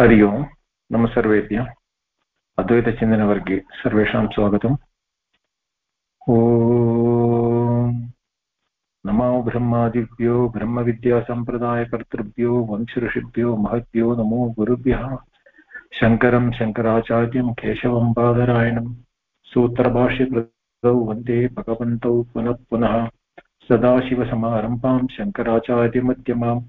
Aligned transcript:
हरि 0.00 0.22
ओम्। 0.22 0.44
नमः 0.92 1.06
सर्वेभ्यः 1.06 1.66
अद्वैतचिन्तनवर्गे 2.58 3.58
सर्वेषां 3.58 4.26
स्वागतम्। 4.26 4.76
ॐ 6.30 8.08
नमो 9.06 9.42
ब्रह्मादिभ्यो, 9.42 10.48
ब्रह्मविद्यासम्प्रदायकर्तृभ्यो, 10.48 12.54
वंशऋषिभ्यो, 12.54 13.56
महद्भ्यो 13.56 14.14
नमो 14.14 14.50
गुरुभ्यः। 14.50 15.18
शङ्करं 15.92 16.52
शङ्कराचार्यं 16.52 17.52
केशवं 17.52 18.12
बादरायणं। 18.12 18.96
सूत्रभाष्यकृतौ 19.44 20.94
वंदे 20.94 21.48
भगवन्तौ 21.48 22.22
पुनः 22.22 22.56
पुनः। 22.70 23.10
सदाशिवसमारम्भां 23.68 25.06
शङ्कराचार्यमध्यमाम्। 25.06 26.64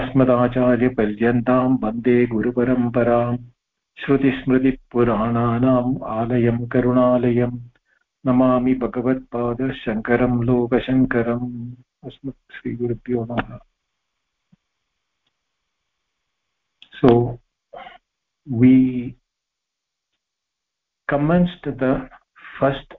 अस्मदाचार्यपर्यन्तां 0.00 1.64
वंदे 1.82 2.14
गुरुपरम्पराम् 2.26 3.36
श्रुतिस्मृतिपुराणानाम् 3.98 5.90
आलयं 6.18 6.58
करुणालयं 6.72 7.52
नमामि 8.24 8.74
भगवत्पादशङ्करं 8.84 10.34
लोकशङ्करम् 10.48 11.50
अस्मत् 12.08 12.54
श्रीगुरुभ्यो 12.56 13.24
नमः 13.30 13.58
commenced 21.08 21.64
the 21.64 22.08
first 22.58 22.94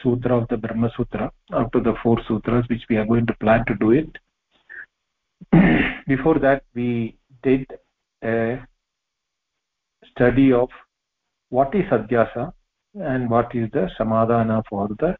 sutra 0.00 0.36
of 0.38 0.48
the 0.48 0.56
brahma 0.56 0.90
sutra 0.96 1.30
out 1.52 1.74
of 1.74 1.84
the 1.84 1.94
four 2.02 2.16
sutras 2.26 2.64
which 2.68 2.84
we 2.88 2.96
are 2.96 3.04
going 3.04 3.26
to 3.26 3.34
plan 3.34 3.64
to 3.66 3.74
do 3.74 3.90
it 3.90 4.16
before 6.06 6.38
that 6.38 6.64
we 6.74 7.16
did 7.42 7.66
a 8.22 8.60
study 10.10 10.52
of 10.52 10.68
what 11.48 11.74
is 11.74 11.84
adhyasa 11.90 12.52
and 12.94 13.28
what 13.30 13.54
is 13.54 13.70
the 13.72 13.88
samadhana 13.98 14.62
for 14.68 14.88
the 15.00 15.16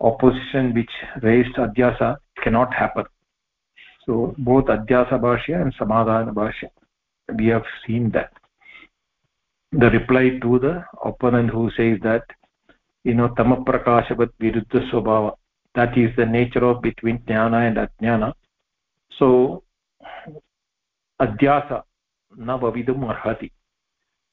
opposition 0.00 0.74
which 0.74 0.90
raised 1.22 1.56
adhyasa 1.56 2.16
cannot 2.42 2.72
happen. 2.74 3.04
So 4.06 4.34
both 4.38 4.64
adhyasa 4.66 5.20
bhashya 5.20 5.62
and 5.62 5.74
samadhana 5.76 6.32
bhashya 6.32 6.70
we 7.36 7.46
have 7.46 7.64
seen 7.86 8.10
that. 8.10 8.32
The 9.72 9.90
reply 9.90 10.38
to 10.42 10.58
the 10.58 10.84
opponent 11.04 11.50
who 11.50 11.70
says 11.76 11.98
that 12.02 12.24
you 13.02 13.14
know 13.14 13.28
tamaprakashavat 13.28 14.30
viruddha 14.40 14.90
swabhava 14.90 15.32
that 15.74 15.96
is 15.98 16.10
the 16.16 16.24
nature 16.24 16.64
of 16.64 16.80
between 16.82 17.18
jnana 17.30 17.66
and 17.68 17.76
ajnana 17.76 18.32
so 19.18 19.62
adhyasa 21.20 21.82
na 22.36 22.56
vavidum 22.58 23.04
arhati. 23.04 23.50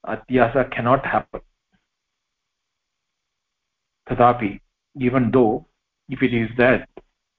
Adhyasa 0.06 0.70
cannot 0.72 1.06
happen. 1.06 1.42
Tatapi 4.10 4.60
even 4.96 5.32
though 5.32 5.66
if 6.10 6.22
it 6.22 6.34
is 6.34 6.50
that 6.58 6.88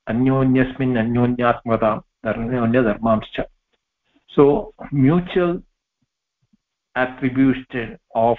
anyonyasmin 0.08 0.96
anyonyatmata 1.02 2.02
anyonya 2.24 2.82
dharmamscha 2.88 3.44
so 4.34 4.74
mutual 4.90 5.60
attribution 6.96 7.98
of 8.14 8.38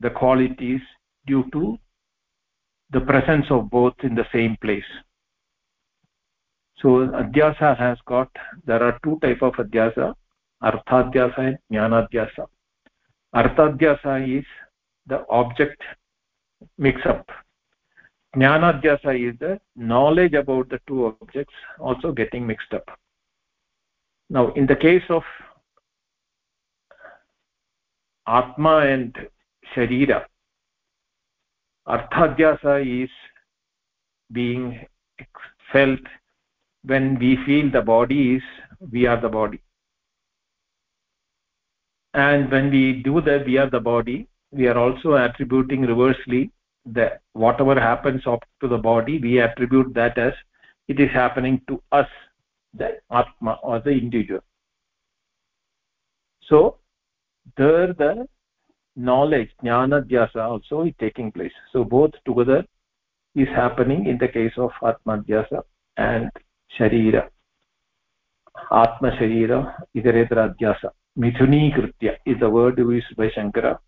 the 0.00 0.10
qualities 0.10 0.80
due 1.26 1.44
to 1.52 1.78
the 2.90 3.00
presence 3.00 3.46
of 3.50 3.70
both 3.70 3.94
in 4.02 4.14
the 4.14 4.26
same 4.32 4.56
place 4.60 4.90
so 6.80 6.88
adhyasa 7.22 7.76
has 7.76 7.98
got 8.06 8.30
there 8.64 8.82
are 8.82 8.98
two 9.04 9.18
type 9.22 9.42
of 9.42 9.54
adhyasa 9.54 10.14
arthadhyasa 10.62 11.38
and 11.48 11.58
jnanadhyasa 11.72 12.46
arthadhyasa 13.34 14.14
is 14.38 14.44
the 15.06 15.18
object 15.40 15.82
mix 16.76 17.00
up 17.06 17.26
jnanadhyasa 18.36 19.14
is 19.28 19.38
the 19.40 19.58
knowledge 19.76 20.34
about 20.34 20.68
the 20.68 20.80
two 20.86 21.06
objects 21.06 21.54
also 21.80 22.12
getting 22.12 22.46
mixed 22.46 22.72
up 22.72 22.96
now 24.30 24.52
in 24.52 24.66
the 24.66 24.76
case 24.76 25.08
of 25.08 25.22
atma 28.26 28.76
and 28.94 29.16
sharira 29.74 30.20
arthadhyasa 31.96 32.74
is 33.02 33.10
being 34.32 34.64
felt 35.72 36.00
when 36.84 37.18
we 37.18 37.36
feel 37.44 37.70
the 37.70 37.82
body 37.82 38.36
is 38.36 38.42
we 38.90 39.06
are 39.06 39.20
the 39.20 39.28
body. 39.28 39.60
And 42.14 42.50
when 42.50 42.70
we 42.70 43.02
do 43.02 43.20
that 43.22 43.46
we 43.46 43.58
are 43.58 43.70
the 43.70 43.80
body 43.80 44.28
we 44.50 44.66
are 44.66 44.78
also 44.78 45.14
attributing 45.14 45.82
reversely 45.82 46.50
that 46.86 47.20
whatever 47.32 47.78
happens 47.78 48.26
up 48.26 48.42
to 48.60 48.68
the 48.68 48.78
body 48.78 49.18
we 49.18 49.40
attribute 49.40 49.92
that 49.94 50.16
as 50.16 50.32
it 50.88 50.98
is 50.98 51.10
happening 51.10 51.60
to 51.68 51.82
us 51.92 52.08
the 52.74 52.98
atma 53.10 53.58
or 53.62 53.80
the 53.80 53.90
individual. 53.90 54.40
So 56.42 56.78
there 57.56 57.92
the 57.92 58.26
knowledge 58.96 59.50
jnana 59.62 60.02
dhyasa 60.02 60.36
also 60.36 60.82
is 60.82 60.94
taking 60.98 61.30
place. 61.30 61.52
So 61.72 61.84
both 61.84 62.12
together 62.24 62.64
is 63.34 63.48
happening 63.48 64.06
in 64.06 64.18
the 64.18 64.28
case 64.28 64.52
of 64.56 64.70
atma 64.82 65.18
dhyasa 65.18 65.62
and 65.96 66.30
atma 68.70 69.10
sharira 69.18 69.58
itaretara 69.94 70.48
dhyasa 70.60 70.90
mithunīkritya 71.24 72.16
is 72.26 72.38
the 72.40 72.50
word 72.50 72.78
used 72.78 73.16
by 73.16 73.28
shankara 73.36 73.78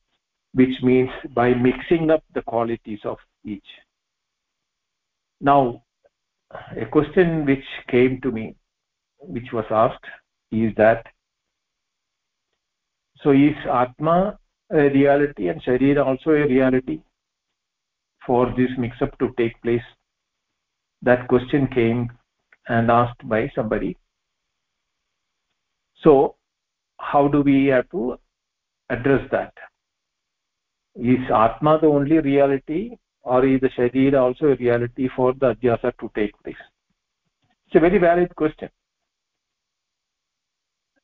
which 0.52 0.82
means 0.82 1.10
by 1.34 1.54
mixing 1.54 2.10
up 2.10 2.24
the 2.34 2.42
qualities 2.42 2.98
of 3.04 3.18
each. 3.44 3.70
Now 5.40 5.82
a 6.76 6.86
question 6.86 7.44
which 7.46 7.64
came 7.88 8.20
to 8.22 8.32
me 8.32 8.56
which 9.18 9.52
was 9.52 9.66
asked 9.70 10.06
is 10.50 10.74
that 10.76 11.06
so 13.22 13.30
is 13.30 13.56
atma 13.72 14.38
a 14.70 14.88
reality 14.88 15.48
and 15.48 15.62
sharira 15.62 16.04
also 16.04 16.30
a 16.30 16.46
reality 16.46 17.00
for 18.26 18.46
this 18.56 18.70
mix 18.78 19.00
up 19.02 19.16
to 19.18 19.32
take 19.36 19.60
place? 19.62 19.82
That 21.02 21.28
question 21.28 21.66
came 21.68 22.10
and 22.70 22.90
asked 22.90 23.28
by 23.28 23.50
somebody. 23.54 23.96
So 26.02 26.36
how 26.98 27.26
do 27.28 27.42
we 27.42 27.66
have 27.66 27.90
to 27.90 28.16
address 28.88 29.28
that? 29.32 29.52
Is 30.94 31.30
atma 31.34 31.78
the 31.80 31.88
only 31.88 32.18
reality 32.20 32.96
or 33.22 33.44
is 33.44 33.60
the 33.60 33.70
sharira 33.70 34.20
also 34.22 34.46
a 34.46 34.56
reality 34.56 35.08
for 35.16 35.32
the 35.34 35.54
adhyasa 35.54 35.92
to 36.00 36.10
take 36.14 36.32
place? 36.44 36.62
It's 37.66 37.74
a 37.74 37.80
very 37.80 37.98
valid 37.98 38.34
question. 38.36 38.70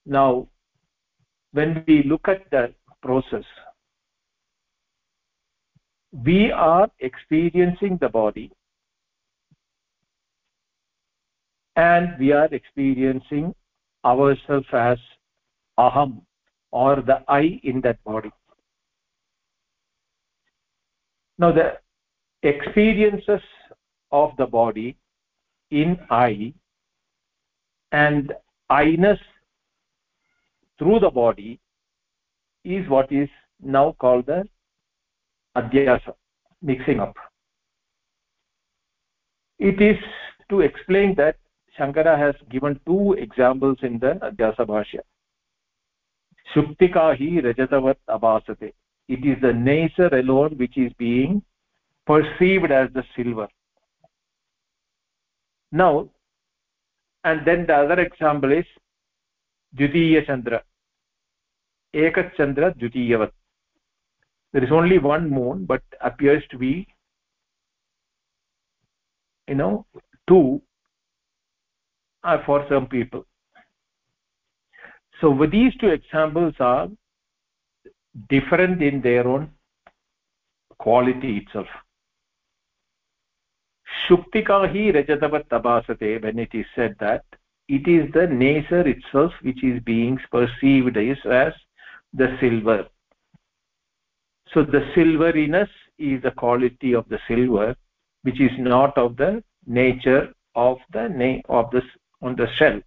Now 0.04 0.48
when 1.52 1.84
we 1.88 2.02
look 2.04 2.28
at 2.28 2.48
the 2.50 2.74
process 3.02 3.44
we 6.12 6.50
are 6.52 6.88
experiencing 7.00 7.98
the 8.00 8.08
body 8.08 8.50
and 11.76 12.18
we 12.18 12.32
are 12.32 12.46
experiencing 12.46 13.54
ourselves 14.04 14.66
as 14.72 14.98
aham 15.78 16.22
or 16.70 16.96
the 16.96 17.22
i 17.28 17.60
in 17.62 17.80
that 17.82 18.02
body. 18.04 18.30
Now 21.38 21.52
the 21.52 21.78
experiences 22.42 23.42
of 24.10 24.32
the 24.38 24.46
body 24.46 24.96
in 25.70 25.98
i 26.10 26.52
and 27.92 28.32
i-ness 28.70 29.18
through 30.78 31.00
the 31.00 31.10
body 31.10 31.58
is 32.64 32.88
what 32.88 33.10
is 33.12 33.28
now 33.62 33.94
called 33.98 34.26
the 34.26 34.44
adhyasa 35.56 36.14
mixing 36.62 37.00
up. 37.00 37.16
It 39.58 39.80
is 39.80 39.98
to 40.50 40.60
explain 40.60 41.14
that 41.16 41.36
shankara 41.78 42.18
has 42.18 42.34
given 42.50 42.80
two 42.86 43.14
examples 43.14 43.78
in 43.82 43.98
the 43.98 44.14
adhyasa 44.28 44.66
bhashya. 44.66 45.00
Shuktika 46.54 47.16
hi 47.18 47.40
rajatavat 47.46 47.96
abhasate. 48.08 48.72
It 49.08 49.24
is 49.24 49.40
the 49.40 49.52
nature 49.52 50.08
alone 50.08 50.56
which 50.56 50.76
is 50.76 50.92
being 50.98 51.42
perceived 52.06 52.70
as 52.70 52.88
the 52.92 53.04
silver. 53.14 53.48
Now 55.72 56.10
and 57.24 57.46
then 57.46 57.66
the 57.66 57.74
other 57.74 58.00
example 58.00 58.52
is 58.52 58.64
dvitiya 59.76 60.26
chandra. 60.26 60.62
Ekat 61.94 62.36
chandra 62.36 62.72
dvitiyavat 62.74 63.30
there 64.52 64.64
is 64.64 64.72
only 64.72 64.98
one 64.98 65.28
moon 65.28 65.64
but 65.66 65.82
appears 66.00 66.42
to 66.50 66.56
be 66.56 66.86
you 69.48 69.54
know 69.54 69.84
two 70.28 70.62
for 72.44 72.66
some 72.68 72.86
people. 72.86 73.24
So 75.20 75.46
these 75.50 75.74
two 75.76 75.88
examples 75.88 76.54
are 76.60 76.88
different 78.28 78.82
in 78.82 79.00
their 79.00 79.26
own 79.26 79.50
quality 80.78 81.38
itself. 81.38 81.66
Shuktika 84.08 84.68
hi 84.68 84.92
rajatavat 84.92 85.48
tabasate 85.48 86.22
when 86.22 86.38
it 86.38 86.50
is 86.52 86.66
said 86.74 86.96
that 87.00 87.24
it 87.68 87.88
is 87.88 88.12
the 88.12 88.26
nature 88.26 88.86
itself 88.86 89.32
which 89.42 89.64
is 89.64 89.82
being 89.84 90.18
perceived 90.30 90.96
as, 90.96 91.16
as 91.24 91.52
the 92.12 92.36
silver. 92.40 92.86
So 94.52 94.62
the 94.62 94.88
silveriness 94.94 95.68
is 95.98 96.22
the 96.22 96.30
quality 96.30 96.94
of 96.94 97.08
the 97.08 97.18
silver 97.26 97.74
which 98.22 98.40
is 98.40 98.52
not 98.58 98.96
of 98.98 99.16
the 99.16 99.42
nature 99.66 100.32
of 100.54 100.78
the 100.92 101.08
name 101.08 101.42
of 101.48 101.70
this 101.70 101.84
on 102.22 102.36
the 102.36 102.48
shell 102.54 102.80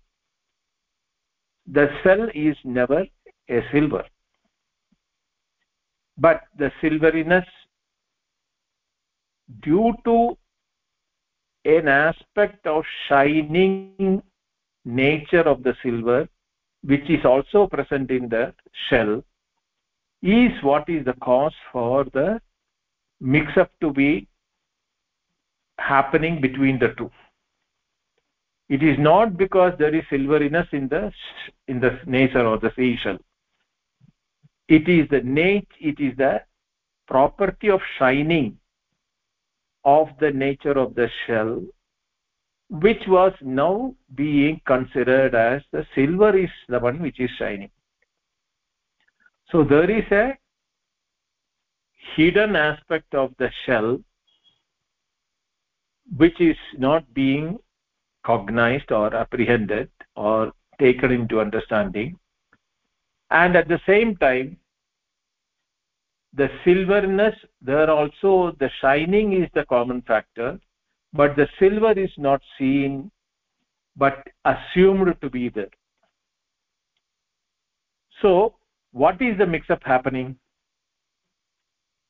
the 1.72 1.90
shell 2.04 2.28
is 2.34 2.58
never 2.64 3.06
a 3.48 3.64
silver. 3.72 4.04
But 6.18 6.42
the 6.58 6.72
silveriness 6.82 7.46
due 9.62 9.94
to 10.06 10.38
an 11.66 11.88
aspect 11.88 12.66
of 12.66 12.84
shining 13.08 14.22
nature 14.86 15.42
of 15.42 15.64
the 15.64 15.76
silver 15.84 16.28
which 16.84 17.10
is 17.10 17.26
also 17.26 17.68
present 17.68 18.10
in 18.10 18.30
the 18.30 18.54
shell 18.90 19.24
is 20.22 20.52
what 20.64 20.88
is 20.90 21.04
the 21.06 21.14
cause 21.14 21.54
for 21.72 22.06
the 22.06 22.42
mix 23.20 23.58
up 23.58 23.72
to 23.82 23.92
be 23.92 24.28
happening 25.78 26.40
between 26.42 26.80
the 26.80 26.90
two 26.98 27.12
it 28.70 28.84
is 28.84 28.98
not 29.00 29.36
because 29.38 29.74
there 29.80 29.96
is 29.96 30.04
silveriness 30.10 30.68
in 30.72 30.88
the 30.88 31.12
in 31.68 31.80
the 31.80 32.00
nature 32.06 32.46
or 32.46 32.58
the 32.58 32.72
seashell 32.76 33.18
it 34.68 34.88
is 34.88 35.10
the 35.10 35.22
nature 35.22 35.66
it 35.80 36.00
is 36.00 36.16
the 36.18 36.42
property 37.08 37.70
of 37.70 37.82
shining 37.98 38.58
of 39.84 40.10
the 40.20 40.32
nature 40.32 40.78
of 40.78 40.94
the 40.96 41.10
shell 41.26 41.62
which 42.70 43.02
was 43.08 43.34
now 43.42 43.96
being 44.14 44.62
considered 44.66 45.34
as 45.34 45.62
the 45.72 45.86
silver 45.96 46.38
is 46.38 46.50
the 46.68 46.80
one 46.80 47.02
which 47.02 47.20
is 47.20 47.30
shining. 47.38 47.72
So 49.52 49.64
there 49.64 49.90
is 49.90 50.06
a 50.12 50.38
hidden 52.16 52.56
aspect 52.56 53.16
of 53.16 53.34
the 53.40 53.50
shell 53.66 54.00
which 56.18 56.40
is 56.40 56.58
not 56.78 57.12
being 57.14 57.58
cognized 58.26 58.92
or 58.92 59.14
apprehended 59.14 59.90
or 60.16 60.52
taken 60.80 61.12
into 61.12 61.40
understanding. 61.40 62.18
And 63.32 63.56
at 63.56 63.68
the 63.68 63.80
same 63.86 64.16
time 64.18 64.58
the 66.34 66.50
silverness 66.64 67.36
there 67.62 67.90
also 67.90 68.56
the 68.60 68.70
shining 68.82 69.34
is 69.34 69.50
the 69.54 69.66
common 69.66 70.02
factor 70.04 70.60
but 71.12 71.36
the 71.36 71.48
silver 71.58 71.92
is 71.92 72.12
not 72.18 72.40
seen 72.58 73.10
but 73.96 74.28
assumed 74.46 75.16
to 75.22 75.30
be 75.30 75.50
there. 75.50 75.70
So 78.22 78.56
what 78.92 79.22
is 79.22 79.38
the 79.38 79.48
mix 79.48 79.70
up 79.70 79.82
happening? 79.84 80.38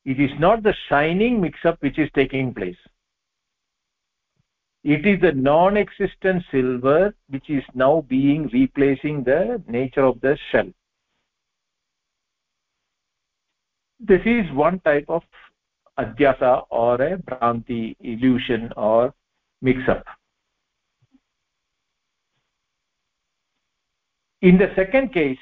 It 0.05 0.19
is 0.19 0.31
not 0.39 0.63
the 0.63 0.73
shining 0.89 1.39
mix 1.39 1.59
up 1.65 1.81
which 1.81 1.97
is 1.97 2.09
taking 2.13 2.53
place 2.53 2.77
it 4.95 5.05
is 5.05 5.21
the 5.21 5.31
non 5.33 5.77
existent 5.77 6.43
silver 6.51 7.13
which 7.29 7.49
is 7.49 7.63
now 7.75 8.03
being 8.09 8.49
replacing 8.51 9.23
the 9.23 9.61
nature 9.67 10.03
of 10.03 10.19
the 10.21 10.37
shell. 10.51 10.69
This 13.99 14.21
is 14.25 14.51
one 14.53 14.79
type 14.79 15.05
of 15.07 15.23
adhyasa 15.99 16.63
or 16.69 16.95
a 16.95 17.17
bhranti 17.17 17.95
illusion 17.99 18.71
or 18.77 19.13
mix 19.61 19.79
up 19.89 20.05
in 24.41 24.57
the 24.57 24.71
second 24.75 25.13
case 25.13 25.37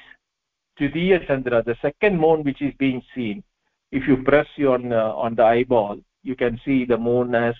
Dvitiya 0.78 1.26
Chandra, 1.26 1.62
the 1.62 1.76
second 1.82 2.18
moon 2.20 2.44
which 2.44 2.62
is 2.62 2.72
being 2.78 3.02
seen, 3.14 3.42
if 3.90 4.06
you 4.06 4.18
press 4.18 4.46
on 4.58 4.92
uh, 4.92 5.12
on 5.12 5.34
the 5.34 5.42
eyeball, 5.42 5.98
you 6.22 6.36
can 6.36 6.60
see 6.64 6.84
the 6.84 6.96
moon 6.96 7.34
as 7.34 7.54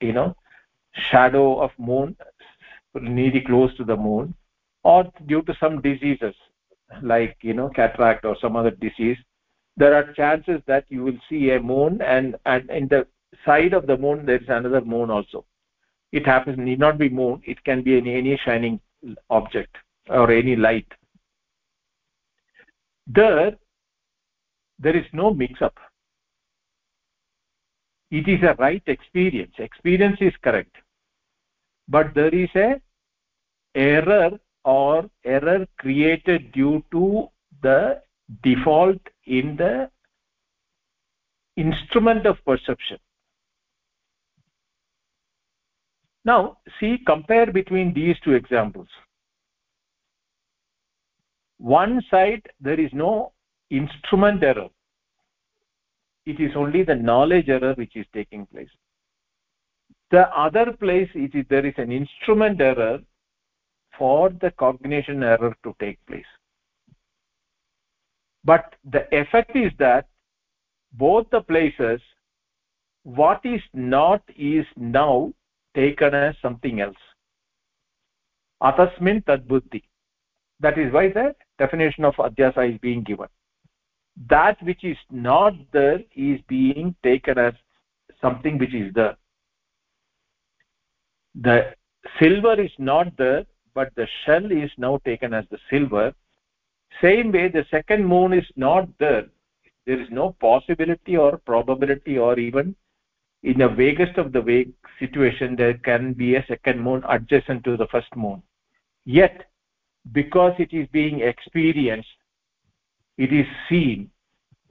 you 0.00 0.12
know 0.12 0.34
shadow 1.10 1.60
of 1.60 1.70
moon 1.78 2.16
nearly 2.94 3.40
close 3.40 3.74
to 3.76 3.84
the 3.84 3.96
moon, 3.96 4.34
or 4.84 5.10
due 5.26 5.42
to 5.42 5.54
some 5.58 5.80
diseases 5.80 6.34
like 7.02 7.36
you 7.40 7.54
know 7.54 7.70
cataract 7.70 8.24
or 8.24 8.36
some 8.40 8.56
other 8.56 8.70
disease, 8.70 9.16
there 9.76 9.94
are 9.94 10.12
chances 10.12 10.60
that 10.66 10.84
you 10.88 11.02
will 11.02 11.18
see 11.28 11.50
a 11.50 11.60
moon 11.60 12.00
and 12.02 12.36
and 12.46 12.68
in 12.70 12.88
the 12.88 13.06
side 13.46 13.72
of 13.72 13.86
the 13.86 13.96
moon 13.96 14.26
there 14.26 14.36
is 14.36 14.48
another 14.48 14.82
moon 14.82 15.10
also. 15.10 15.44
It 16.12 16.26
happens 16.26 16.58
need 16.58 16.78
not 16.78 16.98
be 16.98 17.08
moon; 17.08 17.42
it 17.44 17.64
can 17.64 17.82
be 17.82 17.96
any 17.96 18.16
any 18.16 18.36
shining 18.44 18.80
object 19.30 19.76
or 20.08 20.30
any 20.30 20.56
light 20.56 20.86
there 23.06 23.56
there 24.78 24.96
is 24.96 25.04
no 25.12 25.32
mix 25.32 25.60
up 25.60 25.76
it 28.12 28.28
is 28.28 28.42
a 28.42 28.54
right 28.58 28.82
experience. 28.86 29.54
Experience 29.58 30.18
is 30.20 30.34
correct. 30.42 30.76
But 31.88 32.14
there 32.14 32.32
is 32.32 32.50
a 32.54 32.80
error 33.74 34.38
or 34.64 35.08
error 35.24 35.66
created 35.78 36.52
due 36.52 36.84
to 36.92 37.28
the 37.62 38.02
default 38.42 39.00
in 39.24 39.56
the 39.56 39.90
instrument 41.56 42.26
of 42.26 42.36
perception. 42.44 42.98
Now 46.24 46.58
see 46.78 46.98
compare 47.06 47.50
between 47.50 47.94
these 47.94 48.16
two 48.22 48.34
examples. 48.34 48.88
One 51.56 52.02
side 52.10 52.42
there 52.60 52.78
is 52.78 52.90
no 52.92 53.32
instrument 53.70 54.42
error 54.42 54.68
it 56.26 56.40
is 56.40 56.52
only 56.56 56.82
the 56.82 56.94
knowledge 56.94 57.48
error 57.48 57.74
which 57.74 57.96
is 57.96 58.06
taking 58.12 58.46
place. 58.46 58.70
The 60.10 60.28
other 60.36 60.72
place 60.72 61.08
it 61.14 61.34
is 61.34 61.44
there 61.48 61.66
is 61.66 61.74
an 61.78 61.90
instrument 61.90 62.60
error 62.60 63.00
for 63.98 64.30
the 64.40 64.50
cognition 64.52 65.22
error 65.22 65.56
to 65.64 65.74
take 65.80 66.04
place. 66.06 66.32
But 68.44 68.74
the 68.90 69.06
effect 69.16 69.56
is 69.56 69.72
that 69.78 70.08
both 70.92 71.28
the 71.30 71.40
places 71.40 72.00
what 73.04 73.40
is 73.44 73.60
not 73.72 74.22
is 74.36 74.66
now 74.76 75.32
taken 75.74 76.14
as 76.14 76.36
something 76.40 76.80
else. 76.80 76.96
Atasmin 78.62 79.24
tad 79.26 79.48
buddhi 79.48 79.82
that 80.62 80.78
is 80.78 80.92
why 80.92 81.08
the 81.08 81.34
definition 81.58 82.04
of 82.04 82.14
adhyasa 82.14 82.72
is 82.72 82.78
being 82.80 83.02
given 83.02 83.26
that 84.28 84.62
which 84.62 84.84
is 84.84 84.96
not 85.10 85.54
there 85.72 86.00
is 86.14 86.40
being 86.48 86.94
taken 87.02 87.38
as 87.38 87.54
something 88.20 88.58
which 88.58 88.74
is 88.74 88.92
there. 88.94 89.16
The 91.34 91.74
silver 92.18 92.60
is 92.60 92.72
not 92.78 93.16
there 93.16 93.44
but 93.74 93.94
the 93.94 94.06
shell 94.24 94.50
is 94.50 94.70
now 94.76 95.00
taken 95.04 95.32
as 95.32 95.46
the 95.50 95.58
silver. 95.70 96.12
Same 97.00 97.32
way 97.32 97.48
the 97.48 97.64
second 97.70 98.06
moon 98.06 98.32
is 98.34 98.46
not 98.54 98.86
there. 98.98 99.26
There 99.86 100.00
is 100.00 100.08
no 100.10 100.36
possibility 100.40 101.16
or 101.16 101.38
probability 101.38 102.18
or 102.18 102.38
even 102.38 102.76
in 103.42 103.58
the 103.58 103.68
vaguest 103.68 104.18
of 104.18 104.32
the 104.32 104.40
vague 104.40 104.72
situation 104.98 105.56
there 105.56 105.74
can 105.74 106.12
be 106.12 106.36
a 106.36 106.46
second 106.46 106.80
moon 106.80 107.02
adjacent 107.08 107.64
to 107.64 107.76
the 107.76 107.86
first 107.88 108.14
moon. 108.14 108.42
Yet 109.04 109.50
because 110.12 110.52
it 110.58 110.72
is 110.72 110.86
being 110.92 111.20
experienced 111.20 112.08
it 113.18 113.32
is 113.32 113.46
seen. 113.68 114.10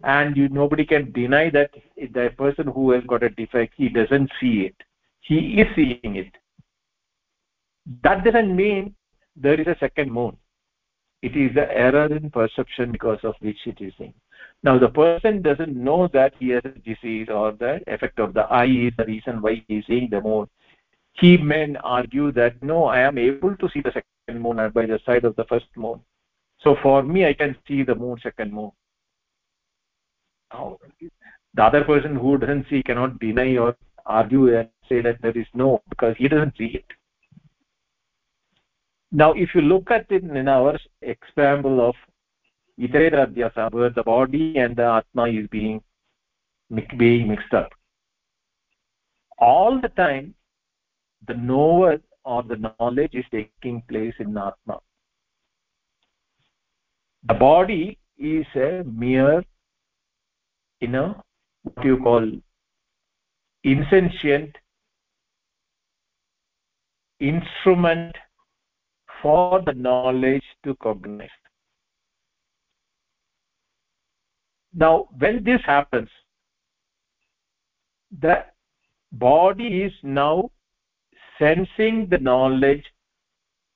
And 0.03 0.35
you 0.35 0.49
nobody 0.49 0.85
can 0.85 1.11
deny 1.11 1.49
that 1.51 1.71
the 1.95 2.33
person 2.37 2.67
who 2.67 2.91
has 2.91 3.03
got 3.03 3.23
a 3.23 3.29
defect 3.29 3.73
he 3.77 3.89
doesn't 3.89 4.31
see 4.39 4.61
it. 4.61 4.75
He 5.19 5.61
is 5.61 5.67
seeing 5.75 6.15
it. 6.15 6.33
That 8.03 8.23
doesn't 8.23 8.55
mean 8.55 8.95
there 9.35 9.59
is 9.59 9.67
a 9.67 9.77
second 9.79 10.11
moon. 10.11 10.37
It 11.21 11.35
is 11.37 11.53
the 11.53 11.71
error 11.71 12.07
in 12.07 12.31
perception 12.31 12.91
because 12.91 13.19
of 13.23 13.35
which 13.41 13.59
it 13.67 13.79
is 13.79 13.93
seen. 13.99 14.15
Now 14.63 14.79
the 14.79 14.89
person 14.89 15.43
doesn't 15.43 15.75
know 15.75 16.07
that 16.13 16.33
he 16.39 16.49
has 16.49 16.63
a 16.65 16.69
disease 16.69 17.27
or 17.29 17.51
the 17.51 17.81
effect 17.85 18.19
of 18.19 18.33
the 18.33 18.41
eye 18.41 18.65
is 18.65 18.93
the 18.97 19.05
reason 19.05 19.39
why 19.39 19.63
he 19.67 19.77
is 19.77 19.85
seeing 19.85 20.09
the 20.09 20.21
moon. 20.21 20.47
He 21.13 21.37
may 21.37 21.75
argue 21.83 22.31
that 22.31 22.61
no 22.63 22.85
i 22.85 22.99
am 23.01 23.19
able 23.19 23.55
to 23.57 23.69
see 23.69 23.81
the 23.81 23.91
second 23.91 24.41
moon 24.41 24.57
by 24.73 24.87
the 24.87 24.99
side 25.05 25.25
of 25.25 25.35
the 25.35 25.45
first 25.45 25.67
moon 25.75 26.01
so 26.63 26.75
for 26.81 27.03
me 27.03 27.25
i 27.25 27.33
can 27.33 27.55
see 27.67 27.83
the 27.83 27.95
moon 27.95 28.17
second 28.21 28.53
moon. 28.53 28.71
The 31.53 31.63
other 31.63 31.83
person 31.83 32.15
who 32.15 32.37
doesn't 32.37 32.67
see 32.69 32.83
cannot 32.83 33.19
deny 33.19 33.57
or 33.57 33.75
argue 34.05 34.57
and 34.57 34.69
say 34.89 35.01
that 35.01 35.21
there 35.21 35.37
is 35.37 35.47
no 35.53 35.81
because 35.89 36.15
he 36.17 36.27
doesn't 36.27 36.57
see 36.57 36.71
it. 36.79 36.85
Now 39.11 39.33
if 39.33 39.53
you 39.55 39.61
look 39.61 39.91
at 39.91 40.11
it 40.11 40.23
in 40.23 40.47
our 40.47 40.77
example 41.01 41.81
of 41.87 41.95
Itaretara 42.79 43.27
Adhyasa 43.27 43.71
where 43.71 43.89
the 43.89 44.03
body 44.03 44.57
and 44.57 44.75
the 44.75 44.83
Atma 44.83 45.27
is 45.27 45.47
being 45.47 45.81
being 46.97 47.27
mixed 47.27 47.53
up. 47.53 47.71
All 49.37 49.79
the 49.81 49.89
time 49.89 50.35
the 51.27 51.33
knower 51.33 51.99
or 52.23 52.43
the 52.43 52.73
knowledge 52.79 53.13
is 53.13 53.25
taking 53.31 53.81
place 53.89 54.13
in 54.19 54.37
atma 54.37 54.79
the 57.23 57.33
body 57.33 57.97
is 58.17 58.45
a 58.55 58.83
mere 58.85 59.43
you 60.79 60.87
know 60.87 61.21
what 61.63 61.85
you 61.85 61.97
call 61.97 62.31
insentient 63.63 64.57
instrument 67.19 68.15
for 69.21 69.61
the 69.61 69.73
knowledge 69.73 70.43
to 70.63 70.75
cognize. 70.75 71.29
Now 74.73 75.09
when 75.17 75.43
this 75.43 75.61
happens 75.63 76.09
the 78.19 78.45
body 79.11 79.83
is 79.83 79.93
now 80.01 80.49
sensing 81.37 82.07
the 82.09 82.17
knowledge 82.17 82.83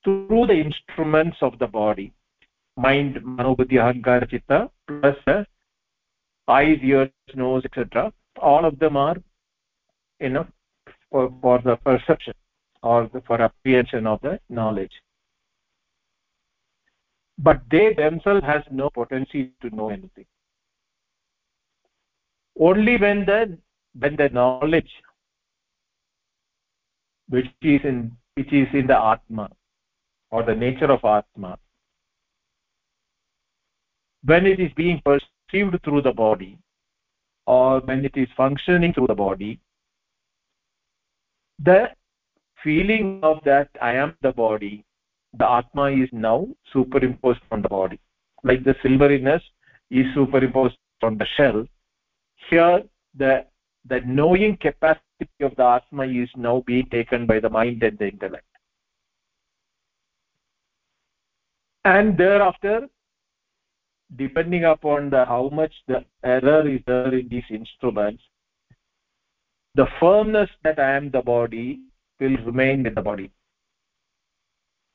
through 0.02 0.46
the 0.46 0.54
instruments 0.54 1.36
of 1.40 1.58
the 1.58 1.66
body 1.66 2.12
mind 2.76 3.14
manobuddhi 3.38 3.78
ahankara 3.84 4.28
chitta 4.32 4.70
plus 4.86 5.16
the 5.26 5.38
eyes 6.48 6.80
ears 6.82 7.10
nose 7.34 7.64
etc 7.64 8.12
all 8.50 8.64
of 8.64 8.78
them 8.78 8.96
are 8.96 9.16
you 10.20 10.28
know 10.28 10.46
for, 11.10 11.32
for 11.40 11.60
the 11.62 11.76
perception 11.76 12.34
or 12.82 13.10
the, 13.12 13.20
for 13.26 13.40
apprehension 13.40 14.06
of 14.06 14.20
the 14.22 14.38
knowledge. 14.48 14.92
But 17.38 17.62
they 17.70 17.92
themselves 17.94 18.44
has 18.44 18.62
no 18.70 18.90
potency 18.90 19.52
to 19.62 19.74
know 19.74 19.90
anything. 19.90 20.26
Only 22.58 22.96
when 22.96 23.26
the 23.26 23.58
when 23.98 24.16
the 24.16 24.28
knowledge 24.30 24.90
which 27.28 27.46
is 27.62 27.80
in 27.84 28.16
which 28.34 28.52
is 28.52 28.68
in 28.72 28.86
the 28.86 28.98
atma 28.98 29.50
or 30.30 30.42
the 30.42 30.54
nature 30.54 30.90
of 30.90 31.04
atma 31.04 31.58
when 34.26 34.46
it 34.46 34.60
is 34.60 34.72
being 34.76 35.00
perceived 35.04 35.78
through 35.84 36.02
the 36.02 36.12
body 36.12 36.58
or 37.46 37.80
when 37.80 38.04
it 38.04 38.16
is 38.16 38.28
functioning 38.36 38.92
through 38.92 39.06
the 39.06 39.14
body 39.14 39.58
the 41.58 41.88
feeling 42.62 43.20
of 43.22 43.38
that 43.44 43.68
i 43.80 43.92
am 43.92 44.14
the 44.22 44.32
body 44.32 44.74
the 45.38 45.48
atma 45.48 45.90
is 45.90 46.08
now 46.12 46.46
superimposed 46.72 47.40
on 47.50 47.62
the 47.62 47.68
body. 47.68 47.98
Like 48.42 48.64
the 48.64 48.74
silveriness 48.82 49.42
is 49.90 50.06
superimposed 50.14 50.76
on 51.02 51.18
the 51.18 51.26
shell. 51.36 51.66
Here 52.50 52.82
the 53.14 53.46
the 53.88 54.00
knowing 54.00 54.56
capacity 54.56 55.40
of 55.40 55.54
the 55.56 55.64
atma 55.64 56.06
is 56.06 56.28
now 56.36 56.62
being 56.66 56.86
taken 56.90 57.26
by 57.26 57.40
the 57.40 57.50
mind 57.50 57.82
and 57.82 57.98
the 57.98 58.08
intellect. 58.08 58.44
And 61.84 62.18
thereafter 62.18 62.88
depending 64.14 64.64
upon 64.64 65.10
the 65.10 65.24
how 65.24 65.48
much 65.52 65.72
the 65.88 66.04
error 66.22 66.68
is 66.68 66.80
there 66.86 67.12
in 67.12 67.28
these 67.28 67.50
instruments 67.50 68.22
the 69.74 69.86
firmness 69.98 70.48
that 70.62 70.78
i 70.78 70.90
am 70.92 71.10
the 71.10 71.22
body 71.22 71.80
will 72.20 72.36
remain 72.44 72.86
in 72.86 72.94
the 72.94 73.02
body. 73.02 73.30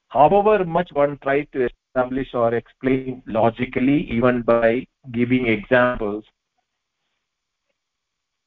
However 0.08 0.66
much 0.66 0.90
one 0.94 1.18
tries 1.24 1.46
to 1.54 1.68
establish 1.68 2.34
or 2.34 2.54
explain 2.54 3.22
logically 3.26 4.10
even 4.12 4.42
by 4.42 4.88
giving 5.12 5.48
examples 5.48 6.24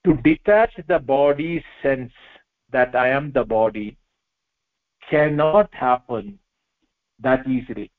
to 0.04 0.14
detach 0.24 0.72
the 0.88 0.98
body 0.98 1.64
sense 1.82 2.12
that 2.70 2.94
i 2.94 3.08
am 3.08 3.32
the 3.32 3.44
body 3.44 3.96
cannot 5.10 5.72
happen 5.72 6.38
that 7.20 7.46
easily 7.46 7.90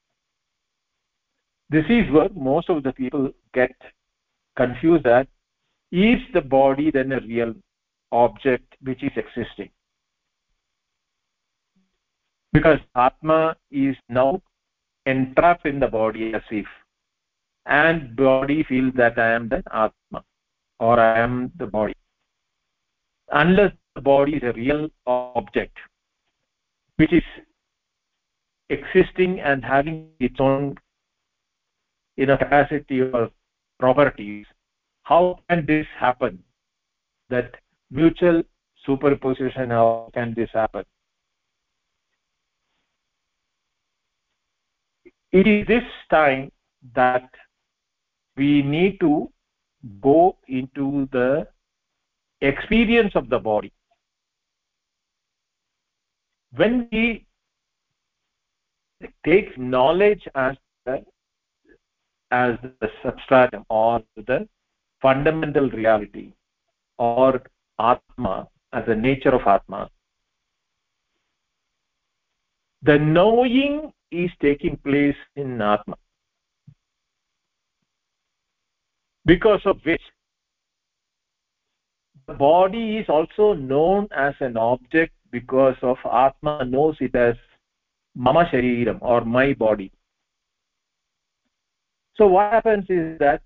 this 1.69 1.86
is 1.89 2.10
where 2.12 2.29
most 2.36 2.69
of 2.69 2.84
the 2.84 2.93
people 2.93 3.31
get 3.53 3.75
confused 4.55 5.03
that 5.03 5.27
is 5.91 6.19
the 6.34 6.41
body 6.41 6.91
then 6.91 7.12
a 7.12 7.19
real 7.22 7.53
object 8.12 8.75
which 8.81 9.03
is 9.03 9.12
existing? 9.15 9.69
Because 12.53 12.79
atma 12.95 13.55
is 13.72 13.95
now 14.10 14.41
entrapped 15.05 15.65
in 15.65 15.79
the 15.79 15.88
body 15.88 16.34
as 16.34 16.41
if 16.51 16.65
and 17.65 18.15
body 18.15 18.63
feels 18.63 18.93
that 18.95 19.17
i 19.17 19.31
am 19.31 19.50
the 19.50 19.62
atma 19.72 20.24
or 20.79 21.00
i 21.00 21.19
am 21.19 21.51
the 21.57 21.65
body. 21.65 21.95
Unless 23.31 23.74
the 23.95 24.01
body 24.01 24.36
is 24.36 24.43
a 24.43 24.53
real 24.53 24.88
object 25.07 25.77
which 26.98 27.12
is 27.12 27.24
existing 28.69 29.39
and 29.41 29.63
having 29.63 30.10
its 30.19 30.39
own 30.39 30.75
you 32.17 32.25
know 32.25 32.38
capacity 32.38 33.01
or 33.01 33.29
properties 33.79 34.45
how 35.05 35.39
can 35.48 35.65
this 35.67 35.86
happen? 36.00 36.43
That 37.29 37.55
mutual 37.91 38.41
superposition 38.86 39.69
how 39.69 40.10
can 40.13 40.34
this 40.36 40.50
happen? 40.51 40.84
It 45.31 45.48
is 45.48 45.67
this 45.67 45.84
time 46.10 46.51
that 46.95 47.29
we 48.36 48.63
need 48.63 49.00
to 49.01 49.31
go 50.01 50.38
into 50.48 51.07
the 51.12 51.48
experience 52.41 53.15
of 53.15 53.29
the 53.29 53.38
body. 53.38 53.72
When 56.55 56.88
we 56.91 57.27
take 59.24 59.55
knowledge 59.57 60.27
as 60.34 60.55
as 62.32 62.58
the 62.62 62.89
substratum 63.03 63.65
or 63.70 64.01
the 64.15 64.48
fundamental 65.01 65.70
reality 65.70 66.34
or 66.98 67.41
atma 67.79 68.48
as 68.74 68.86
the 68.88 68.96
nature 68.96 69.34
of 69.34 69.41
atma. 69.48 69.89
The 72.82 72.98
knowing 73.00 73.91
is 74.12 74.29
taking 74.41 74.77
place 74.77 75.15
in 75.36 75.62
atma. 75.62 75.96
Because 79.25 79.62
of 79.65 79.79
which 79.84 80.01
the 82.27 82.34
body 82.34 82.98
is 82.98 83.05
also 83.10 83.53
known 83.53 84.08
as 84.15 84.34
an 84.39 84.58
object 84.58 85.13
because 85.32 85.75
of 85.82 85.98
atma 86.12 86.65
knows 86.65 86.96
it 87.00 87.15
as 87.15 87.36
mama 88.15 88.46
shariram 88.51 88.98
or 89.01 89.25
my 89.25 89.53
body 89.53 89.91
so 92.17 92.27
what 92.27 92.51
happens 92.51 92.86
is 92.89 93.17
that 93.19 93.41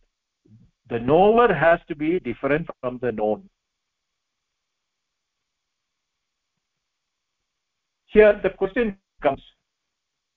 the 0.89 0.99
knower 0.99 1.53
has 1.53 1.79
to 1.87 1.95
be 1.95 2.19
different 2.19 2.67
from 2.81 2.99
the 3.01 3.11
known 3.11 3.47
here 8.07 8.39
the 8.43 8.49
question 8.49 8.97
comes 9.21 9.41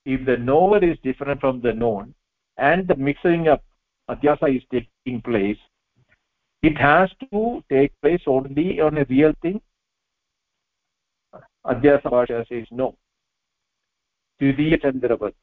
if 0.05 0.25
the 0.27 0.37
knower 0.37 0.83
is 0.85 0.97
different 1.03 1.41
from 1.41 1.61
the 1.61 1.73
known 1.73 2.15
and 2.59 2.89
the 2.89 2.97
mixing 2.97 3.49
up 3.49 3.63
adhyasa 4.11 4.57
is 4.57 4.63
taking 4.71 5.21
place 5.21 5.59
it 6.63 6.77
has 6.79 7.11
to 7.21 7.63
take 7.71 7.93
place 8.03 8.23
only 8.27 8.81
on 8.81 8.99
a 8.99 9.07
real 9.09 9.33
thing 9.43 9.61
adhyasa 11.67 12.11
bhasha 12.17 12.45
says 12.49 12.67
no 12.71 12.95
Dvitiya 14.43 14.81
Chandravat. 14.83 15.35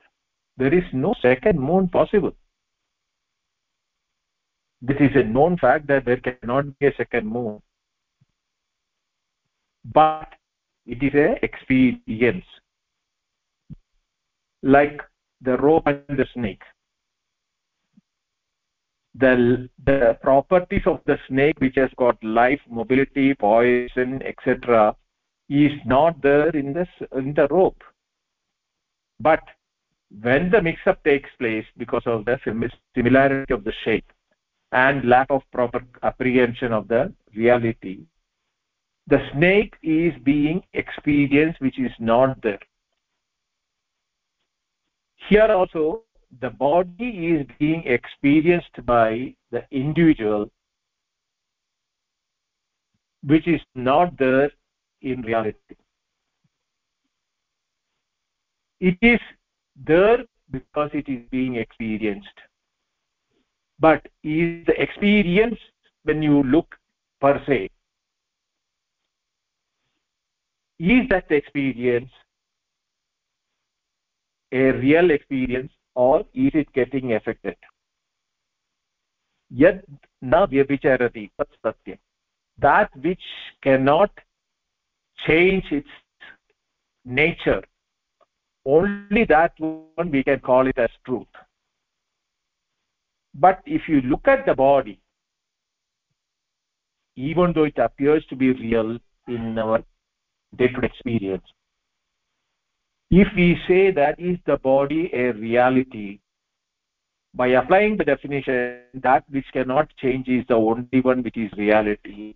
There 0.57 0.73
is 0.73 0.83
no 0.91 1.15
second 1.21 1.57
moon 1.57 1.87
possible. 1.87 2.33
This 4.81 4.97
is 4.99 5.11
a 5.15 5.23
known 5.23 5.57
fact 5.57 5.87
that 5.87 6.05
there 6.05 6.17
cannot 6.17 6.77
be 6.79 6.87
a 6.87 6.95
second 6.95 7.27
moon. 7.27 7.61
But 9.85 10.33
it 10.85 11.03
is 11.03 11.13
a 11.13 11.43
experience. 11.43 12.45
Like 14.61 15.01
the 15.41 15.57
rope 15.57 15.83
and 15.85 16.03
the 16.07 16.25
snake 16.33 16.61
the 19.15 19.69
the 19.85 20.17
properties 20.21 20.83
of 20.85 20.99
the 21.05 21.17
snake 21.27 21.59
which 21.59 21.75
has 21.75 21.89
got 21.97 22.23
life 22.23 22.59
mobility 22.69 23.33
poison 23.33 24.21
etc 24.23 24.95
is 25.49 25.71
not 25.85 26.21
there 26.21 26.49
in 26.49 26.73
this 26.73 26.87
in 27.15 27.33
the 27.33 27.47
rope 27.49 27.81
but 29.19 29.41
when 30.21 30.49
the 30.51 30.61
mix 30.61 30.79
up 30.85 31.03
takes 31.03 31.29
place 31.39 31.65
because 31.77 32.03
of 32.05 32.23
the 32.25 32.39
similarity 32.95 33.53
of 33.53 33.63
the 33.63 33.73
shape 33.83 34.11
and 34.71 35.07
lack 35.07 35.27
of 35.29 35.41
proper 35.51 35.83
apprehension 36.03 36.71
of 36.71 36.87
the 36.87 37.13
reality. 37.35 37.99
The 39.07 39.19
snake 39.33 39.73
is 39.81 40.13
being 40.23 40.63
experienced 40.73 41.59
which 41.61 41.79
is 41.79 41.91
not 41.99 42.41
there. 42.43 42.59
Here 45.27 45.51
also 45.51 46.03
the 46.41 46.51
body 46.51 47.35
is 47.35 47.47
being 47.57 47.83
experienced 47.85 48.85
by 48.85 49.33
the 49.51 49.65
individual 49.71 50.51
which 53.23 53.47
is 53.47 53.61
not 53.73 54.17
there 54.17 54.51
in 55.01 55.21
reality. 55.23 55.75
It 58.79 58.97
is 59.01 59.19
there 59.75 60.19
because 60.51 60.89
it 60.93 61.09
is 61.09 61.21
being 61.31 61.55
experienced 61.55 62.27
but 63.79 64.05
is 64.23 64.65
the 64.65 64.81
experience 64.81 65.57
when 66.03 66.21
you 66.21 66.43
look 66.43 66.75
per 67.21 67.41
se 67.45 67.69
is 70.79 71.07
that 71.09 71.29
experience 71.29 72.09
a 74.51 74.71
real 74.71 75.11
experience 75.11 75.71
or 75.95 76.21
is 76.33 76.51
it 76.53 76.71
getting 76.73 77.13
affected? 77.13 77.55
Yet 79.49 79.83
na 80.21 80.45
vyabhicharati 80.47 81.31
tat 81.37 81.99
that 82.59 82.89
which 83.01 83.21
cannot 83.61 84.11
change 85.27 85.65
its 85.71 85.89
nature 87.05 87.63
only 88.65 89.25
that 89.25 89.53
one 89.59 90.11
we 90.11 90.23
can 90.23 90.39
call 90.39 90.67
it 90.67 90.77
as 90.77 90.89
truth 91.05 91.27
but 93.45 93.61
if 93.65 93.87
you 93.87 94.01
look 94.13 94.27
at 94.27 94.45
the 94.45 94.55
body 94.61 94.99
even 97.15 97.53
though 97.53 97.67
it 97.71 97.77
appears 97.77 98.25
to 98.31 98.35
be 98.35 98.51
real 98.53 98.97
in 99.27 99.59
our 99.59 99.79
day-to-day 100.57 100.87
experience 100.87 101.53
if 103.11 103.27
we 103.35 103.47
say 103.67 103.91
that 103.91 104.19
is 104.19 104.37
the 104.45 104.57
body 104.57 105.03
a 105.13 105.31
reality 105.33 106.19
by 107.33 107.47
applying 107.61 107.95
the 107.97 108.03
definition 108.03 109.01
that 109.07 109.23
which 109.29 109.45
cannot 109.53 109.95
change 109.97 110.27
is 110.27 110.45
the 110.47 110.61
only 110.71 111.01
one 111.01 111.23
which 111.23 111.37
is 111.37 111.51
reality 111.63 112.33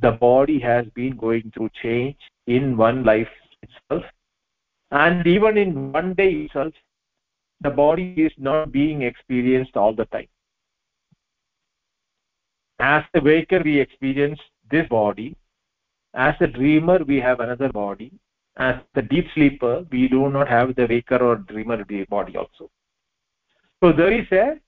the 0.00 0.12
body 0.12 0.58
has 0.58 0.86
been 0.94 1.16
going 1.16 1.52
through 1.54 1.70
change 1.82 2.16
in 2.46 2.76
one 2.76 3.04
life 3.04 3.28
itself. 3.62 4.04
And 4.90 5.26
even 5.26 5.56
in 5.56 5.92
one 5.92 6.14
day 6.14 6.32
itself 6.32 6.72
the 7.62 7.70
body 7.70 8.14
is 8.16 8.32
not 8.38 8.72
being 8.72 9.02
experienced 9.02 9.76
all 9.76 9.94
the 9.94 10.06
time. 10.06 10.28
As 12.78 13.04
the 13.14 13.20
waker 13.20 13.60
we 13.64 13.78
experience 13.78 14.40
this 14.70 14.88
body. 14.88 15.36
As 16.14 16.34
a 16.40 16.46
dreamer 16.46 16.98
we 17.04 17.20
have 17.20 17.40
another 17.40 17.68
body. 17.68 18.12
As 18.56 18.76
the 18.94 19.02
deep 19.02 19.26
sleeper 19.34 19.86
we 19.90 20.08
do 20.08 20.28
not 20.30 20.48
have 20.48 20.74
the 20.74 20.86
waker 20.86 21.16
or 21.16 21.36
dreamer 21.36 21.84
body 22.08 22.36
also. 22.36 22.70
So 23.82 23.92
there 23.92 24.12
is 24.12 24.26
a, 24.32 24.60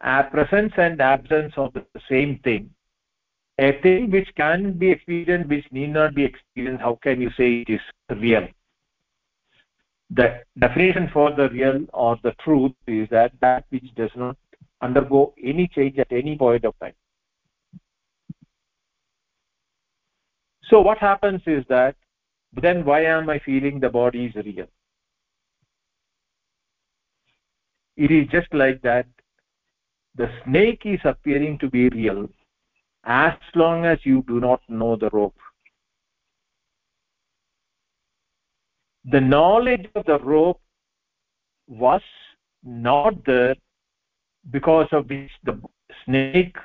a 0.00 0.24
presence 0.24 0.72
and 0.76 1.00
absence 1.00 1.54
of 1.56 1.72
the 1.74 1.84
same 2.08 2.38
thing. 2.44 2.70
A 3.58 3.80
thing 3.80 4.10
which 4.10 4.28
can 4.36 4.72
be 4.72 4.90
experienced 4.90 5.48
which 5.48 5.64
need 5.70 5.90
not 5.90 6.14
be 6.14 6.24
experienced 6.24 6.82
how 6.82 6.98
can 7.02 7.20
you 7.20 7.30
say 7.38 7.64
it 7.66 7.70
is 7.70 7.80
real 8.10 8.46
the 10.10 10.42
definition 10.58 11.10
for 11.12 11.32
the 11.32 11.48
real 11.50 11.84
or 11.92 12.18
the 12.22 12.32
truth 12.44 12.72
is 12.86 13.08
that 13.10 13.32
that 13.40 13.64
which 13.70 13.94
does 13.96 14.10
not 14.14 14.36
undergo 14.80 15.34
any 15.42 15.66
change 15.68 15.98
at 15.98 16.12
any 16.12 16.36
point 16.36 16.64
of 16.64 16.78
time. 16.78 16.94
So 20.64 20.80
what 20.80 20.98
happens 20.98 21.42
is 21.46 21.64
that 21.68 21.96
then 22.52 22.84
why 22.84 23.04
am 23.04 23.28
i 23.28 23.38
feeling 23.38 23.80
the 23.80 23.88
body 23.88 24.26
is 24.26 24.34
real? 24.44 24.66
It 27.96 28.10
is 28.10 28.28
just 28.28 28.52
like 28.52 28.82
that 28.82 29.06
the 30.14 30.30
snake 30.44 30.82
is 30.84 31.00
appearing 31.04 31.58
to 31.58 31.70
be 31.70 31.88
real 31.88 32.28
as 33.04 33.34
long 33.54 33.84
as 33.84 33.98
you 34.04 34.24
do 34.26 34.40
not 34.40 34.60
know 34.68 34.96
the 34.96 35.10
rope 35.10 35.38
the 39.10 39.20
knowledge 39.20 39.88
of 39.94 40.04
the 40.06 40.18
rope 40.18 40.60
was 41.68 42.02
not 42.62 43.24
there 43.24 43.54
because 44.50 44.88
of 44.92 45.08
which 45.08 45.30
the 45.44 45.60
snake 46.04 46.56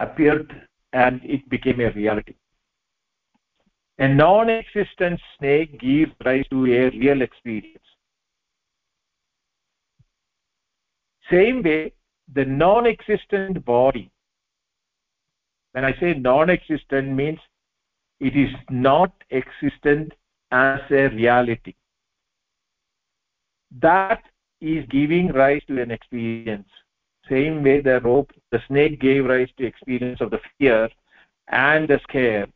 appeared 0.00 0.68
and 0.92 1.20
it 1.24 1.48
became 1.48 1.80
a 1.80 1.90
reality. 1.92 2.34
A 3.98 4.08
non-existent 4.08 5.20
snake 5.38 5.80
gives 5.80 6.12
rise 6.24 6.44
to 6.50 6.66
a 6.66 6.90
real 6.90 7.22
experience. 7.22 7.78
Same 11.30 11.62
way 11.62 11.92
the 12.34 12.44
non-existent 12.44 13.64
body 13.64 14.10
when 15.72 15.84
i 15.84 15.94
say 16.00 16.14
non-existent 16.14 17.08
means 17.08 17.38
it 18.18 18.34
is 18.34 18.52
not 18.70 19.12
existent 19.30 20.12
as 20.50 20.80
a 20.90 21.08
reality. 21.08 21.74
That 23.80 24.22
is 24.60 24.86
giving 24.88 25.32
rise 25.32 25.62
to 25.68 25.80
an 25.82 25.90
experience. 25.90 26.68
Same 27.28 27.62
way 27.62 27.80
the 27.80 28.00
rope 28.00 28.30
the 28.50 28.60
snake 28.68 29.00
gave 29.00 29.26
rise 29.26 29.48
to 29.58 29.66
experience 29.66 30.20
of 30.20 30.30
the 30.30 30.40
fear 30.58 30.88
and 31.48 31.88
the 31.88 32.00
scare. 32.04 32.46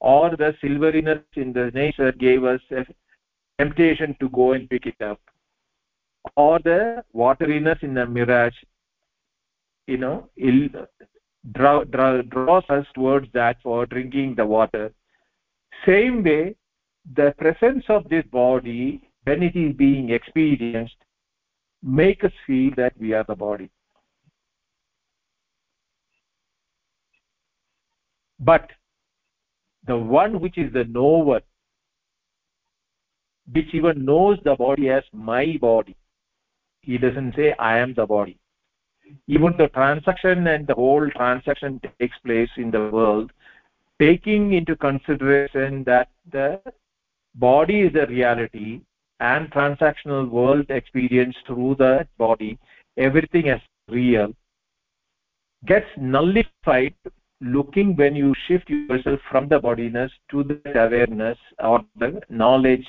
Or 0.00 0.30
the 0.30 0.54
silveriness 0.60 1.20
in 1.36 1.52
the 1.52 1.70
nature 1.72 2.12
gave 2.12 2.44
us 2.44 2.60
a 2.70 2.84
temptation 3.58 4.16
to 4.20 4.28
go 4.30 4.52
and 4.52 4.68
pick 4.68 4.86
it 4.86 5.00
up. 5.02 5.20
Or 6.36 6.58
the 6.58 7.04
wateriness 7.14 7.82
in 7.82 7.94
the 7.94 8.06
mirage 8.06 8.54
you 9.86 9.98
know 9.98 10.28
draw, 11.52 11.84
draw, 11.84 12.22
draws 12.22 12.64
us 12.68 12.86
towards 12.94 13.28
that 13.32 13.56
for 13.62 13.86
drinking 13.86 14.34
the 14.34 14.46
water. 14.46 14.92
Same 15.86 16.22
way 16.22 16.54
the 17.12 17.34
presence 17.38 17.84
of 17.88 18.08
this 18.08 18.24
body 18.26 19.08
when 19.24 19.42
it 19.42 19.56
is 19.56 19.74
being 19.74 20.10
experienced 20.10 20.96
make 21.82 22.24
us 22.24 22.32
feel 22.46 22.72
that 22.76 22.94
we 22.98 23.12
are 23.12 23.24
the 23.24 23.34
body. 23.34 23.70
But 28.40 28.70
the 29.86 29.96
one 29.96 30.40
which 30.40 30.56
is 30.58 30.72
the 30.72 30.84
knower 30.84 31.40
which 33.52 33.74
even 33.74 34.04
knows 34.04 34.38
the 34.44 34.56
body 34.56 34.88
as 34.88 35.04
my 35.12 35.58
body 35.60 35.94
he 36.80 36.98
doesn't 36.98 37.34
say 37.34 37.54
i 37.58 37.78
am 37.78 37.94
the 37.94 38.06
body. 38.06 38.38
Even 39.26 39.54
the 39.58 39.68
transaction 39.68 40.46
and 40.46 40.66
the 40.66 40.74
whole 40.74 41.08
transaction 41.10 41.80
takes 41.98 42.16
place 42.24 42.48
in 42.56 42.70
the 42.70 42.88
world 42.90 43.30
taking 44.00 44.54
into 44.54 44.74
consideration 44.74 45.84
that 45.84 46.08
the 46.32 46.60
body 47.34 47.80
is 47.80 47.94
a 47.94 48.06
reality 48.06 48.80
and 49.20 49.50
transactional 49.50 50.28
world 50.28 50.66
experience 50.70 51.36
through 51.46 51.74
the 51.78 52.06
body 52.18 52.58
everything 52.96 53.48
as 53.48 53.60
real 53.88 54.32
gets 55.66 55.86
nullified 55.96 56.94
looking 57.40 57.94
when 57.96 58.14
you 58.14 58.34
shift 58.46 58.68
yourself 58.70 59.20
from 59.30 59.48
the 59.48 59.58
bodiness 59.58 60.12
to 60.30 60.44
the 60.44 60.84
awareness 60.86 61.38
or 61.58 61.84
the 61.96 62.20
knowledge 62.28 62.86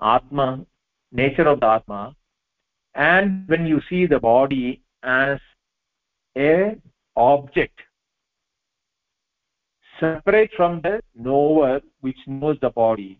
atma 0.00 0.64
nature 1.12 1.46
of 1.46 1.60
the 1.60 1.66
atma. 1.66 2.16
And 2.94 3.48
when 3.48 3.66
you 3.66 3.80
see 3.88 4.06
the 4.06 4.18
body 4.18 4.82
as 5.02 5.38
a 6.36 6.76
object 7.16 7.78
separate 10.00 10.50
from 10.56 10.80
the 10.80 11.00
knower 11.14 11.80
which 12.00 12.16
knows 12.26 12.56
the 12.60 12.70
body 12.70 13.18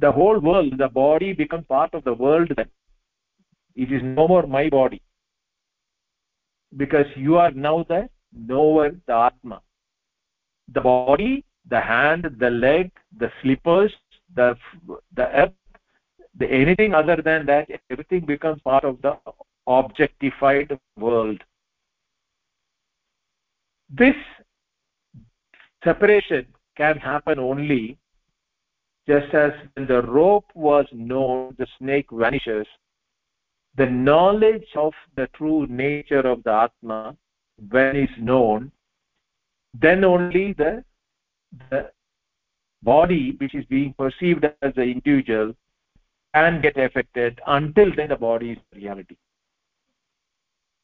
the 0.00 0.10
whole 0.10 0.38
world 0.38 0.76
the 0.78 0.88
body 0.88 1.32
becomes 1.32 1.66
part 1.66 1.94
of 1.94 2.04
the 2.04 2.14
world 2.14 2.52
then. 2.56 2.68
It 3.76 3.92
is 3.92 4.02
no 4.02 4.26
more 4.26 4.46
my 4.46 4.68
body. 4.68 5.02
Because 6.76 7.06
you 7.16 7.36
are 7.36 7.50
now 7.50 7.84
the 7.88 8.08
knower 8.32 8.90
the 9.06 9.14
atma. 9.14 9.60
The 10.72 10.80
body 10.80 11.44
the 11.68 11.80
hand 11.80 12.36
the 12.38 12.50
leg 12.50 12.90
the 13.18 13.30
slippers 13.42 13.92
the 14.34 14.56
the 15.16 15.26
earth 15.42 15.52
the 16.38 16.50
anything 16.50 16.94
other 16.94 17.16
than 17.16 17.44
that 17.46 17.68
everything 17.90 18.24
becomes 18.24 18.62
part 18.62 18.84
of 18.84 19.00
the 19.02 19.16
objectified 19.66 20.78
world. 20.96 21.42
This 23.90 24.14
separation 25.84 26.46
can 26.76 26.96
happen 26.96 27.38
only 27.38 27.98
just 29.10 29.34
as 29.34 29.52
when 29.74 29.86
the 29.86 30.02
rope 30.02 30.50
was 30.54 30.86
known 30.92 31.54
the 31.58 31.66
snake 31.78 32.10
vanishes 32.22 32.66
the 33.76 33.86
knowledge 33.86 34.68
of 34.76 34.92
the 35.16 35.26
true 35.38 35.66
nature 35.66 36.26
of 36.32 36.42
the 36.44 36.54
atma 36.64 37.16
when 37.70 37.96
is 37.96 38.14
known 38.18 38.70
then 39.74 40.04
only 40.04 40.52
the, 40.54 40.84
the 41.70 41.90
body 42.82 43.36
which 43.38 43.54
is 43.54 43.64
being 43.66 43.94
perceived 43.98 44.44
as 44.44 44.74
the 44.74 44.82
individual 44.82 45.54
can 46.34 46.60
get 46.60 46.76
affected 46.76 47.40
until 47.46 47.94
then 47.94 48.08
the 48.08 48.16
body 48.16 48.52
is 48.52 48.58
reality. 48.74 49.16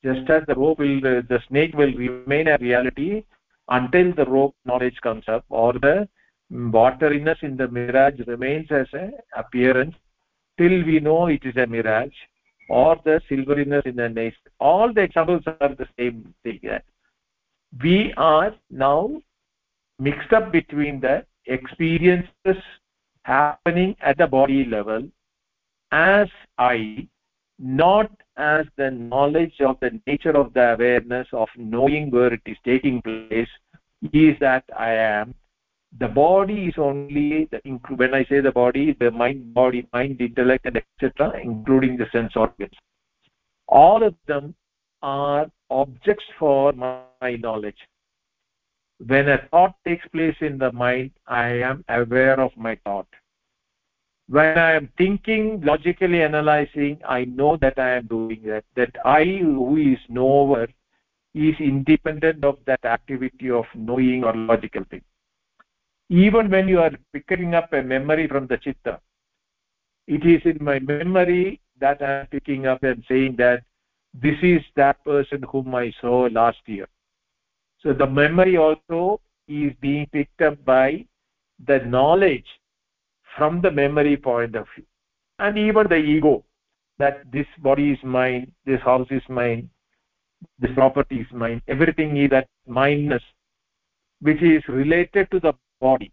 Just 0.05 0.29
as 0.31 0.43
the 0.47 0.55
rope 0.55 0.79
will 0.79 1.01
the 1.01 1.41
snake 1.49 1.75
will 1.75 1.93
remain 1.95 2.49
a 2.49 2.59
reality 2.59 3.25
until 3.69 4.13
the 4.13 4.27
rope 4.27 4.55
knowledge 4.65 4.97
comes 5.03 5.25
up 5.29 5.45
or 5.49 5.73
the 5.73 6.09
wateriness 6.53 7.43
in 7.43 7.57
the 7.57 7.69
mirage 7.69 8.21
remains 8.27 8.71
as 8.71 8.87
an 8.93 9.13
appearance 9.37 9.95
till 10.59 10.85
we 10.85 11.01
know 11.01 11.27
it 11.27 11.45
is 11.45 11.57
a 11.57 11.67
mirage 11.67 12.15
or 12.69 12.97
the 13.05 13.21
silveriness 13.29 13.83
in 13.85 13.97
the 13.97 14.09
nest 14.09 14.37
all 14.61 14.93
the 14.93 15.01
examples 15.01 15.43
are 15.61 15.75
the 15.75 15.89
same 15.99 16.35
thing. 16.43 16.61
We 17.83 18.13
are 18.17 18.55
now 18.71 19.21
mixed 19.99 20.33
up 20.33 20.53
between 20.53 21.01
the 21.01 21.25
experiences 21.47 22.63
happening 23.25 23.97
at 24.01 24.19
the 24.19 24.27
body 24.27 24.65
level 24.65 25.09
as 25.93 26.29
i 26.59 27.07
not 27.59 28.11
as 28.37 28.67
the 28.77 28.91
knowledge 28.91 29.61
of 29.61 29.77
the 29.81 30.01
nature 30.07 30.37
of 30.37 30.53
the 30.55 30.75
awareness 30.75 31.27
of 31.33 31.49
knowing 31.57 32.11
where 32.11 32.33
it 32.33 32.43
is 32.47 32.57
taking 32.65 33.01
place 33.03 33.49
is 34.13 34.37
that 34.41 34.65
i 34.77 34.91
am 34.91 35.35
the 35.99 36.09
body 36.09 36.67
is 36.67 36.75
only 36.77 37.49
the 37.51 37.61
when 37.97 38.15
i 38.15 38.25
say 38.25 38.41
the 38.41 38.53
body 38.53 38.93
the 39.01 39.11
mind 39.11 39.55
body 39.55 39.87
mind 39.93 40.21
intellect 40.21 40.67
and 40.67 40.77
etc 40.77 41.33
including 41.43 41.97
the 41.97 42.07
sense 42.13 42.37
organs. 42.37 42.75
All 43.69 44.03
of 44.03 44.15
them 44.27 44.55
are 45.03 45.51
objects 45.71 46.25
for 46.39 46.73
my 46.73 47.37
knowledge. 47.37 47.79
When 49.05 49.29
a 49.29 49.39
thought 49.51 49.75
takes 49.85 50.07
place 50.09 50.37
in 50.41 50.59
the 50.59 50.73
mind 50.73 51.13
i 51.27 51.47
am 51.71 51.85
aware 51.89 52.39
of 52.41 52.57
my 52.57 52.77
thought. 52.85 53.07
When 54.29 54.59
i 54.59 54.73
am 54.73 54.91
thinking 54.99 55.61
logically 55.63 56.23
analyzing 56.23 57.01
i 57.09 57.25
know 57.25 57.57
that 57.59 57.79
i 57.79 57.91
am 57.91 58.07
doing 58.07 58.43
that 58.47 58.65
that 58.75 58.97
i 59.05 59.25
who 59.25 59.77
is 59.77 59.99
knower 60.09 60.67
is 61.35 61.55
independent 61.61 62.45
of 62.45 62.59
that 62.67 62.85
activity 62.85 63.51
of 63.51 63.67
knowing 63.75 64.25
or 64.25 64.35
logical 64.35 64.85
thing 64.91 65.03
even 66.09 66.51
when 66.51 66.69
you 66.69 66.81
are 66.81 66.93
picking 67.13 67.55
up 67.55 67.73
a 67.73 67.83
memory 67.83 68.27
from 68.29 68.47
the 68.47 68.57
chitta 68.59 69.01
it 70.07 70.25
is 70.25 70.41
in 70.45 70.63
my 70.65 70.79
memory 70.79 71.61
that 71.81 72.01
i 72.01 72.21
am 72.21 72.27
picking 72.27 72.67
up 72.67 72.83
and 72.83 73.05
saying 73.09 73.35
that 73.37 73.63
this 74.23 74.39
is 74.43 74.63
that 74.77 75.03
person 75.05 75.43
whom 75.51 75.75
i 75.75 75.93
saw 76.01 76.29
last 76.33 76.59
year. 76.67 76.89
So 77.81 77.93
the 77.93 78.07
memory 78.07 78.57
also 78.57 79.21
is 79.47 79.73
being 79.81 80.07
picked 80.13 80.41
up 80.41 80.65
by 80.65 81.05
the 81.67 81.81
knowledge 81.81 82.47
from 83.37 83.61
the 83.61 83.71
memory 83.71 84.17
point 84.17 84.57
of 84.57 84.67
view. 84.75 84.87
And 85.39 85.59
even 85.59 85.87
the 85.89 85.97
ego 85.97 86.45
that 86.99 87.31
this 87.31 87.47
body 87.59 87.91
is 87.93 87.99
mine 88.03 88.53
this 88.65 88.81
house 88.81 89.07
is 89.11 89.23
mine 89.29 89.69
this 90.59 90.73
property 90.75 91.21
is 91.21 91.27
mine 91.33 91.61
everything 91.69 92.17
is 92.17 92.31
that 92.31 92.49
mineness 92.67 93.23
which 94.21 94.41
is 94.41 94.63
related 94.67 95.31
to 95.31 95.39
the 95.41 95.53
body 95.81 96.13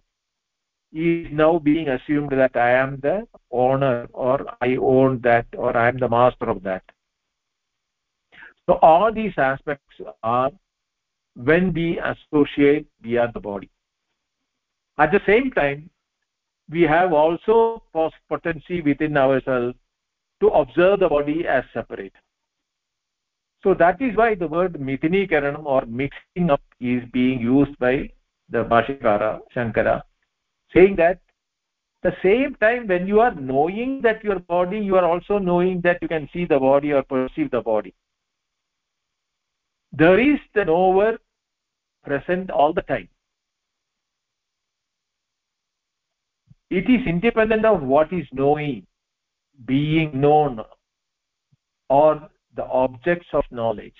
is 0.94 1.28
now 1.32 1.58
being 1.58 1.90
assumed 1.90 2.32
that 2.32 2.56
i 2.56 2.70
am 2.70 3.00
the 3.02 3.28
owner 3.52 4.08
or 4.14 4.46
i 4.62 4.76
own 4.76 5.20
that 5.22 5.46
or 5.58 5.76
i 5.76 5.88
am 5.88 5.98
the 5.98 6.08
master 6.08 6.50
of 6.50 6.62
that. 6.64 6.84
So 8.66 8.80
all 8.82 9.12
these 9.12 9.34
aspects 9.38 9.96
are 10.22 10.52
when 11.36 11.74
we 11.74 12.00
associate 12.00 12.88
we 13.04 13.18
are 13.18 13.32
the 13.32 13.40
body. 13.40 13.70
At 14.98 15.12
the 15.12 15.22
same 15.26 15.52
time 15.52 15.90
we 16.70 16.84
have 16.84 17.12
also 17.12 17.84
potency 18.30 18.82
within 18.82 19.18
ourselves 19.18 19.76
to 20.40 20.48
observe 20.48 21.00
the 21.00 21.10
body 21.10 21.48
as 21.48 21.64
separate. 21.74 22.14
So 23.64 23.74
that 23.76 24.02
is 24.02 24.16
why 24.16 24.36
the 24.36 24.48
word 24.48 24.74
karanam 24.74 25.66
or 25.66 25.86
mixing 25.86 26.50
up 26.50 26.62
is 26.80 27.04
being 27.12 27.40
used 27.40 27.78
by 27.80 28.10
the 28.54 28.64
bhashyakara 28.74 29.30
shankara 29.56 30.02
saying 30.74 30.96
that 30.96 31.20
the 32.04 32.14
same 32.22 32.56
time 32.56 32.88
when 32.88 33.08
you 33.08 33.20
are 33.26 33.34
knowing 33.36 34.02
that 34.02 34.24
your 34.24 34.40
body 34.54 34.80
you 34.80 34.96
are 35.02 35.06
also 35.06 35.38
knowing 35.50 35.82
that 35.82 36.02
you 36.02 36.08
can 36.08 36.30
see 36.34 36.46
the 36.46 36.60
body 36.60 36.92
or 36.92 37.04
perceive 37.04 37.50
the 37.52 37.62
body. 37.62 37.94
There 39.92 40.20
is 40.20 40.40
the 40.56 40.66
knower 40.66 41.18
present 42.04 42.50
all 42.52 42.74
the 42.74 42.82
time. 42.82 43.08
It 46.70 46.90
is 46.90 47.08
independent 47.08 47.66
of 47.66 47.84
what 47.84 48.12
is 48.12 48.28
knowing 48.34 48.86
being 49.66 50.20
known 50.20 50.60
or 51.90 52.30
the 52.56 52.66
objects 52.66 53.28
of 53.34 53.44
knowledge. 53.52 53.96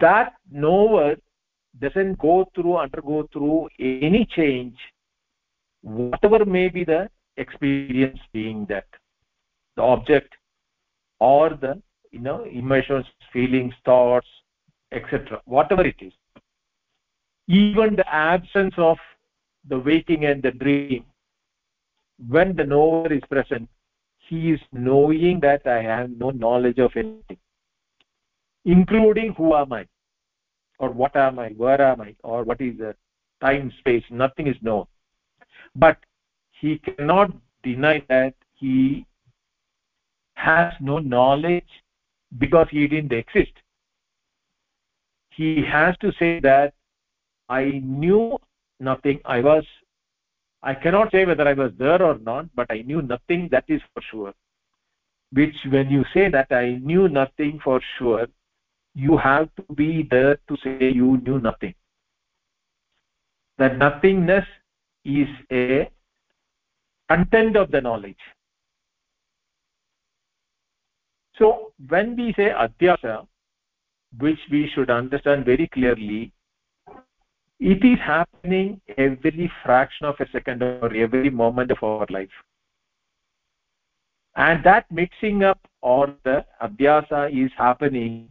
That 0.00 0.34
knower 0.50 1.16
doesn't 1.80 2.18
go 2.18 2.48
through 2.54 2.76
undergo 2.76 3.28
through 3.32 3.68
any 3.78 4.26
change 4.26 4.76
whatever 5.82 6.44
may 6.44 6.68
be 6.68 6.84
the 6.84 7.08
experience 7.36 8.18
being 8.32 8.64
that 8.68 8.86
the 9.76 9.82
object 9.82 10.34
or 11.20 11.50
the 11.50 11.80
you 12.10 12.20
know 12.20 12.44
emotions 12.44 13.06
feelings 13.32 13.74
thoughts 13.84 14.28
etc 14.92 15.40
whatever 15.44 15.84
it 15.84 15.96
is. 16.00 16.12
Even 17.46 17.96
the 17.96 18.08
absence 18.14 18.74
of 18.78 18.96
the 19.68 19.78
waking 19.78 20.24
and 20.24 20.42
the 20.42 20.50
dream 20.50 21.04
when 22.28 22.54
the 22.56 22.64
knower 22.64 23.12
is 23.12 23.22
present 23.28 23.68
he 24.28 24.52
is 24.52 24.60
knowing 24.72 25.40
that 25.40 25.66
i 25.66 25.82
have 25.82 26.10
no 26.10 26.30
knowledge 26.30 26.78
of 26.78 26.92
anything 26.96 27.38
including 28.64 29.32
who 29.34 29.54
am 29.54 29.72
i 29.72 29.84
or 30.84 30.90
what 31.00 31.16
am 31.24 31.38
i 31.44 31.48
where 31.62 31.80
am 31.90 32.00
i 32.06 32.14
or 32.22 32.44
what 32.50 32.60
is 32.66 32.76
the 32.82 32.94
time 33.44 33.72
space 33.78 34.04
nothing 34.10 34.46
is 34.46 34.56
known. 34.62 34.86
But 35.74 35.98
he 36.60 36.78
cannot 36.78 37.32
deny 37.62 38.02
that 38.08 38.34
he 38.54 39.06
has 40.34 40.72
no 40.80 40.98
knowledge 40.98 41.72
because 42.38 42.68
he 42.70 42.86
didn't 42.86 43.12
exist. 43.12 43.52
He 45.30 45.62
has 45.62 45.96
to 46.04 46.12
say 46.18 46.40
that 46.40 46.74
i 47.48 47.64
knew 48.04 48.38
nothing. 48.80 49.20
I 49.24 49.40
was 49.40 49.64
i 50.62 50.74
cannot 50.74 51.12
say 51.12 51.24
whether 51.24 51.48
i 51.48 51.58
was 51.64 51.72
there 51.78 52.02
or 52.02 52.16
not 52.30 52.54
but 52.54 52.70
i 52.70 52.80
knew 52.92 53.02
nothing 53.02 53.48
that 53.50 53.64
is 53.68 53.82
for 53.92 54.02
sure. 54.10 54.34
Which 55.32 55.56
when 55.74 55.90
you 55.90 56.04
say 56.14 56.28
that 56.38 56.52
i 56.62 56.66
knew 56.92 57.08
nothing 57.08 57.60
for 57.64 57.80
sure 57.98 58.26
you 58.94 59.16
have 59.16 59.48
to 59.56 59.74
be 59.74 60.06
there 60.10 60.36
to 60.48 60.56
say 60.62 60.90
you 60.92 61.18
knew 61.18 61.40
nothing. 61.40 61.74
That 63.58 63.78
nothingness 63.78 64.46
is 65.04 65.28
a 65.50 65.90
content 67.08 67.56
of 67.56 67.70
the 67.70 67.80
knowledge. 67.80 68.18
So 71.38 71.72
when 71.88 72.16
we 72.16 72.32
say 72.34 72.50
adhyasa 72.50 73.26
which 74.18 74.38
we 74.50 74.70
should 74.72 74.90
understand 74.90 75.44
very 75.44 75.66
clearly 75.66 76.32
it 77.58 77.84
is 77.84 77.98
happening 77.98 78.80
every 78.96 79.50
fraction 79.64 80.06
of 80.06 80.14
a 80.20 80.28
second 80.30 80.62
or 80.62 80.94
every 80.94 81.30
moment 81.30 81.70
of 81.70 81.82
our 81.82 82.06
life. 82.10 82.28
And 84.36 84.62
that 84.64 84.90
mixing 84.90 85.42
up 85.44 85.58
or 85.80 86.14
the 86.24 86.44
adhyasa 86.62 87.30
is 87.32 87.50
happening 87.56 88.28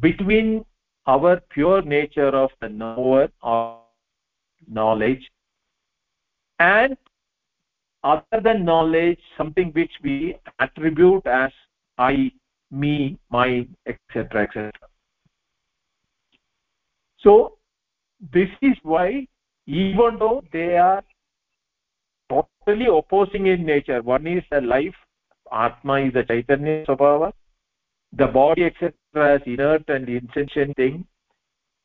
between 0.00 0.64
our 1.06 1.40
pure 1.50 1.82
nature 1.82 2.28
of 2.28 2.50
the 2.60 2.68
knower 2.68 3.28
or 3.42 3.78
knowledge 4.68 5.30
and 6.58 6.96
other 8.04 8.40
than 8.42 8.64
knowledge 8.64 9.18
something 9.36 9.70
which 9.72 9.92
we 10.02 10.36
attribute 10.60 11.26
as 11.26 11.50
i 11.98 12.30
me 12.70 13.18
my 13.30 13.66
etc 13.86 14.42
etc 14.44 14.70
so 17.18 17.58
this 18.32 18.48
is 18.62 18.76
why 18.82 19.26
even 19.66 20.16
though 20.18 20.42
they 20.52 20.76
are 20.76 21.02
totally 22.30 22.86
opposing 22.86 23.46
in 23.46 23.64
nature 23.66 24.00
one 24.02 24.26
is 24.26 24.42
the 24.50 24.60
life 24.60 24.94
atma 25.50 26.00
is 26.06 26.12
the 26.14 26.24
chaitanya 26.24 26.84
swabhava 26.86 27.32
the 28.12 28.26
body 28.26 28.64
etc 28.64 29.34
as 29.36 29.42
inert 29.46 29.88
and 29.88 30.08
insentient 30.08 30.76
thing 30.76 31.04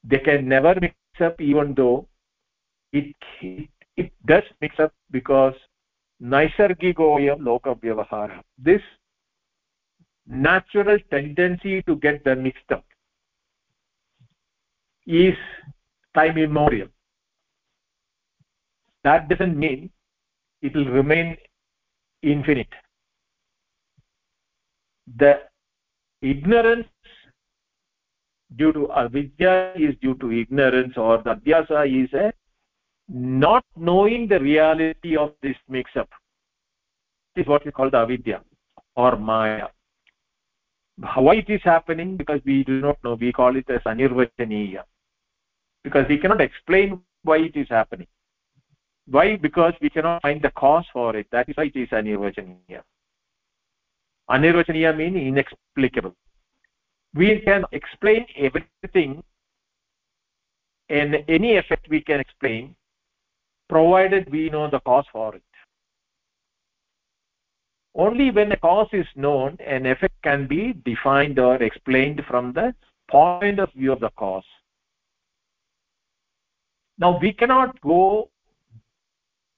they 0.04 0.20
can 0.20 0.48
never 0.48 0.74
mix 0.80 0.96
up 1.28 1.40
even 1.42 1.74
though 1.74 2.08
it 2.92 3.16
it, 3.42 3.70
it 3.96 4.12
does 4.26 4.44
mix 4.62 4.80
up 4.80 4.94
because 5.12 5.56
naisargikoyam 6.22 7.40
lokavyavahara 7.50 8.42
this 8.58 8.82
natural 10.28 11.00
tendency 11.10 11.82
to 11.84 11.96
get 11.96 12.24
them 12.24 12.44
mixed 12.44 12.72
up 12.72 12.84
is 15.08 15.36
time 16.14 16.38
immemorial. 16.38 16.90
That 19.04 19.30
doesn't 19.30 19.58
mean 19.58 19.90
it 20.62 20.76
will 20.76 20.86
remain 20.86 21.38
infinite. 22.22 22.74
The 25.16 25.40
ignorance 26.22 26.88
due 28.56 28.74
to 28.74 28.92
avidya 28.92 29.74
is 29.76 29.96
due 30.02 30.16
to 30.16 30.32
ignorance 30.32 30.98
or 30.98 31.18
the 31.20 31.36
adhyasa 31.36 32.04
is 32.04 32.14
a 32.14 32.34
not 33.10 33.66
knowing 33.76 34.28
the 34.28 34.40
reality 34.40 35.16
of 35.16 35.34
this 35.42 35.56
mix 35.70 35.92
up 35.96 36.10
this 37.36 37.44
is 37.44 37.48
what 37.48 37.64
we 37.64 37.72
call 37.72 37.90
the 37.92 37.98
avidya 37.98 38.42
or 38.96 39.16
maya. 39.16 39.68
Why 41.16 41.36
it 41.36 41.50
is 41.50 41.62
happening? 41.64 42.18
Because 42.18 42.42
we 42.44 42.64
do 42.64 42.82
not 42.82 42.98
know. 43.04 43.14
We 43.14 43.32
call 43.32 43.56
it 43.56 43.70
as 43.70 43.82
anirvachaniya 43.82 44.82
because 45.84 46.08
we 46.10 46.18
cannot 46.18 46.42
explain 46.42 47.00
why 47.24 47.38
it 47.38 47.56
is 47.56 47.68
happening. 47.70 48.08
Why? 49.06 49.38
Because 49.38 49.74
we 49.80 49.92
cannot 49.92 50.24
find 50.24 50.42
the 50.42 50.50
cause 50.50 50.86
for 50.92 51.16
it. 51.16 51.28
That 51.32 51.48
is 51.48 51.56
why 51.56 51.66
it 51.66 51.76
is 51.76 51.90
anirvachaniya 51.90 52.82
anirvachaniya 54.30 54.96
means 54.96 55.18
inexplicable. 55.18 56.16
We 57.14 57.40
can 57.42 57.64
explain 57.72 58.26
everything 58.38 59.24
and 60.90 61.24
any 61.28 61.58
effect 61.58 61.88
we 61.90 62.02
can 62.02 62.20
explain 62.20 62.76
provided 63.70 64.32
we 64.32 64.50
know 64.50 64.70
the 64.70 64.80
cause 64.82 65.06
for 65.12 65.36
it. 65.36 65.44
Only 67.96 68.32
when 68.32 68.52
a 68.52 68.58
cause 68.58 68.90
is 68.94 69.08
known 69.16 69.58
an 69.66 69.86
effect 69.86 70.22
can 70.24 70.48
be 70.48 70.74
defined 70.86 71.40
or 71.40 71.56
explained 71.64 72.24
from 72.28 72.54
the 72.54 72.74
point 73.10 73.60
of 73.60 73.74
view 73.74 73.92
of 73.92 74.00
the 74.00 74.12
cause. 74.12 74.44
Now 77.00 77.18
we 77.20 77.34
cannot 77.34 77.80
go 77.82 78.30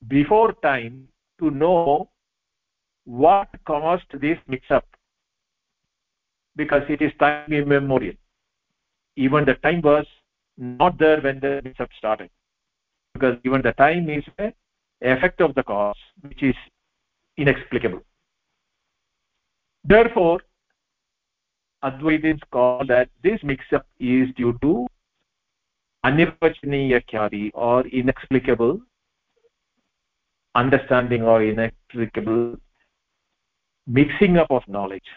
before 0.07 0.53
time 0.53 1.07
to 1.39 1.51
know 1.51 2.09
what 3.09 3.47
caused 3.65 4.05
this 4.21 4.37
mix 4.47 4.69
up 4.69 4.85
because 6.55 6.83
it 6.89 7.01
is 7.01 7.11
time 7.19 7.51
immemorial. 7.51 8.13
Even 9.15 9.45
the 9.45 9.55
time 9.55 9.81
was 9.81 10.05
not 10.57 10.99
there 10.99 11.19
when 11.21 11.39
the 11.39 11.59
mix 11.63 11.79
up 11.79 11.89
started. 11.97 12.29
Because 13.15 13.37
even 13.43 13.63
the 13.63 13.71
time 13.73 14.09
is 14.09 14.23
the 14.37 14.53
effect 15.01 15.41
of 15.41 15.55
the 15.55 15.63
cause 15.63 15.95
which 16.21 16.43
is 16.43 16.55
inexplicable. 17.37 18.01
Therefore 19.83 20.41
advaitins 21.83 22.41
call 22.51 22.85
that 22.85 23.09
this 23.23 23.39
mix 23.41 23.63
up 23.73 23.87
is 23.99 24.27
due 24.35 24.55
to 24.61 24.85
anirvachaniya 26.05 27.03
khyati 27.11 27.49
or 27.55 27.87
inexplicable 27.87 28.79
understanding 30.53 31.23
or 31.23 31.43
inexplicable 31.43 32.57
mixing 33.89 34.37
up 34.37 34.51
of 34.51 34.63
knowledge. 34.67 35.09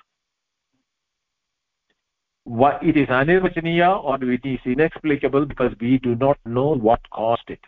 What 2.44 2.82
it 2.82 2.96
is 2.96 3.08
anirvachaniya 3.08 4.02
or 4.02 4.22
it 4.24 4.44
is 4.44 4.58
inexplicable 4.64 5.46
because 5.46 5.72
we 5.80 5.98
do 5.98 6.16
not 6.16 6.38
know 6.44 6.74
what 6.74 7.00
caused 7.10 7.48
it. 7.48 7.60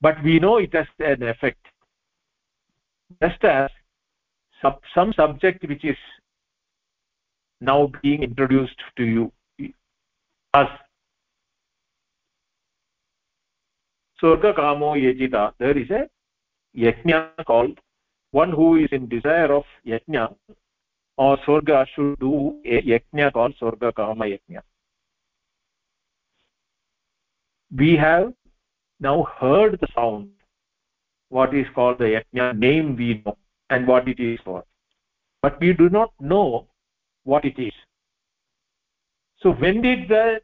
But 0.00 0.22
we 0.24 0.38
know 0.40 0.56
it 0.56 0.74
has 0.74 0.86
an 0.98 1.22
effect. 1.22 1.64
Just 3.22 3.44
as 3.44 3.70
sub 4.62 4.80
some 4.94 5.12
subject 5.12 5.66
which 5.68 5.84
is 5.84 5.96
now 7.60 7.90
being 8.02 8.22
introduced 8.22 8.80
to 8.96 9.04
you 9.04 9.32
as 10.54 10.68
svarga 14.20 14.54
kamo 14.54 14.94
yajeta 14.96 15.52
there 15.58 15.76
is 15.78 15.90
a 15.90 16.02
yajna 16.84 17.44
called 17.44 17.78
one 18.30 18.50
who 18.50 18.76
is 18.76 18.88
in 18.92 19.08
desire 19.08 19.52
of 19.52 19.64
yajna 19.86 20.34
or 21.16 21.36
svarga 21.38 21.86
should 21.94 22.18
do 22.20 22.60
a 22.64 22.82
yajna 22.82 23.32
called 23.32 23.54
svarga 23.60 23.94
kama 23.94 24.24
yajna 24.24 24.62
we 27.76 27.96
have 27.96 28.32
now 29.00 29.22
heard 29.40 29.78
the 29.80 29.88
sound 29.94 30.28
what 31.28 31.54
is 31.54 31.66
called 31.74 31.98
the 31.98 32.10
yajna 32.16 32.56
name 32.58 32.96
we 32.96 33.22
know 33.24 33.36
and 33.70 33.86
what 33.86 34.08
it 34.08 34.18
is 34.18 34.38
for. 34.44 34.64
But 35.42 35.60
we 35.60 35.72
do 35.72 35.88
not 35.88 36.12
know 36.20 36.66
what 37.24 37.44
it 37.44 37.58
is. 37.58 37.72
So 39.40 39.52
when 39.52 39.82
did 39.82 40.08
the 40.08 40.40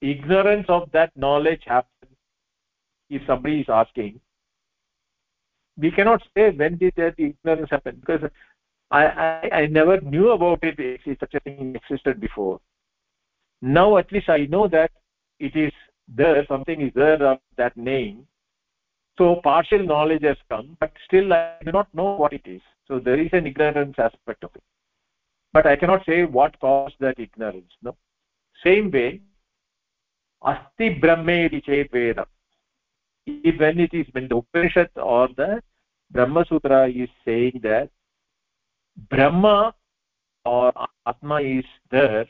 ignorance 0.00 0.66
of 0.68 0.90
that 0.92 1.16
knowledge 1.16 1.62
happen 1.66 2.08
if 3.08 3.22
somebody 3.26 3.60
is 3.60 3.66
asking 3.68 4.20
we 5.76 5.90
cannot 5.90 6.22
say 6.36 6.50
when 6.50 6.76
did 6.76 6.94
that 6.96 7.14
ignorance 7.18 7.70
happen 7.70 7.96
because 8.00 8.30
I, 8.90 9.06
I, 9.06 9.50
I 9.60 9.66
never 9.66 10.00
knew 10.00 10.30
about 10.30 10.60
it 10.62 11.00
such 11.18 11.34
a 11.34 11.40
thing 11.40 11.74
existed 11.74 12.20
before. 12.20 12.60
Now 13.62 13.96
at 13.96 14.12
least 14.12 14.28
i 14.28 14.46
know 14.46 14.68
that 14.68 14.90
it 15.38 15.56
is 15.56 15.72
there 16.06 16.44
something 16.46 16.80
is 16.80 16.92
there 16.94 17.22
of 17.24 17.38
that 17.56 17.76
name. 17.76 18.26
So 19.18 19.40
partial 19.42 19.84
knowledge 19.84 20.22
has 20.22 20.36
come 20.48 20.76
but 20.80 20.92
still 21.06 21.32
i 21.32 21.56
do 21.64 21.72
not 21.72 21.92
know 21.94 22.14
what 22.16 22.32
it 22.32 22.42
is. 22.44 22.62
So 22.86 22.98
there 22.98 23.18
is 23.18 23.30
an 23.32 23.46
ignorance 23.46 23.96
aspect 23.98 24.44
of 24.44 24.50
it. 24.54 24.62
But 25.52 25.66
i 25.66 25.76
cannot 25.76 26.04
say 26.06 26.24
what 26.24 26.58
caused 26.60 26.96
that 27.00 27.18
ignorance 27.18 27.72
no. 27.82 27.96
Same 28.62 28.90
way 28.90 29.20
asti 30.44 30.90
brahme 31.00 31.46
iti 31.46 31.60
chet 31.60 31.90
veda 31.90 32.26
when 33.26 33.80
it 33.80 33.94
is 33.94 34.06
when 34.12 34.28
the 34.28 34.36
upanishad 34.36 34.90
or 34.96 35.28
the 35.36 35.62
brahma 36.10 36.44
sutra 36.48 36.88
is 36.88 37.08
saying 37.24 37.60
that 37.62 37.90
brahma 39.10 39.74
or 40.44 40.72
atma 41.06 41.40
is 41.40 41.64
there. 41.90 42.26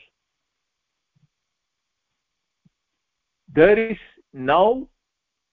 There 3.53 3.91
is 3.91 3.97
now 4.33 4.87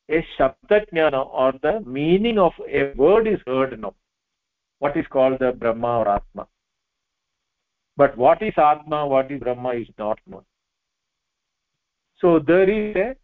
a 0.09 0.27
shabda 0.39 1.13
or 1.13 1.53
the 1.63 1.81
meaning 1.87 2.39
of 2.39 2.53
a 2.69 2.93
word 2.95 3.27
is 3.27 3.41
heard 3.47 3.79
now. 3.81 3.95
What 4.79 4.97
is 4.97 5.07
called 5.09 5.39
the 5.41 5.53
brahma 5.53 5.99
or 5.99 6.09
atma. 6.09 6.47
But 7.97 8.17
what 8.17 8.43
is 8.43 8.55
atma 8.57 9.07
what 9.07 9.31
is 9.31 9.41
brahma 9.41 9.71
is 9.71 9.89
not 9.99 10.19
known. 10.27 10.45
So 12.21 12.39
there 12.39 12.71
is 12.71 12.97
a 12.97 13.17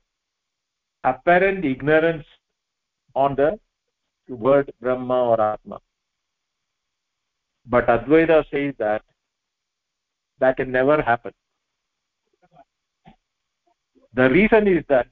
apparent 1.04 1.64
ignorance 1.64 2.24
on 3.14 3.34
the 3.34 3.58
word 4.28 4.72
brahma 4.80 5.24
or 5.30 5.40
atma. 5.40 5.78
But 7.66 7.86
advaita 7.86 8.44
says 8.50 8.74
that 8.78 9.02
that 10.40 10.56
can 10.56 10.70
never 10.72 11.02
happen. 11.02 11.32
The 14.14 14.30
reason 14.30 14.66
is 14.68 14.84
that 14.88 15.06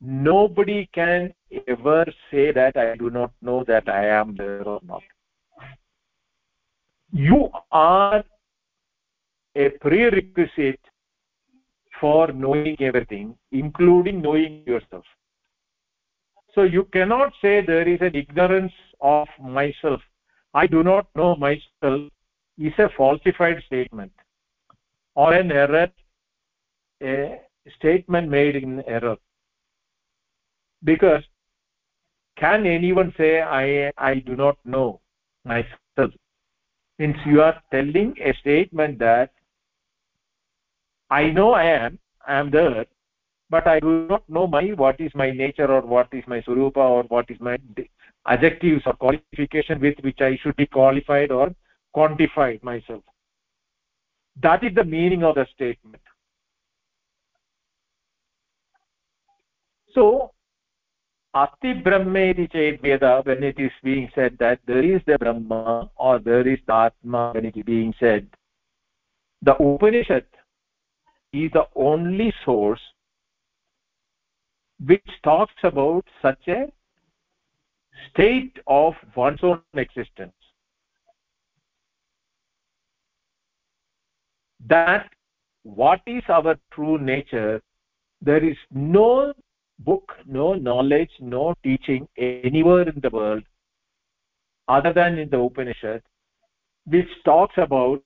nobody 0.00 0.88
can 0.92 1.32
ever 1.66 2.04
say 2.30 2.52
that 2.52 2.76
i 2.76 2.94
do 2.96 3.10
not 3.10 3.30
know 3.40 3.64
that 3.64 3.88
i 3.88 4.06
am 4.06 4.34
there 4.36 4.62
or 4.62 4.80
not. 4.82 5.02
You 7.12 7.48
are 7.70 8.24
a 9.54 9.68
prerequisite 9.70 10.80
for 12.04 12.22
knowing 12.44 12.76
everything 12.88 13.34
including 13.50 14.20
knowing 14.20 14.62
yourself. 14.66 15.04
So 16.54 16.62
you 16.62 16.84
cannot 16.96 17.32
say 17.42 17.52
there 17.60 17.88
is 17.88 18.00
an 18.00 18.14
ignorance 18.14 18.72
of 19.00 19.28
myself. 19.40 20.00
I 20.52 20.66
do 20.66 20.82
not 20.82 21.06
know 21.16 21.34
myself 21.36 22.02
is 22.58 22.74
a 22.78 22.88
falsified 22.96 23.62
statement 23.66 24.12
or 25.14 25.32
an 25.34 25.50
error 25.50 25.88
a 27.02 27.40
statement 27.76 28.28
made 28.28 28.56
in 28.56 28.82
error. 28.86 29.16
Because 30.84 31.24
can 32.36 32.66
anyone 32.66 33.12
say 33.16 33.30
i 33.40 33.90
i 33.96 34.14
do 34.28 34.36
not 34.42 34.56
know 34.64 35.00
myself 35.44 36.12
since 37.00 37.16
you 37.26 37.40
are 37.42 37.56
telling 37.74 38.14
a 38.30 38.34
statement 38.40 38.98
that 38.98 39.30
i 41.10 41.30
know 41.30 41.52
i 41.52 41.64
am 41.64 41.98
i 42.26 42.38
am 42.38 42.50
there 42.50 42.86
but 43.50 43.66
i 43.66 43.78
do 43.80 44.06
not 44.08 44.28
know 44.28 44.46
my 44.46 44.64
what 44.84 45.00
is 45.00 45.12
my 45.14 45.30
nature 45.30 45.70
or 45.70 45.80
what 45.80 46.08
is 46.12 46.24
my 46.26 46.40
svarupa 46.42 46.88
or 46.96 47.02
what 47.04 47.30
is 47.30 47.40
my 47.40 47.56
adjectives 48.26 48.82
or 48.86 48.94
qualification 48.94 49.80
with 49.80 49.98
which 50.00 50.20
i 50.20 50.36
should 50.42 50.56
be 50.56 50.66
qualified 50.66 51.30
or 51.30 51.54
quantified 51.94 52.62
myself. 52.62 53.02
That 54.42 54.64
is 54.64 54.74
the 54.74 54.84
meaning 54.84 55.22
of 55.22 55.36
the 55.36 55.46
statement. 55.54 56.02
So 59.94 60.32
asti 61.34 61.74
brahma 61.74 62.18
iti 62.18 62.78
veda 62.82 63.22
when 63.24 63.44
it 63.44 63.58
is 63.58 63.70
being 63.82 64.10
said 64.14 64.36
that 64.38 64.58
there 64.66 64.82
is 64.84 65.00
the 65.06 65.18
brahma 65.18 65.90
or 65.96 66.18
there 66.18 66.46
is 66.48 66.58
the 66.66 66.74
atma 66.74 67.30
when 67.32 67.44
it 67.44 67.56
is 67.56 67.64
being 67.64 67.94
said. 68.00 68.26
The 69.42 69.54
upanishad 69.54 70.26
is 71.34 71.50
the 71.52 71.66
only 71.74 72.32
source 72.44 72.80
which 74.86 75.06
talks 75.22 75.54
about 75.62 76.04
such 76.22 76.48
a 76.48 76.66
state 78.10 78.58
of 78.66 78.94
one's 79.16 79.40
own 79.42 79.60
existence. 79.74 80.32
That 84.66 85.10
what 85.64 86.00
is 86.06 86.22
our 86.28 86.56
true 86.72 86.98
nature 86.98 87.60
there 88.20 88.44
is 88.44 88.56
no 88.70 89.32
book 89.80 90.12
no 90.26 90.54
knowledge 90.54 91.10
no 91.20 91.54
teaching 91.62 92.06
anywhere 92.16 92.88
in 92.88 93.00
the 93.00 93.10
world 93.10 93.42
other 94.68 94.92
than 94.92 95.18
in 95.18 95.28
the 95.30 95.38
upanishad 95.38 96.02
which 96.86 97.08
talks 97.24 97.54
about 97.56 98.02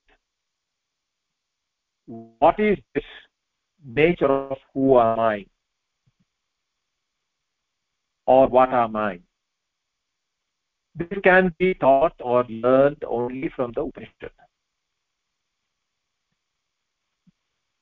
what 2.08 2.58
is 2.58 2.78
this 2.94 3.04
nature 3.84 4.32
of 4.32 4.58
who 4.72 4.98
am 4.98 5.20
i? 5.20 5.46
Or 8.26 8.48
what 8.48 8.70
am 8.70 8.96
i? 8.96 9.20
This 10.94 11.18
can 11.22 11.54
be 11.58 11.74
taught 11.74 12.14
or 12.20 12.44
learned 12.48 13.04
only 13.06 13.50
from 13.54 13.72
the 13.72 13.82
upanishad. 13.82 14.30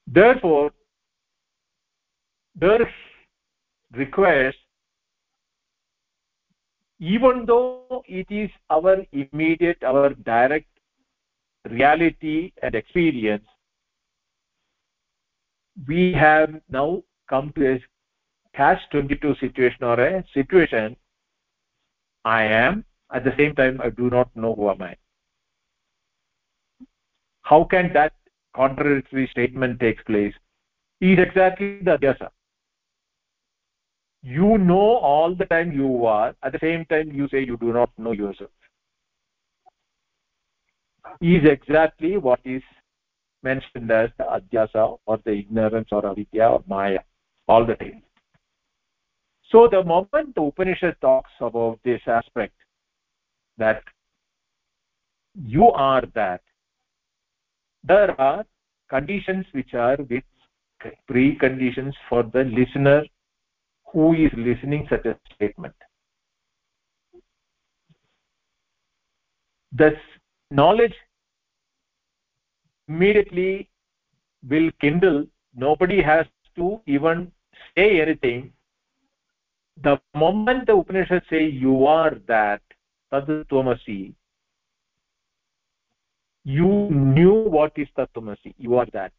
Therefore 0.07 0.73
there 2.55 2.91
requires 3.93 4.55
even 6.99 7.45
though 7.47 8.03
it 8.09 8.27
is 8.31 8.51
our 8.71 8.97
immediate 9.12 9.83
our 9.83 10.15
direct 10.15 10.67
reality 11.69 12.53
and 12.62 12.75
experience 12.75 13.47
we 15.87 16.12
have 16.12 16.61
now 16.69 17.03
come 17.29 17.53
to 17.57 17.75
a 17.75 17.85
catch 18.55 18.81
22 18.91 19.35
situation 19.41 19.85
or 19.85 20.01
a 20.01 20.25
situation. 20.33 20.97
I 22.25 22.45
am 22.45 22.85
at 23.12 23.25
the 23.25 23.35
same 23.37 23.55
time 23.55 23.81
i 23.81 23.91
do 23.91 24.11
not 24.11 24.35
know 24.35 24.55
who 24.55 24.71
am 24.71 24.83
i. 24.83 24.97
How 27.43 27.65
can 27.65 27.93
that 27.93 28.15
contradictory 28.55 29.29
statement 29.31 29.79
takes 29.79 30.03
place? 30.05 30.35
Is 31.01 31.19
exactly 31.19 31.79
the 31.83 31.99
adhyasa 31.99 32.31
you 34.27 34.59
know 34.59 34.97
all 35.09 35.35
the 35.37 35.45
time 35.47 35.73
you 35.73 36.05
are 36.05 36.35
at 36.43 36.53
the 36.53 36.59
same 36.61 36.85
time 36.87 37.12
you 37.12 37.29
say 37.29 37.45
you 37.45 37.57
do 37.59 37.73
not 37.73 37.91
know 37.97 38.11
yourself. 38.11 38.51
Is 41.21 41.45
exactly 41.45 42.17
what 42.17 42.41
is 42.45 42.62
mentioned 43.49 43.91
as 43.91 44.11
the 44.19 44.27
adhyasa 44.37 44.85
or 45.07 45.19
the 45.25 45.35
ignorance 45.43 45.89
or 45.99 46.03
avidya 46.11 46.49
or 46.57 46.63
maya 46.75 47.03
all 47.49 47.67
the 47.71 47.77
time 47.83 48.03
so 49.53 49.69
the 49.77 49.83
moment 49.95 50.35
the 50.35 50.47
upanishad 50.51 50.97
talks 51.01 51.45
about 51.51 51.79
this 51.91 52.01
aspect 52.19 52.55
that 53.65 53.83
you 55.57 55.69
are 55.89 56.05
that 56.15 56.41
there 57.85 58.21
are 58.21 58.45
conditions 58.89 59.47
which 59.53 59.75
are 59.75 59.97
with 60.11 60.25
preconditions 61.11 61.95
for 62.09 62.23
the 62.23 62.45
listener 62.45 63.03
who 63.93 64.13
is 64.15 64.31
listening 64.37 64.87
such 64.91 65.07
a 65.07 65.17
statement. 65.35 65.75
This 69.73 69.95
knowledge 70.51 70.95
immediately 72.88 73.68
will 74.49 74.70
kindle. 74.81 75.27
Nobody 75.55 76.03
has 76.03 76.27
to 76.57 76.81
even 76.87 77.33
say 77.77 78.01
anything. 78.01 78.53
The 79.83 80.01
moment 80.14 80.66
the 80.66 80.77
upanishad 80.77 81.22
say 81.29 81.46
you 81.46 81.87
are 81.87 82.14
that 82.27 82.62
tad 83.12 83.27
tvamasi 83.51 84.14
you 86.44 86.88
knew 86.90 87.35
what 87.57 87.72
is 87.77 87.88
tatvamasi 87.99 88.55
you 88.57 88.77
are 88.77 88.87
that 88.92 89.12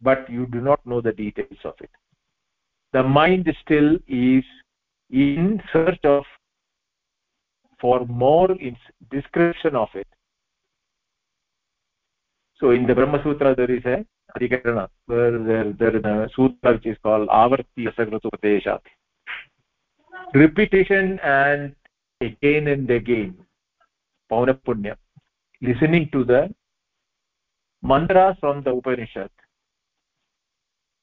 but 0.00 0.30
you 0.30 0.46
do 0.46 0.60
not 0.60 0.84
know 0.86 1.00
the 1.00 1.12
details 1.12 1.58
of 1.64 1.74
it. 1.80 1.90
The 2.92 3.02
mind 3.02 3.54
still 3.62 3.96
is 4.08 4.44
in 5.10 5.62
search 5.72 6.04
of 6.04 6.24
for 7.80 8.06
more 8.06 8.48
description 9.10 9.76
of 9.76 9.88
it 9.94 10.06
so 12.60 12.70
in 12.70 12.86
the 12.86 12.94
brahma 12.94 13.22
sutra 13.24 13.54
there 13.60 13.72
is 13.78 13.84
a 13.84 13.98
adhikarana 14.36 14.86
where 15.06 15.38
there, 15.50 15.72
there 15.80 15.96
is 15.96 16.04
a 16.04 16.28
sutra 16.36 16.72
which 16.74 16.86
is 16.92 16.98
called 17.02 17.28
avrittir 17.42 17.90
asakridupadeshat 17.92 18.80
repetition 20.44 21.18
and 21.20 21.74
again 22.28 22.66
and 22.74 22.90
again 23.00 23.30
paunapunya 24.32 24.96
listening 25.68 26.08
to 26.12 26.24
the 26.24 26.42
mantras 27.82 28.36
from 28.40 28.62
the 28.62 28.70
upanishad. 28.70 29.30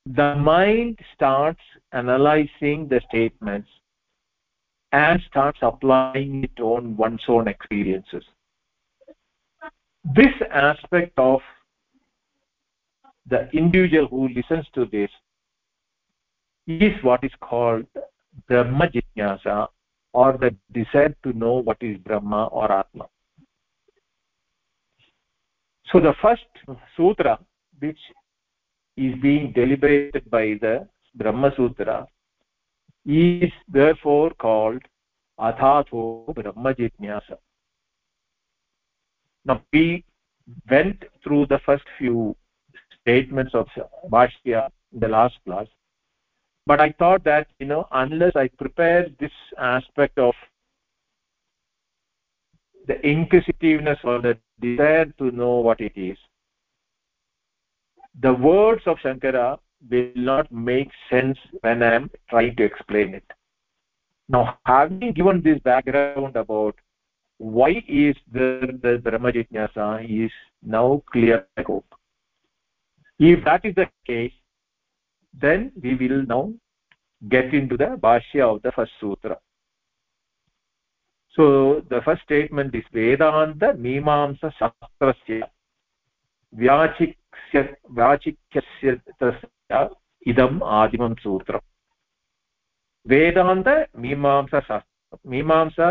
The 0.06 0.36
mind 0.36 1.00
starts 1.14 1.62
analyzing 1.92 2.88
the 2.88 3.02
statements 3.10 3.70
and 4.92 5.22
starts 5.28 5.60
applying 5.62 6.46
it 6.46 6.60
on 6.62 6.96
one's 6.96 7.24
own 7.28 7.48
experiences 7.48 8.24
this 10.04 10.34
aspect 10.52 11.18
of 11.18 11.42
the 13.30 13.50
individual 13.52 14.08
who 14.08 14.30
listens 14.30 14.66
to 14.74 14.86
this 14.86 15.10
is 16.68 16.94
what 17.04 17.24
is 17.24 17.32
called 17.42 17.86
brahma 18.48 18.88
jijnasa 18.88 19.68
or 20.14 20.38
the 20.38 20.56
desire 20.72 21.16
to 21.24 21.34
know 21.34 21.54
what 21.54 21.78
is 21.82 21.98
brahma 21.98 22.46
or 22.48 22.72
atma. 22.72 23.06
So 25.92 26.00
the 26.00 26.14
first 26.22 26.46
sutra 26.96 27.40
which 27.80 28.00
is 28.96 29.14
being 29.22 29.52
deliberated 29.54 30.30
by 30.30 30.58
the 30.62 30.88
brahma 31.16 31.52
sutra 31.56 32.08
is 33.06 33.52
therefore 33.68 34.32
called 34.32 34.82
athato 35.40 36.34
brahma 36.34 36.74
jijnasa 36.74 37.38
now 39.48 39.62
we 39.74 40.04
went 40.70 41.04
through 41.24 41.46
the 41.48 41.60
first 41.66 41.86
few 41.98 42.36
statements 43.00 43.54
of 43.54 43.68
bhashya 44.12 44.70
in 44.94 45.00
the 45.00 45.08
last 45.08 45.36
class 45.46 45.68
but 46.66 46.82
i 46.82 46.90
thought 47.00 47.24
that 47.24 47.48
you 47.60 47.66
know 47.66 47.88
unless 47.92 48.36
i 48.36 48.48
prepare 48.64 49.08
this 49.20 49.32
aspect 49.58 50.18
of 50.18 50.34
the 52.88 53.00
inquisitiveness 53.06 54.00
or 54.04 54.20
the 54.22 54.38
desire 54.62 55.06
to 55.22 55.32
know 55.32 55.56
what 55.70 55.80
it 55.82 55.96
is 55.96 56.18
the 58.22 58.34
words 58.34 58.82
of 58.86 58.98
shankara 59.06 59.48
will 59.90 60.12
not 60.16 60.52
make 60.52 60.90
sense 61.10 61.38
when 61.62 61.84
i 61.84 61.94
am 61.94 62.10
trying 62.30 62.56
to 62.56 62.64
explain 62.64 63.14
it. 63.14 63.24
Now 64.30 64.58
having 64.66 65.14
given 65.14 65.42
this 65.42 65.60
background 65.60 66.36
about 66.36 66.76
why 67.39 67.71
is 67.89 68.17
the, 68.33 68.79
the 68.83 68.99
brahma 68.99 69.33
jijnasa 69.33 69.87
is 70.25 70.33
now 70.63 71.03
clear 71.13 71.47
i 71.57 71.63
hope 71.63 71.87
if 73.19 73.45
that 73.45 73.65
is 73.65 73.75
the 73.75 73.89
case 74.07 74.33
then 75.35 75.73
we 75.83 75.95
will 75.95 76.23
now 76.27 76.53
get 77.29 77.53
into 77.55 77.77
the 77.77 77.97
bhashya 78.05 78.55
of 78.55 78.63
the 78.63 78.73
first 78.73 78.93
sutra 79.01 79.39
so 81.37 81.83
the 81.89 82.01
first 82.03 82.23
statement 82.23 82.75
is 82.75 82.85
vedanta 82.93 83.75
mimamsa 83.89 84.53
shastrasya 84.61 85.49
व्याचिक्स्य 86.55 87.61
व्याचिक्यस्य 87.91 88.95
तस्य 89.23 89.89
इदम् 90.27 90.63
आदिमं 90.79 91.15
सूत्रम् 91.15 91.69
vedanta 93.07 93.75
mimamsa 93.97 94.61
shastra 94.67 95.19
mimamsa 95.27 95.87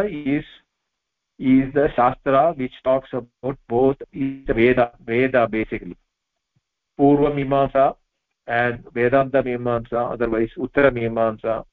is 1.38 1.68
is 1.68 1.74
the 1.74 1.88
shastra 1.94 2.54
which 2.56 2.72
talks 2.82 3.08
about 3.12 3.58
both 3.68 3.96
is 4.12 4.46
veda 4.46 4.92
veda 5.04 5.46
basically. 5.48 5.96
Purva 6.98 7.32
mimamsa 7.32 7.96
and 8.46 8.84
vedanta 8.94 9.42
mimamsa 9.42 10.12
otherwise 10.12 10.50
uttara 10.56 10.90
mimamsa 10.90 11.64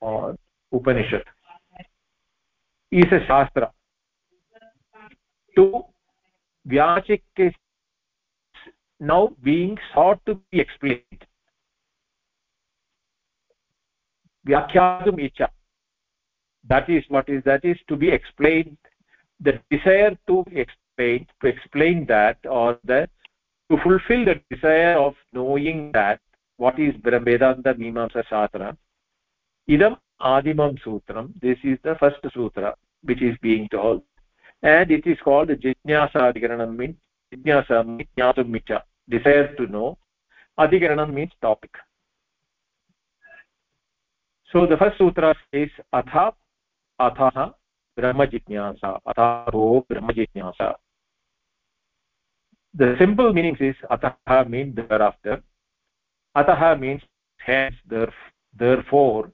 or 0.00 0.36
upanishad 0.72 1.24
is 2.90 3.12
a 3.12 3.26
shastra. 3.26 3.72
To 5.56 5.84
vyachik 6.68 7.22
now 9.00 9.32
being 9.42 9.78
sought 9.94 10.20
to 10.26 10.34
be 10.50 10.60
explained. 10.60 11.24
Vyakhyadum 14.46 15.18
icha. 15.18 15.48
That 16.68 16.90
is 16.90 17.04
what 17.08 17.28
is 17.28 17.42
that 17.44 17.64
is 17.64 17.78
to 17.88 17.96
be 17.96 18.10
explained 18.10 18.76
the 19.40 19.60
desire 19.70 20.16
to 20.26 20.44
explain 20.52 21.26
to 21.40 21.48
explain 21.48 22.06
that 22.06 22.38
or 22.44 22.78
the 22.84 23.08
to 23.70 23.76
fulfill 23.84 24.24
the 24.24 24.40
desire 24.50 24.96
of 24.98 25.14
knowing 25.32 25.92
that 25.92 26.20
what 26.56 26.78
is 26.78 26.94
vedanta 27.04 27.74
mimamsa 27.74 28.26
shastra 28.28 28.76
idam 29.70 29.96
adimam 30.20 30.76
sutram 30.84 31.32
this 31.40 31.58
is 31.62 31.78
the 31.84 31.94
first 32.00 32.20
sutra 32.34 32.74
which 33.02 33.22
is 33.22 33.36
being 33.40 33.68
told 33.68 34.02
and 34.62 34.90
it 34.90 35.06
is 35.06 35.18
called 35.20 35.48
jitnyasa 35.48 36.20
adhikaranam 36.28 36.76
means 36.76 36.96
jitnyasa 37.32 37.86
means 37.86 38.08
jnatum 38.16 38.60
icha 38.60 38.82
desire 39.08 39.54
to 39.56 39.66
know. 39.66 39.98
Adhikaranam 40.58 41.12
means 41.12 41.32
topic. 41.40 41.70
So 44.52 44.66
the 44.66 44.76
first 44.76 44.98
sutra 44.98 45.34
says 45.52 45.68
atha 45.92 46.32
atha 47.00 47.54
brahma 47.98 48.26
jitnyasa 48.34 48.90
atha 49.12 49.28
ho 49.54 49.64
brahma 49.88 50.12
jitnyasa 50.18 50.68
the 52.74 52.94
simple 52.98 53.32
meanings 53.32 53.60
is 53.60 53.74
atah 53.90 54.48
means 54.48 54.76
thereafter. 54.76 55.42
atah 56.36 56.78
means 56.78 57.02
hence 57.38 57.74
therefore. 58.56 59.32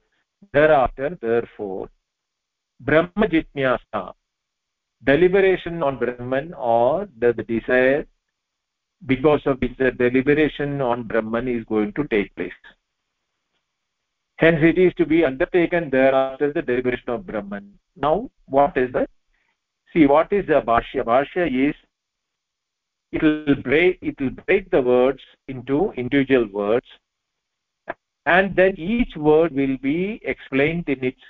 Thereafter 0.53 1.17
therefore. 1.21 1.89
Brahma 2.79 3.27
jitnyasa 3.27 4.13
deliberation 5.03 5.83
on 5.83 5.99
brahman 5.99 6.53
or 6.53 7.07
the, 7.19 7.33
the 7.33 7.43
desire. 7.43 8.07
Because 9.05 9.41
of 9.45 9.59
which 9.61 9.77
the 9.77 9.91
deliberation 9.91 10.81
on 10.81 11.03
brahman 11.03 11.47
is 11.47 11.63
going 11.65 11.93
to 11.93 12.07
take 12.07 12.33
place 12.35 12.53
hence 14.37 14.59
it 14.61 14.77
is 14.77 14.93
to 14.95 15.05
be 15.05 15.23
undertaken 15.23 15.89
thereafter 15.89 16.51
the 16.51 16.61
deliberation 16.61 17.09
of 17.09 17.25
brahman. 17.25 17.73
Now 17.95 18.29
what 18.45 18.77
is 18.77 18.91
that 18.93 19.09
see 19.93 20.05
what 20.05 20.31
is 20.31 20.45
the 20.47 20.61
bhashya? 20.61 21.03
Bhashya 21.03 21.69
is 21.69 21.75
it 23.11 23.23
will 23.23 23.55
break 23.55 23.97
it 24.01 24.19
will 24.19 24.35
break 24.45 24.69
the 24.71 24.81
words 24.81 25.21
into 25.47 25.93
individual 25.95 26.47
words 26.51 26.87
and 28.25 28.55
then 28.55 28.73
each 28.77 29.15
word 29.15 29.53
will 29.53 29.77
be 29.77 30.19
explained 30.23 30.89
in 30.89 31.03
its 31.03 31.21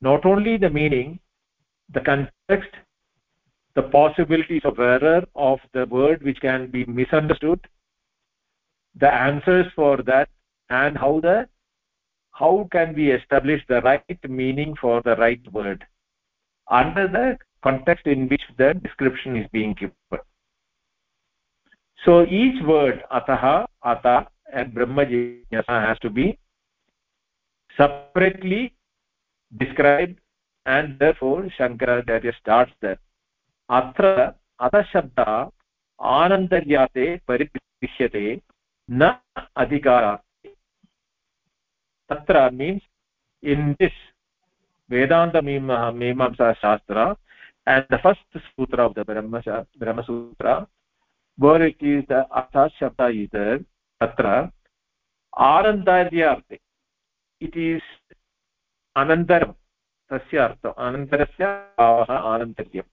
not 0.00 0.24
only 0.24 0.56
the 0.56 0.70
meaning 0.70 1.18
the 1.94 2.00
context 2.00 2.70
the 3.74 3.82
possibilities 3.82 4.62
of 4.64 4.78
error 4.78 5.24
of 5.34 5.58
the 5.72 5.86
word 5.86 6.22
which 6.22 6.40
can 6.40 6.66
be 6.70 6.84
misunderstood 6.86 7.60
the 8.96 9.12
answers 9.12 9.66
for 9.74 9.96
that 10.02 10.28
and 10.70 10.96
how 10.96 11.20
the 11.20 11.48
how 12.41 12.67
can 12.71 12.93
we 12.95 13.11
establish 13.11 13.63
the 13.67 13.81
right 13.81 14.29
meaning 14.29 14.75
for 14.79 15.01
the 15.01 15.15
right 15.15 15.41
word 15.51 15.85
under 16.69 17.07
the 17.07 17.37
context 17.63 18.05
in 18.05 18.27
which 18.27 18.41
the 18.57 18.73
description 18.75 19.35
is 19.35 19.47
being 19.51 19.73
given 19.73 20.21
so 22.05 22.25
each 22.25 22.63
word 22.63 23.03
ataha 23.11 23.65
ata 23.83 24.27
and 24.53 24.73
brahma 24.73 25.05
jignasa 25.05 25.77
has 25.87 25.99
to 25.99 26.09
be 26.09 26.37
separately 27.77 28.73
described 29.57 30.17
and 30.65 30.99
therefore 30.99 31.43
shankaracharya 31.57 32.33
starts 32.39 32.71
that 32.81 32.99
atra 33.69 34.35
atha 34.59 34.83
shabda 34.93 35.51
आनन्तर्याते 35.99 37.05
परिदृश्यते 37.27 38.41
न 38.89 39.11
अधिकारार्थे 39.57 40.27
tatra 42.10 42.52
means 42.52 42.82
in 43.42 43.76
this 43.78 43.92
vedanta 44.90 45.42
mimamsa 45.42 46.56
shastra 46.60 47.16
and 47.66 47.86
the 47.90 47.98
first 47.98 48.20
sutra 48.56 48.86
of 48.86 48.94
the 48.94 49.04
brahma 49.04 49.42
brahma 49.78 50.04
sutra 50.04 50.66
where 51.38 51.62
it 51.62 51.76
is 51.82 52.04
the 52.08 52.26
artha 52.30 52.70
shabda 52.78 53.08
is 53.14 53.28
there 53.30 53.60
tatra 54.00 54.50
आनन्दाद्यार्थे 55.32 56.58
it 57.40 57.56
is 57.58 58.14
अनन्तरं 58.96 59.52
तस्य 60.10 60.38
अर्थम् 60.38 60.80
अनन्तरस्य 60.86 61.46
भावः 61.78 62.12
आनन्तर्यम् 62.12 62.90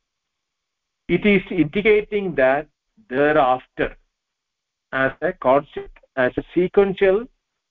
it 1.10 1.28
is 1.28 1.51
indicating 1.53 2.36
that 2.36 2.68
thereafter 3.38 3.93
as 4.93 5.24
a 5.24 5.32
concept 5.41 5.99
as 6.20 6.39
a 6.39 6.41
sequential 6.53 7.20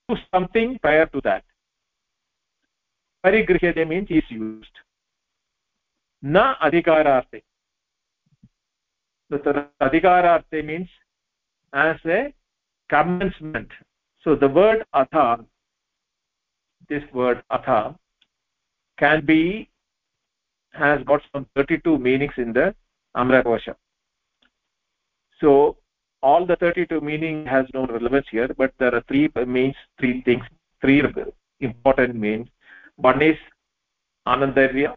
to 0.09 0.15
something 0.33 0.79
prior 0.79 1.05
to 1.07 1.21
that. 1.23 1.43
Parigrihyate 3.25 3.87
means 3.87 4.07
is 4.09 4.23
used. 4.29 4.75
Na 6.21 6.55
adhikararthe 6.55 7.41
the 9.29 9.67
adhikararthe 9.81 10.65
means 10.65 10.89
as 11.73 11.97
a 12.05 12.33
commencement. 12.89 13.69
So 14.23 14.35
the 14.35 14.47
word 14.47 14.85
atha 14.93 15.45
this 16.89 17.03
word 17.13 17.43
atha 17.51 17.95
can 18.97 19.25
be 19.25 19.69
has 20.73 21.01
got 21.03 21.21
some 21.33 21.45
32 21.55 21.97
meanings 21.97 22.33
in 22.37 22.53
the 22.53 22.75
amarakosha. 23.15 23.75
So 25.39 25.77
all 26.21 26.45
the 26.45 26.55
32 26.57 27.01
meaning 27.01 27.45
has 27.45 27.65
no 27.73 27.85
relevance 27.85 28.27
here 28.29 28.49
but 28.57 28.73
there 28.79 28.93
are 28.93 29.03
three 29.07 29.29
means 29.45 29.75
three 29.99 30.21
things 30.23 30.43
three 30.81 31.01
important 31.59 32.15
means 32.15 32.47
one 32.95 33.21
is 33.21 33.37
anandarya 34.27 34.95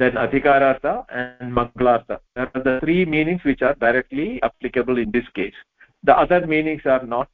then 0.00 0.12
adhikarartha 0.12 1.04
and 1.10 1.52
manglartha 1.52 2.20
there 2.34 2.50
are 2.54 2.62
the 2.62 2.78
three 2.80 3.04
meanings 3.04 3.42
which 3.44 3.62
are 3.62 3.74
directly 3.74 4.40
applicable 4.42 4.98
in 4.98 5.10
this 5.10 5.28
case. 5.34 5.54
The 6.04 6.16
other 6.16 6.46
meanings 6.46 6.82
are 6.84 7.04
not 7.04 7.28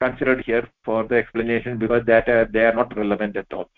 considered 0.00 0.44
here 0.44 0.68
for 0.84 1.04
the 1.04 1.16
explanation 1.16 1.78
because 1.78 2.04
that 2.06 2.28
uh, 2.28 2.46
they 2.52 2.64
are 2.64 2.74
not 2.74 2.96
relevant 2.96 3.36
at 3.36 3.52
all. 3.52 3.70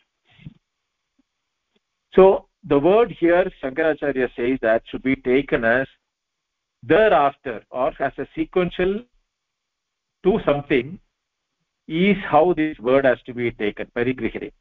So 2.14 2.46
the 2.66 2.78
word 2.78 3.12
here 3.12 3.50
shankaracharya 3.62 4.30
says 4.34 4.58
that 4.62 4.82
should 4.86 5.02
be 5.02 5.16
taken 5.16 5.64
as 5.64 5.86
thereafter 6.87 7.62
or 7.70 7.93
as 8.01 8.12
a 8.18 8.26
sequential 8.35 9.03
to 10.24 10.41
something 10.45 10.99
is 11.87 12.16
how 12.30 12.55
this 12.55 12.78
word 12.78 13.05
has 13.05 13.18
to 13.26 13.35
be 13.35 13.51
taken 13.62 13.87
parigrihire 13.97 14.53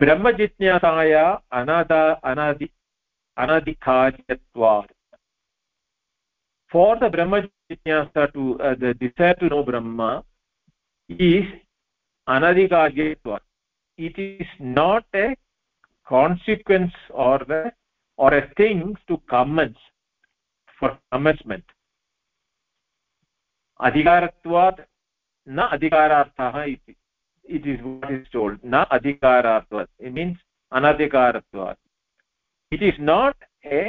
brahma 0.00 0.32
jitnyasaya 0.40 1.24
anada 1.60 2.00
anadi 2.30 2.68
anadikaryatvad 3.44 4.88
for 6.72 6.90
the 7.02 7.08
brahma 7.16 7.40
jitnyasa 7.70 8.32
to 8.36 8.60
uh, 8.60 8.74
the 8.82 8.92
desire 9.04 9.34
to 9.42 9.48
know 9.52 9.62
brahma 9.70 10.10
is 11.08 11.46
anadikaryatvad 12.36 13.42
it 14.08 14.18
is 14.18 14.48
not 14.58 15.04
a 15.14 15.28
consequence 16.14 16.96
or 17.10 17.38
the 17.52 17.62
or 18.16 18.32
a 18.34 18.44
thing 18.58 18.80
to 19.08 19.16
commence 19.34 19.78
for 20.82 20.98
amusement 21.12 21.72
अधिकारत्वात् 23.80 24.80
न 25.46 25.66
अधिकारार्थः 25.68 26.62
इति 26.62 26.94
it 27.44 27.66
is 27.66 27.80
is 27.80 28.12
is 28.12 28.32
told 28.32 28.60
न 28.64 28.84
अधिकारत्वात् 28.90 29.90
it 30.00 30.12
means 30.12 30.44
अनधिकारत्वात् 30.72 31.78
it 32.72 32.82
is 32.82 33.00
not 33.00 33.44
ए 33.72 33.82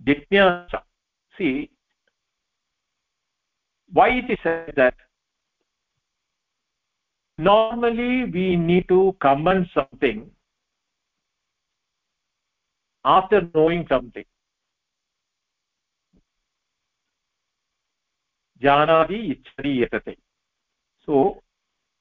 जिज्ञासा 0.00 0.84
सि 1.34 1.50
वै 3.92 4.10
इति 4.18 4.36
said 4.36 5.08
normally 7.38 8.24
we 8.24 8.56
need 8.56 8.88
to 8.88 9.16
comment 9.20 9.68
something 9.72 10.28
after 13.04 13.48
knowing 13.54 13.86
something. 13.88 14.24
Janati 18.62 19.18
ichhati 19.32 19.72
yetate 19.80 20.16
so 21.06 21.42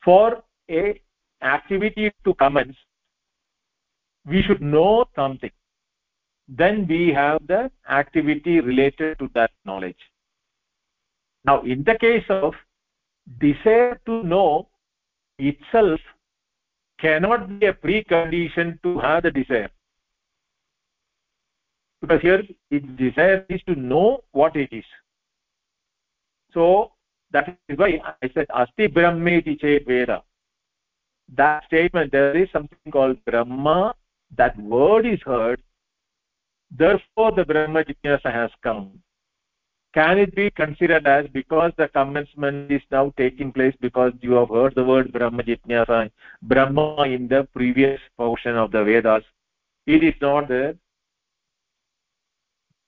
for 0.03 0.43
a 0.70 1.01
activity 1.41 2.12
to 2.26 2.34
commence 2.34 2.78
we 4.28 4.41
should 4.43 4.62
know 4.62 5.05
something. 5.16 5.51
Then 6.49 6.86
we 6.88 7.14
have 7.14 7.45
the 7.47 7.72
activity 7.89 8.60
related 8.60 9.20
to 9.20 9.30
that 9.34 9.51
knowledge. 9.66 9.97
Now 11.45 11.62
in 11.62 11.84
the 11.84 11.95
case 11.95 12.26
of 12.30 12.53
desire 13.39 13.99
to 14.05 14.24
know 14.24 14.68
itself 15.39 15.99
cannot 16.99 17.60
be 17.60 17.68
a 17.68 17.74
precondition 17.74 18.82
to 18.84 18.99
have 18.99 19.24
the 19.24 19.32
desire. 19.32 19.70
Because 22.01 22.22
here 22.22 22.43
its 22.72 22.86
desire 22.97 23.45
is 23.49 23.62
to 23.64 23.76
know 23.76 24.24
what 24.32 24.55
it 24.55 24.70
is 24.72 24.86
so 26.58 26.91
that 27.36 27.55
is 27.70 27.78
why 27.78 27.89
i 28.24 28.30
said 28.34 28.47
asti 28.62 28.88
brahmeti 28.97 29.53
chet 29.62 29.86
veda. 29.89 30.24
That 31.39 31.66
statement 31.66 32.12
there 32.12 32.36
is 32.43 32.49
something 32.51 32.91
called 32.95 33.18
brahma. 33.26 33.93
That 34.38 34.58
word 34.76 35.05
is 35.05 35.20
heard. 35.32 35.62
Therefore 36.72 37.32
the 37.39 37.45
brahma 37.51 37.84
jitnyasa 37.89 38.34
has 38.39 38.49
come. 38.64 38.88
Can 39.93 40.18
it 40.24 40.34
be 40.39 40.49
considered 40.62 41.05
as 41.05 41.28
because 41.38 41.72
the 41.78 41.88
commencement 41.99 42.72
is 42.72 42.82
now 42.91 43.05
taking 43.18 43.51
place 43.51 43.76
because 43.80 44.14
you 44.22 44.34
have 44.39 44.49
heard 44.49 44.74
the 44.76 44.89
word 44.91 45.14
brahma 45.14 45.43
jitnyasa 45.43 46.10
brahma 46.41 47.03
in 47.03 47.28
the 47.28 47.47
previous 47.53 48.01
portion 48.18 48.55
of 48.66 48.72
the 48.72 48.84
vedas? 48.84 49.24
It 49.86 50.03
is 50.03 50.16
not 50.22 50.47
there. 50.47 50.76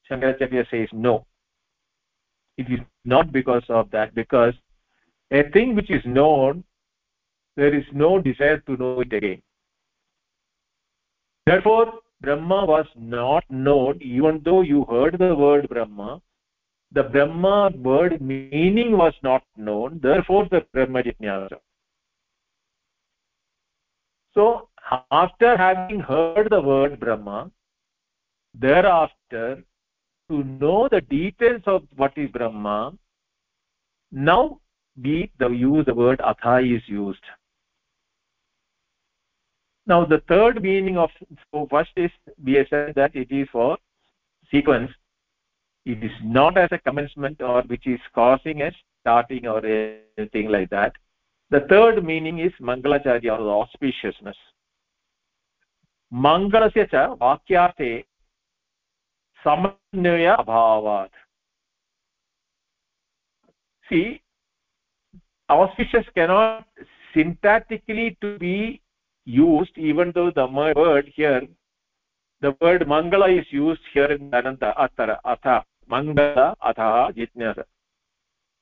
Shankaracharya 0.09 0.69
says 0.71 0.89
no 0.91 1.25
it 2.59 2.71
is 2.75 2.79
not 3.05 3.31
because 3.31 3.63
of 3.69 3.89
that 3.91 4.13
because 4.15 4.53
a 5.31 5.43
thing 5.51 5.75
which 5.75 5.89
is 5.89 6.03
known 6.05 6.63
there 7.55 7.73
is 7.73 7.85
no 7.91 8.09
desire 8.21 8.59
to 8.67 8.77
know 8.77 9.01
it 9.01 9.13
again. 9.13 9.41
Therefore 11.45 11.93
brahma 12.21 12.65
was 12.65 12.85
not 12.95 13.43
known. 13.49 13.99
Even 14.01 14.41
though 14.43 14.61
you 14.61 14.85
heard 14.89 15.17
the 15.19 15.35
word 15.35 15.67
brahma 15.69 16.21
the 16.91 17.03
brahma 17.03 17.71
word 17.77 18.21
meaning 18.21 18.97
was 18.97 19.13
not 19.23 19.43
known. 19.57 19.99
Therefore 20.01 20.47
the 20.51 20.65
brahma 20.73 21.03
jnana 21.03 21.59
so 24.33 24.69
after 25.11 25.55
having 25.57 25.99
heard 25.99 26.49
the 26.51 26.61
word 26.61 26.99
brahma 26.99 27.51
thereafter 28.53 29.63
to 30.29 30.43
know 30.43 30.87
the 30.89 31.01
details 31.01 31.61
of 31.65 31.83
what 31.95 32.17
is 32.17 32.29
brahma 32.31 32.93
now 34.11 34.59
we 35.01 35.31
the 35.39 35.49
use 35.49 35.85
the 35.85 35.93
word 35.93 36.21
atha 36.21 36.57
is 36.59 36.81
used. 36.87 37.23
Now 39.85 40.05
the 40.05 40.21
third 40.27 40.61
meaning 40.61 40.97
of 40.97 41.09
so 41.51 41.67
first 41.69 41.91
is 41.95 42.11
we 42.43 42.53
have 42.53 42.67
said 42.69 42.95
that 42.95 43.15
it 43.15 43.31
is 43.31 43.47
for 43.51 43.77
sequence. 44.51 44.91
It 45.85 46.03
is 46.03 46.11
not 46.23 46.57
as 46.57 46.69
a 46.71 46.77
commencement 46.79 47.41
or 47.41 47.61
which 47.63 47.87
is 47.87 47.99
causing 48.13 48.61
a 48.61 48.71
starting 49.01 49.47
or 49.47 49.65
anything 50.17 50.49
like 50.49 50.69
that. 50.69 50.93
The 51.49 51.61
third 51.61 52.03
meaning 52.03 52.39
is 52.39 52.51
mangalacharya 52.61 53.39
or 53.39 53.65
auspiciousness. 53.65 54.35
Mangalasya 56.13 56.89
cha 56.89 57.15
vakyarthe 57.15 58.05
समन्वय 59.45 60.25
अभावात् 60.35 61.15
see 63.89 64.21
auspicious 65.49 66.05
cannot 66.15 66.65
syntactically 67.13 68.15
to 68.21 68.37
be 68.37 68.81
used 69.25 69.75
even 69.77 70.11
though 70.15 70.29
the 70.31 70.45
word 70.75 71.11
here 71.15 71.41
the 72.41 72.55
word 72.61 72.81
mangala 72.81 73.27
is 73.39 73.47
used 73.51 73.81
here 73.93 74.11
in 74.17 74.29
ananta 74.39 74.73
atara 74.85 75.17
atha 75.33 75.55
mangala 75.89 76.55
atha 76.71 76.89
jitnyasa 77.17 77.63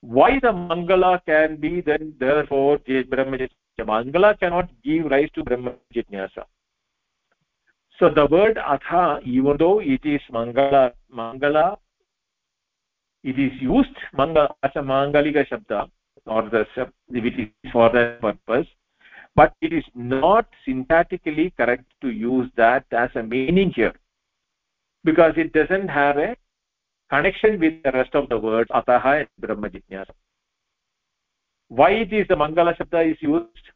why 0.00 0.30
the 0.40 0.52
mangala 0.52 1.12
can 1.26 1.56
be 1.56 1.80
then 1.80 2.14
therefore 2.18 2.78
brahma 3.10 3.48
mangala 3.92 4.38
cannot 4.40 4.70
give 4.82 5.04
rise 5.16 5.30
to 5.34 5.44
brahma 5.44 5.74
jitnyasa 5.94 6.44
so 7.98 8.08
the 8.08 8.26
word 8.26 8.58
atha 8.58 9.20
even 9.24 9.56
though 9.58 9.78
it 9.80 10.04
is 10.14 10.20
mangala 10.36 10.82
mangala 11.20 11.66
it 13.24 13.38
is 13.38 13.52
used 13.60 14.02
mangala 14.20 14.54
as 14.62 14.70
a 14.76 14.84
mangalika 14.90 15.44
shabda 15.50 15.80
or 16.26 16.42
the 16.50 16.66
it 17.10 17.40
is 17.44 17.72
for 17.72 17.88
that 17.90 18.20
purpose 18.20 18.68
but 19.34 19.54
it 19.60 19.72
is 19.72 19.84
not 19.94 20.46
syntactically 20.66 21.46
correct 21.56 21.84
to 22.00 22.10
use 22.10 22.48
that 22.56 22.84
as 22.92 23.10
a 23.14 23.22
meaning 23.22 23.70
here 23.70 23.94
because 25.04 25.34
it 25.36 25.52
doesn't 25.52 25.88
have 25.88 26.16
a 26.18 26.36
connection 27.10 27.58
with 27.60 27.82
the 27.82 27.92
rest 27.92 28.14
of 28.14 28.28
the 28.28 28.38
words 28.38 28.70
ataha 28.70 29.12
and 29.20 29.28
brahma 29.38 29.70
jnana 29.74 30.14
why 31.68 31.90
it 32.04 32.12
is 32.12 32.26
the 32.28 32.38
mangala 32.44 32.76
shabda 32.80 33.10
is 33.12 33.28
used 33.30 33.74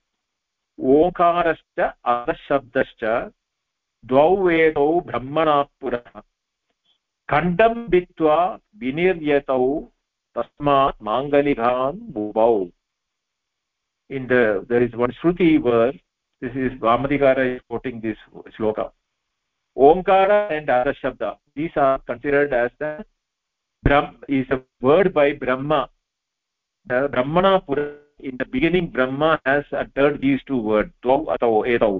ओङ्कारश्च 0.78 1.80
अधशब्दश्च 2.12 3.02
द्वौ 4.04 4.28
वेदौ 4.36 4.88
ब्रह्मणात् 5.00 5.70
पुरः 5.80 6.20
खण्डम् 7.28 7.86
भित्त्वा 7.88 8.38
विनिर्यतौ 8.78 9.64
तस्मात् 10.36 11.02
माङ्गलिकान् 11.02 12.00
भुवौ। 12.12 12.54
In 14.10 14.26
there 14.26 14.82
is 14.82 14.94
one 14.94 15.12
श्रुति 15.12 15.56
where 15.58 15.92
this 16.42 16.56
is 16.58 16.82
वामधिकार 16.82 17.40
is 17.42 17.68
quoting 17.68 18.02
this 18.02 18.22
shloka 18.56 18.78
Omkar 19.76 20.30
and 20.52 20.70
अदशब्द 20.72 21.22
these 21.56 21.78
are 21.78 22.04
considered 22.08 22.54
as 22.56 22.82
द्रह्म 23.82 24.34
is 24.34 24.52
a 24.52 24.58
word 24.82 25.12
by 25.12 25.32
Brahma 25.40 25.84
ब्रह्मणा 26.86 27.56
पुर 27.66 27.80
in 28.22 28.38
the 28.38 28.46
beginning 28.50 28.92
Brahma 28.92 29.32
has 29.46 29.74
uttered 29.94 30.20
these 30.20 30.46
two 30.46 30.58
word 30.62 30.90
द्वौ 31.02 31.18
अथौ 31.34 31.64
एतौ 31.66 31.92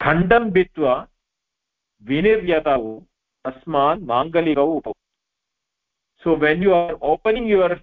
खण्डं 0.00 0.50
भित्त्वा 0.56 0.94
विनिर्यतौ 2.04 2.80
अस्मान् 3.44 4.04
माङ्गलिकौ 4.12 4.66
उपौ। 4.76 4.92
So 6.22 6.36
when 6.44 6.64
you 6.64 6.72
are 6.74 6.96
opening 7.12 7.50
your 7.50 7.76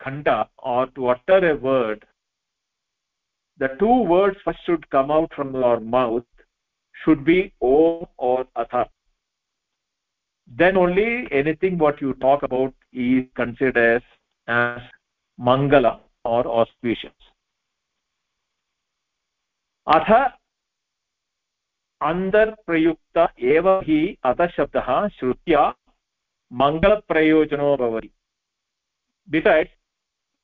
खण्ड 0.00 0.28
are 0.28 0.92
to 0.94 1.06
utter 1.14 1.44
a 1.44 1.52
word 1.64 2.04
the 3.60 3.70
two 3.80 3.90
words 4.12 4.44
first 4.44 4.66
should 4.66 4.84
come 4.92 5.10
out 5.16 5.34
from 5.34 5.56
your 5.56 5.82
mouth 5.96 6.46
should 6.96 7.24
be 7.24 7.40
Om 7.72 8.06
or 8.30 8.46
अथ 8.64 8.84
then 10.50 10.76
only 10.76 11.30
anything 11.30 11.76
what 11.78 12.00
you 12.00 12.14
talk 12.14 12.42
about 12.42 12.72
is 12.94 13.24
considered 13.34 14.02
as 14.48 14.80
mangala 15.38 16.00
or 16.24 16.46
auspicious. 16.48 17.12
Atha 19.86 20.34
अन्तर्प्रयुक्त 22.06 23.18
एव 23.54 23.68
हि 23.86 23.98
अधशब्दः 24.30 24.88
श्रुत्या 25.18 25.62
मङ्गलप्रयोजनो 26.52 27.76
भवति 27.76 28.10
besides 29.28 29.70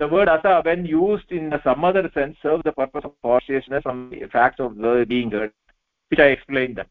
the 0.00 0.09
word 0.09 0.28
asa 0.28 0.61
when 0.64 0.84
used 0.84 1.30
in 1.32 1.52
some 1.64 1.84
other 1.84 2.11
sense 2.14 2.36
serves 2.42 2.64
the 2.64 2.72
purpose 2.72 3.05
of 3.05 3.12
cautiousness 3.22 3.82
from 3.82 4.00
facts 4.32 4.61
of 4.61 4.76
the 4.76 5.07
being 5.09 5.30
heard 5.30 5.52
which 6.11 6.20
i 6.20 6.26
explained 6.26 6.76
them 6.76 6.86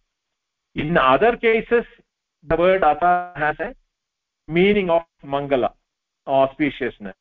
in 0.75 0.97
other 0.97 1.35
cases 1.37 1.83
the 2.43 2.55
word 2.55 2.83
asa 2.83 3.11
has 3.35 3.59
a 3.59 3.69
meaning 4.47 4.89
of 4.89 5.03
mangala 5.35 5.71
auspiciousness 6.27 7.19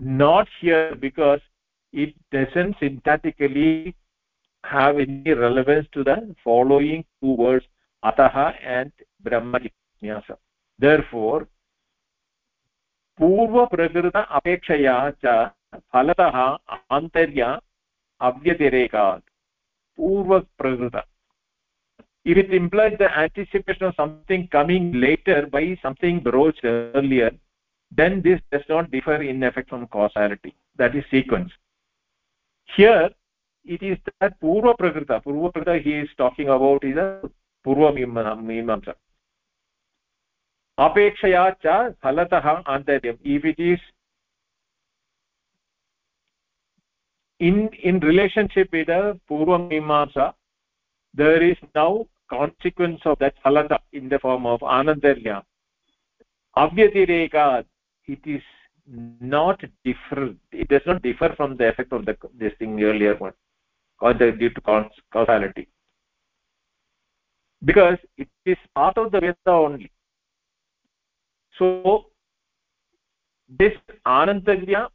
not 0.00 0.48
here 0.60 0.94
because 1.06 1.40
it 1.92 2.14
doesn't 2.30 2.78
syntactically 2.78 3.94
have 4.63 4.97
any 4.97 5.33
relevance 5.33 5.87
to 5.93 6.03
the 6.03 6.35
following 6.43 7.03
two 7.21 7.33
words 7.33 7.65
ataha 8.03 8.45
and 8.63 8.91
brahma 9.21 9.59
jnasa 9.59 10.37
therefore 10.79 11.47
पूर्वप्रकृत 13.19 14.15
अपेक्षया 14.17 14.93
च 15.23 15.33
फलतः 15.93 16.37
आन्तर्य 16.97 17.57
अव्यतिरेकात् 18.21 19.23
पूर्वप्रकृत 19.99 21.03
if 22.25 22.37
it 22.37 22.53
implies 22.53 22.93
the 22.97 23.09
anticipation 23.17 23.85
of 23.87 23.95
something 23.95 24.47
coming 24.47 24.93
later 24.93 25.45
by 25.45 25.77
something 25.81 26.19
broached 26.19 26.63
earlier 26.63 27.31
then 27.91 28.21
this 28.21 28.39
does 28.51 28.63
not 28.69 28.89
differ 28.91 29.21
in 29.21 29.43
effect 29.43 29.69
from 29.69 29.85
causality 29.87 30.55
that 30.77 30.95
is 30.95 31.03
sequence 31.11 31.51
here 32.69 33.09
it 33.68 33.82
is 33.82 33.98
that 34.20 34.40
purva 34.40 34.74
prakrita. 34.78 35.22
Purva 35.24 35.52
prakrita 35.52 35.82
he 35.82 35.94
is 36.04 36.08
talking 36.16 36.48
about 36.48 36.82
is 36.84 36.96
a 36.96 37.30
purva 37.66 37.92
mimamsa. 37.92 38.94
Apekshaya 40.78 41.54
cha 41.62 41.90
halatah 42.04 42.64
antaryam. 42.64 43.18
If 43.22 43.44
it 43.44 43.58
is 43.58 43.78
in 47.38 47.68
in 47.82 48.00
relationship 48.00 48.70
with 48.72 48.88
a 48.88 49.18
purva 49.30 49.58
mimamsa 49.70 50.32
there 51.14 51.42
is 51.42 51.56
now 51.74 52.06
consequence 52.30 53.00
of 53.04 53.18
that 53.18 53.34
halata 53.44 53.78
in 53.92 54.08
the 54.08 54.18
form 54.18 54.44
of 54.46 54.60
anantarya 54.60 55.42
avyatirekat 56.56 57.64
it 58.06 58.20
is 58.24 58.42
not 59.20 59.62
different. 59.84 60.38
It 60.52 60.68
does 60.68 60.80
not 60.86 61.02
differ 61.02 61.34
from 61.36 61.56
the 61.56 61.68
effect 61.68 61.92
of 61.92 62.06
the 62.06 62.16
this 62.34 62.52
thing 62.58 62.82
earlier 62.82 63.14
one 63.16 63.34
due 64.00 64.50
to 64.50 64.60
causality. 65.12 65.68
Because 67.64 67.98
it 68.16 68.28
is 68.44 68.56
part 68.74 68.96
of 68.98 69.10
the 69.12 69.20
veda 69.20 69.36
only. 69.46 69.90
So 71.58 72.06
this 73.48 73.72
anantarya 74.06 74.88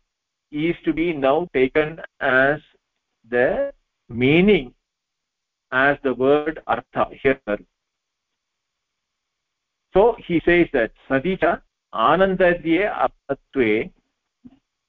is 0.52 0.76
to 0.86 0.94
be 0.94 1.14
now 1.14 1.50
taken 1.54 2.00
as 2.22 2.60
the 3.30 3.74
meaning 4.08 4.74
as 5.72 5.98
the 6.04 6.14
word 6.14 6.62
artha 6.68 7.08
here. 7.22 7.40
So 9.94 10.16
he 10.26 10.42
says 10.46 10.68
that 10.74 10.92
sadicha 11.10 11.62
anantarye 11.94 13.10
arthatve 13.30 13.92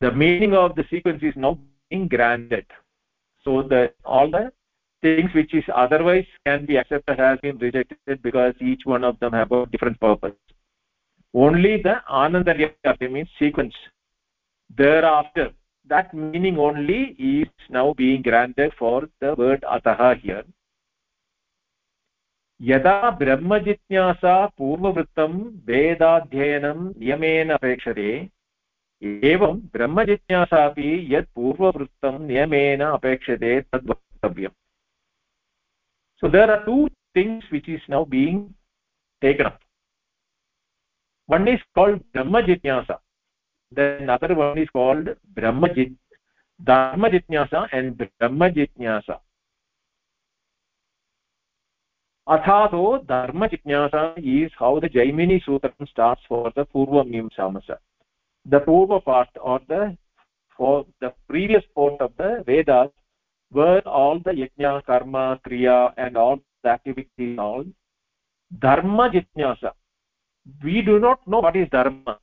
the 0.01 0.13
meaning 0.13 0.55
of 0.55 0.77
the 0.77 0.85
sequence 0.91 1.23
is 1.23 1.35
now 1.35 1.59
being 1.89 2.09
granted 2.09 2.67
so 3.45 3.63
that 3.63 3.95
all 4.05 4.31
the 4.31 4.53
things 5.03 5.31
which 5.35 5.55
is 5.55 5.65
otherwise 5.75 6.27
can 6.47 6.65
be 6.65 6.77
accepted 6.77 7.19
has 7.19 7.39
been 7.41 7.59
rejected 7.59 8.23
because 8.23 8.55
each 8.61 8.83
one 8.85 9.05
of 9.05 9.19
them 9.21 9.33
have 9.33 9.53
a 9.53 9.67
different 9.67 10.01
purpose 10.01 10.33
only 11.35 11.83
the 11.83 11.97
anandarya 12.09 13.11
means 13.11 13.29
sequence 13.39 13.75
thereafter 14.71 15.51
that 15.91 16.15
meaning 16.15 16.59
only 16.59 17.01
is 17.19 17.49
now 17.69 17.93
being 17.95 18.23
granted 18.23 18.73
for 18.79 19.09
the 19.21 19.35
word 19.35 19.65
atah 19.77 20.19
here 20.19 20.45
यदा 22.61 22.99
ब्रह्मजिज्ञासा 23.21 24.35
पूर्ववृत्तं 24.59 25.33
वेदाध्ययनं 25.67 26.79
नियमेन 26.99 27.51
अपेक्षते 27.53 28.11
एवं 29.03 29.59
ब्रह्मजिज्ञासापि 29.73 31.15
यत् 31.15 31.35
पूर्ववृत्तं 31.35 32.27
नियमेन 32.27 32.83
अपेक्षते 32.83 33.61
तद् 33.61 33.89
वक्तव्यम् 33.91 34.53
which 37.51 37.69
is 37.69 37.83
now 37.89 38.05
being 38.05 38.55
taken 39.23 39.47
up 39.47 39.61
one 41.27 41.47
is 41.49 41.61
called 41.75 42.01
brahma 42.13 42.43
jitnyasa 42.43 42.99
then 43.73 44.03
another 44.03 44.35
one 44.35 44.59
is 44.59 44.69
called 44.71 45.09
brahma 45.35 45.69
jit 45.75 45.93
dharma 46.61 47.11
jitnyasa 47.11 47.69
and 47.73 47.97
brahma 47.99 48.51
jitnyasa 48.51 49.19
athato 52.29 53.07
dharma 53.07 53.49
jitnyasa 53.49 54.03
is 54.17 54.53
how 54.59 54.79
the 54.81 54.89
jaimini 54.89 55.43
sutram 55.45 55.89
starts 55.89 56.23
for 56.29 56.53
the 56.57 56.65
purva 56.67 57.05
mimsamasa 57.05 57.79
the 58.47 58.61
purva 58.61 59.03
part 59.05 59.29
or 59.41 59.61
the 59.69 59.97
for 60.57 60.87
the 61.01 61.13
previous 61.29 61.65
part 61.75 62.01
of 62.01 62.13
the 62.17 62.45
vedas 62.47 62.91
where 63.51 63.87
all 63.89 64.19
the 64.19 64.33
yajna 64.33 64.85
karma 64.85 65.41
kriya 65.47 65.93
and 65.97 66.17
all 66.17 66.39
the 66.63 66.71
activities 66.71 67.39
all. 67.39 67.65
Dharma 68.59 69.11
jitnyasa 69.11 69.73
we 70.63 70.83
do 70.83 70.99
not 70.99 71.27
know 71.27 71.41
what 71.41 71.57
is 71.57 71.69
dharma. 71.71 72.19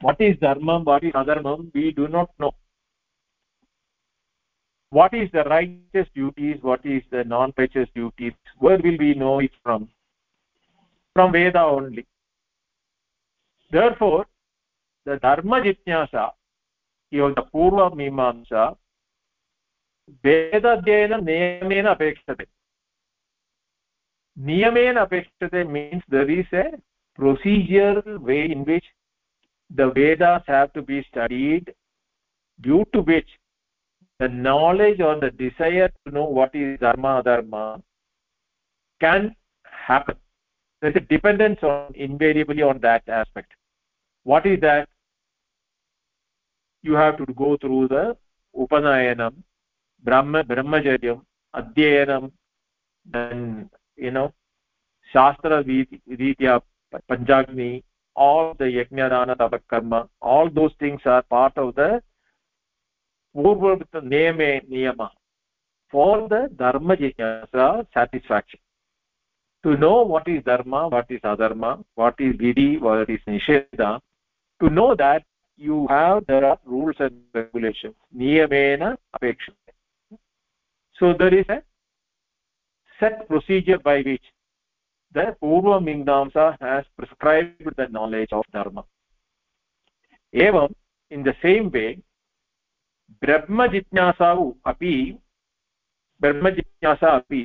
What 0.00 0.20
is 0.20 0.36
dharma 0.38 0.78
what 0.80 1.04
is 1.04 1.12
adharma 1.12 1.70
we 1.74 1.92
do 1.92 2.08
not 2.08 2.30
know. 2.38 2.52
What 4.90 5.12
is 5.12 5.28
the 5.32 5.44
righteous 5.44 6.08
duties 6.14 6.58
what 6.62 6.84
is 6.84 7.02
the 7.10 7.24
non 7.24 7.52
righteous 7.56 7.88
duties 7.94 8.32
where 8.58 8.78
will 8.78 8.96
we 8.98 9.14
know 9.14 9.40
it 9.40 9.52
from? 9.62 9.88
From 11.12 11.32
veda 11.32 11.60
only. 11.60 12.06
Therefore 13.70 14.26
the 15.06 15.18
purva 17.52 17.90
mimamsa 17.94 18.76
वेदाध्ययनं 20.24 21.22
नियमेन 21.24 21.86
अपेक्षते 21.88 22.44
नियमेन 24.48 24.96
अपेक्षते 24.98 26.02
there 26.08 26.30
is 26.30 26.46
a 26.52 26.64
procedural 27.18 28.18
way 28.18 28.50
in 28.50 28.64
which 28.64 28.84
the 29.70 29.90
vedas 29.92 30.42
have 30.46 30.72
to 30.74 30.82
be 30.82 31.02
studied 31.04 31.72
due 32.60 32.84
to 32.92 33.00
which 33.00 33.28
the 34.18 34.28
knowledge 34.28 35.00
or 35.00 35.18
the 35.18 35.30
desire 35.30 35.90
to 36.04 36.12
know 36.12 36.24
what 36.24 36.54
is 36.54 36.78
dharma 36.80 37.22
dharma 37.24 37.80
can 39.00 39.34
happen 39.64 40.16
there 40.82 40.90
is 40.90 40.96
a 40.96 41.00
dependence 41.00 41.62
on 41.62 41.94
invariably 41.94 42.62
on 42.62 42.78
that 42.80 43.08
aspect 43.08 43.52
what 44.24 44.44
is 44.46 44.60
that 44.60 44.88
you 46.86 46.94
have 47.02 47.16
to 47.20 47.26
go 47.42 47.50
through 47.62 47.84
the 47.94 48.04
upanayanam 48.62 49.34
brahma 50.06 50.40
brahmacharyam 50.50 51.20
adhyayanam 51.60 52.24
then 53.14 53.70
you 54.04 54.12
know 54.16 54.28
shastra 55.12 55.58
vidya 56.22 56.54
panchagni 57.10 57.72
all 58.24 58.54
the 58.60 58.68
yajna 58.78 59.06
dana 59.14 59.34
tapa 59.42 59.60
karma 59.72 60.00
all 60.32 60.48
those 60.58 60.74
things 60.82 61.00
are 61.14 61.22
part 61.36 61.56
of 61.64 61.74
the 61.80 61.90
purvavita 63.36 64.00
niyame 64.12 64.50
niyama 64.72 65.08
for 65.90 66.28
the 66.28 66.48
dharma 66.56 66.96
jnana 66.96 67.86
satisfaction. 67.94 68.60
To 69.64 69.76
know 69.82 70.02
what 70.02 70.26
is 70.28 70.42
dharma 70.44 70.88
what 70.88 71.10
is 71.10 71.20
adharma 71.32 71.70
what 71.94 72.16
is 72.26 72.34
vidhi 72.42 72.80
what 72.80 73.08
is 73.14 73.22
nisheda 73.34 73.90
to 74.60 74.70
know 74.78 74.94
that 74.94 75.24
you 75.56 75.86
have 75.88 76.24
there 76.26 76.44
are 76.44 76.58
rules 76.64 76.96
and 76.98 77.20
regulations 77.34 77.94
niyamena 78.20 78.96
apekshite 79.16 79.74
so 80.98 81.12
there 81.12 81.34
is 81.34 81.48
a 81.48 81.62
set 83.00 83.26
procedure 83.28 83.78
by 83.78 83.98
which 84.08 84.26
the 85.12 85.26
purva 85.42 85.76
mingdamsa 85.88 86.46
has 86.60 86.84
prescribed 86.96 87.76
the 87.76 87.88
knowledge 87.88 88.32
of 88.32 88.44
dharma 88.52 88.84
evam 90.46 90.72
in 91.10 91.22
the 91.22 91.36
same 91.42 91.70
way 91.70 91.90
brahma 93.20 93.68
jitnyasau 93.68 94.56
api 94.64 94.94
brahma 96.20 96.50
jityasa 96.58 97.08
api 97.20 97.44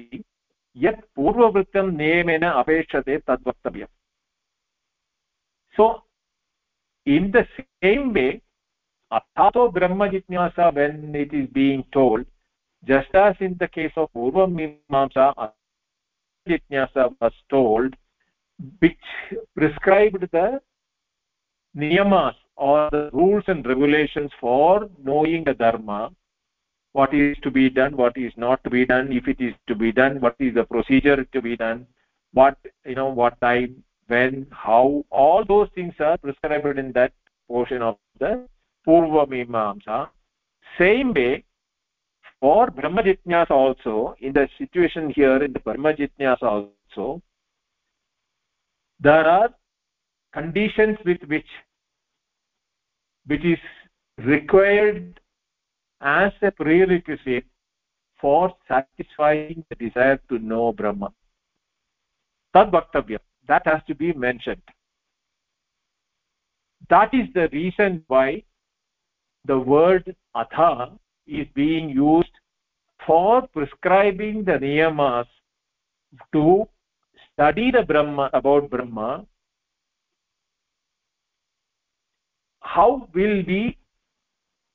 यत् 0.75 1.01
पूर्ववृत्तं 1.15 1.87
नियमेन 1.97 2.43
अपेक्षते 2.45 3.17
तद् 3.27 3.47
वक्तव्यम् 3.47 3.93
so 5.75 5.85
in 7.15 7.31
the 7.35 7.45
same 7.83 8.13
way 8.17 8.41
athato 9.17 9.63
brahma 9.77 10.07
jitnyasa 10.13 10.65
when 10.77 11.15
it 11.23 11.31
is 11.39 11.47
being 11.59 11.83
told 11.97 12.25
just 12.91 13.15
as 13.27 13.35
in 13.47 13.55
the 13.61 13.69
case 13.77 13.95
of 14.01 14.11
purva 14.17 14.43
mimamsa 14.57 15.25
jitnyasa 16.49 17.05
was 17.21 17.35
told 17.55 17.95
which 18.81 19.07
prescribed 19.57 20.25
the 20.37 20.47
niyamas 21.81 22.37
or 22.55 22.77
the 22.95 23.03
rules 23.19 23.45
and 23.47 23.65
regulations 23.73 24.31
for 24.39 24.71
knowing 25.09 25.43
the 25.49 25.55
dharma 25.63 25.99
what 26.97 27.13
is 27.13 27.37
to 27.45 27.51
be 27.59 27.65
done 27.69 27.95
what 28.01 28.15
is 28.17 28.33
not 28.45 28.63
to 28.63 28.69
be 28.77 28.85
done 28.93 29.11
if 29.19 29.27
it 29.33 29.39
is 29.47 29.53
to 29.67 29.75
be 29.83 29.91
done 30.01 30.19
what 30.25 30.35
is 30.39 30.53
the 30.59 30.65
procedure 30.73 31.23
to 31.35 31.41
be 31.41 31.55
done 31.55 31.85
what 32.33 32.57
you 32.85 32.95
know 32.95 33.09
what 33.21 33.39
time 33.41 33.71
when 34.09 34.47
how 34.51 35.05
all 35.09 35.45
those 35.45 35.69
things 35.75 35.93
are 35.99 36.17
prescribed 36.17 36.79
in 36.79 36.91
that 36.93 37.13
portion 37.47 37.81
of 37.81 37.97
the 38.19 38.47
purva 38.87 39.25
mimamsa. 39.33 40.09
Same 40.77 41.13
way 41.13 41.43
for 42.39 42.69
brahma 42.71 43.03
jitnyasa 43.03 43.51
also 43.51 44.15
in 44.19 44.33
the 44.33 44.47
situation 44.57 45.09
here 45.09 45.43
in 45.43 45.53
the 45.53 45.59
brahma 45.59 45.93
jitnyasa 45.93 46.43
also 46.43 47.21
there 48.99 49.27
are 49.27 49.49
conditions 50.33 50.97
with 51.05 51.21
which 51.27 51.51
which 53.27 53.45
is 53.45 53.59
required 54.17 55.19
as 56.01 56.31
a 56.41 56.51
prerequisite 56.51 57.45
for 58.19 58.53
satisfying 58.67 59.63
the 59.69 59.75
desire 59.75 60.19
to 60.29 60.39
know 60.39 60.71
brahma. 60.73 61.13
Tad 62.53 62.71
vaktavya 62.71 63.19
that 63.49 63.65
has 63.65 63.81
to 63.87 63.95
be 63.95 64.13
mentioned. 64.13 64.61
That 66.89 67.13
is 67.13 67.27
the 67.33 67.49
reason 67.51 68.03
why 68.07 68.43
the 69.45 69.57
word 69.59 70.15
atha 70.35 70.91
is 71.25 71.47
being 71.55 71.89
used 71.89 72.35
for 73.05 73.47
prescribing 73.47 74.43
the 74.43 74.57
niyamas 74.63 75.27
to 76.33 76.67
study 77.33 77.71
the 77.71 77.83
brahma 77.83 78.29
about 78.33 78.69
brahma. 78.69 79.25
How 82.59 83.07
will 83.13 83.43
we 83.51 83.77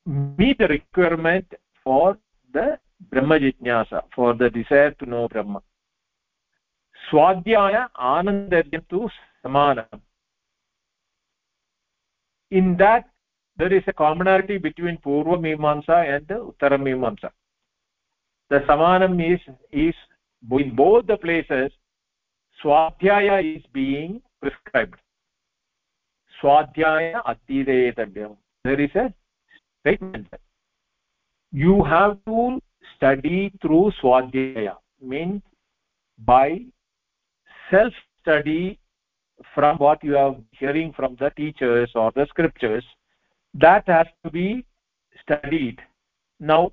meet 0.07 0.59
the 0.59 0.69
requirement 0.69 1.47
for 1.85 2.19
the 2.53 2.79
brahma 3.13 3.39
jitnyasa 3.39 4.03
for 4.15 4.35
the 4.35 4.51
desire 4.51 4.91
to 5.03 5.07
know 5.07 5.29
brahma 5.29 5.63
स्वाध्याय 7.05 7.75
आनन्दर्यं 8.09 8.81
तु 8.91 9.09
समानम् 9.09 10.01
in 12.53 12.75
that 12.77 13.07
there 13.59 13.73
is 13.73 13.89
between 14.59 14.97
Purva 15.05 15.37
Mimamsa 15.41 16.03
Purvamimamsa 16.03 16.03
and 16.05 16.33
Uttaramimamsa 16.33 17.31
the 18.51 18.63
समानम् 18.67 19.21
is 19.23 19.49
is 19.81 20.07
in 20.45 20.71
both 20.77 21.07
the 21.07 21.19
places 21.21 21.77
स्वाध्याय 22.61 23.29
is 23.53 23.73
being 23.75 24.19
prescribed 24.41 24.97
स्वाध्याय 26.35 27.13
अतिरेतव्यं 27.27 28.35
there 28.65 28.81
is 28.81 28.97
a statement 28.99 30.37
you 31.53 31.85
have 31.85 32.19
to 32.25 32.61
study 32.95 33.53
through 33.63 33.93
swadhyaya, 34.03 34.77
means 35.01 35.41
by 36.21 36.61
self 37.75 37.93
study 38.21 38.79
from 39.55 39.79
what 39.79 40.03
you 40.09 40.17
are 40.17 40.37
hearing 40.59 40.93
from 40.99 41.17
the 41.21 41.31
teachers 41.31 41.91
or 41.95 42.11
the 42.15 42.27
scriptures 42.33 42.85
that 43.55 43.87
has 43.87 44.07
to 44.25 44.31
be 44.31 44.65
studied. 45.23 45.81
Now 46.41 46.73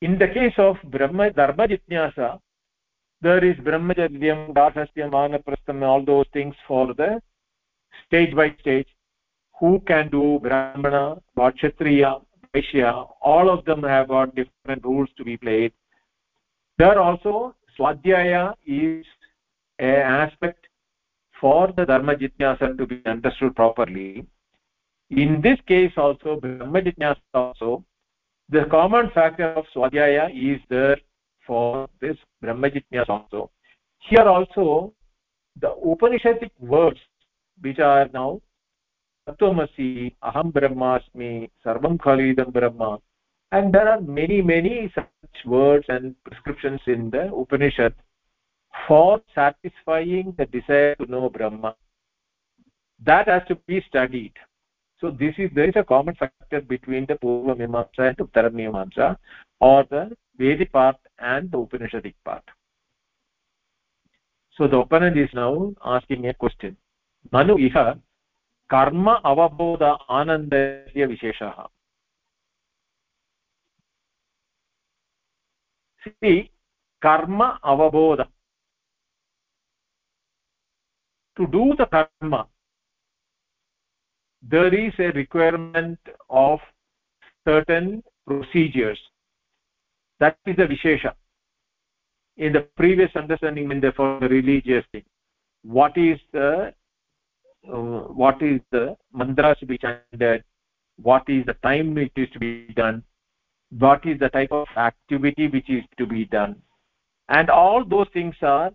in 0.00 0.18
the 0.18 0.28
case 0.28 0.54
of 0.58 0.76
brahma 0.94 1.30
dharma 1.30 1.68
jitnyasa 1.72 2.40
there 3.20 3.44
is 3.50 3.56
brahmacharyam 3.68 4.42
dasastyam 4.58 5.12
vanaprastham 5.18 5.86
all 5.90 6.04
those 6.04 6.26
things 6.32 6.54
for 6.66 6.86
the 6.94 7.10
stage 8.06 8.34
by 8.34 8.48
stage. 8.60 8.88
Who 9.60 9.72
can 9.86 10.10
do 10.10 10.40
brahmana 10.42 11.04
kshatriya 11.38 12.12
vaishya 12.54 12.92
all 13.20 13.48
of 13.56 13.64
them 13.64 13.82
have 13.94 14.08
got 14.08 14.34
different 14.34 14.84
rules 14.84 15.10
to 15.16 15.24
be 15.24 15.36
played. 15.36 15.72
There 16.78 16.98
also 16.98 17.54
swadhyaya 17.78 18.54
is 18.66 19.06
aspect 19.78 20.66
for 21.40 21.72
the 21.76 21.84
dharma 21.84 22.14
jitnyasa 22.14 22.76
to 22.78 22.86
be 22.86 23.02
understood 23.06 23.54
properly. 23.56 24.26
In 25.10 25.40
this 25.40 25.58
case 25.66 25.92
also 25.96 26.38
brahma 26.40 26.80
jitnyasa 26.80 27.20
also 27.34 27.84
the 28.48 28.64
common 28.70 29.10
factor 29.10 29.48
of 29.48 29.64
swadhyaya 29.74 30.30
is 30.30 30.60
there 30.68 30.98
for 31.46 31.88
this 32.00 32.16
brahma 32.40 32.70
jitnyas 32.70 33.08
also. 33.08 33.50
Here 34.08 34.28
also 34.28 34.92
the 35.60 35.74
upanishadic 35.84 36.50
words 36.60 37.00
which 37.60 37.78
are 37.78 38.08
now 38.12 38.40
tattvamasi 39.28 40.14
aham 40.22 40.52
brahmasmi 40.52 41.50
sarvam 41.64 41.98
khalvidam 41.98 42.52
brahma 42.52 42.98
and 43.52 43.72
there 43.72 43.88
are 43.88 44.00
many 44.00 44.40
many 44.42 44.90
such 44.94 45.44
words 45.44 45.84
and 45.88 46.14
prescriptions 46.24 46.80
in 46.86 47.10
the 47.10 47.24
upanishad 47.42 47.94
for 48.86 49.20
satisfying 49.34 50.34
the 50.38 50.46
desire 50.46 50.94
to 50.96 51.06
know 51.06 51.28
brahma 51.28 51.74
that 53.04 53.28
has 53.28 53.42
to 53.48 53.56
be 53.66 53.80
studied 53.88 54.32
so 55.00 55.10
this 55.10 55.34
is 55.38 55.50
there 55.54 55.68
is 55.68 55.76
a 55.76 55.84
common 55.84 56.14
factor 56.14 56.60
between 56.60 57.06
the 57.06 57.14
purva 57.22 57.54
mimamsa 57.62 58.08
and 58.08 58.18
uttara 58.24 58.50
mimamsa 58.58 59.16
or 59.60 59.84
the 59.94 60.02
vedic 60.42 60.72
part 60.72 60.96
and 61.18 61.50
the 61.52 61.58
upanishadic 61.64 62.14
part 62.24 62.44
so 64.56 64.68
the 64.68 64.76
opponent 64.84 65.16
is 65.24 65.30
now 65.34 65.52
asking 65.96 66.26
a 66.32 66.34
question 66.44 66.76
nanu 67.36 67.56
iha 67.68 67.86
karma 68.74 69.14
avabodha 69.30 69.90
anandasya 70.18 71.08
visheshah 71.12 71.66
see 76.20 76.38
karma 77.06 77.48
avabodha 77.72 78.26
to 81.36 81.46
do 81.46 81.74
the 81.78 81.86
karma 81.86 82.46
there 84.42 84.74
is 84.74 84.92
a 84.98 85.12
requirement 85.12 85.98
of 86.28 86.58
certain 87.46 88.02
procedures. 88.26 88.98
That 90.18 90.36
is 90.46 90.56
the 90.56 90.64
vishesha. 90.64 91.14
In 92.36 92.52
the 92.52 92.62
previous 92.76 93.10
understanding 93.14 93.70
in 93.70 93.80
the 93.80 93.92
for 93.92 94.18
the 94.18 94.28
religious 94.28 94.84
thing 94.92 95.04
what 95.62 95.96
is 95.96 96.18
the 96.32 96.72
uh, 97.68 97.76
what 97.76 98.42
is 98.42 98.60
the 98.72 98.96
mantra 99.12 99.54
to 99.56 99.66
be 99.66 99.78
chanted? 99.78 100.42
What 101.00 101.22
is 101.28 101.44
the 101.46 101.54
time 101.62 101.96
it 101.98 102.12
is 102.16 102.28
to 102.30 102.38
be 102.40 102.66
done? 102.74 103.04
What 103.78 104.04
is 104.04 104.18
the 104.18 104.28
type 104.28 104.50
of 104.50 104.66
activity 104.76 105.48
which 105.48 105.70
is 105.70 105.84
to 105.98 106.06
be 106.06 106.24
done? 106.24 106.56
And 107.28 107.48
all 107.50 107.84
those 107.84 108.08
things 108.12 108.34
are 108.42 108.72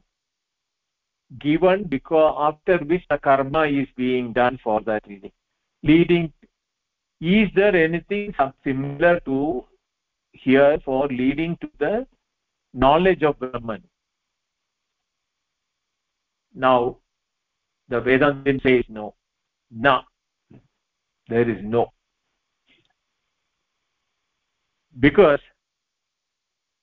given 1.39 1.84
because 1.84 2.36
after 2.39 2.78
which 2.86 3.03
the 3.09 3.17
karma 3.17 3.63
is 3.65 3.88
being 3.95 4.34
done 4.34 4.59
for 4.63 4.82
that 4.82 5.05
reading 5.07 5.32
leading 5.84 6.34
is 7.19 7.49
there 7.55 7.75
anything 7.75 8.34
similar 8.63 9.19
to 9.21 9.65
here 10.32 10.78
for 10.86 11.07
leading 11.07 11.57
to 11.61 11.69
the 11.80 12.07
knowledge 12.73 13.23
of 13.23 13.39
brahman? 13.39 13.84
Now 16.53 16.97
the 17.89 17.99
vedantin 18.01 18.61
says 18.61 18.86
no. 18.88 19.15
No 19.71 20.01
there 21.28 21.49
is 21.49 21.57
no. 21.63 21.91
Because 24.99 25.39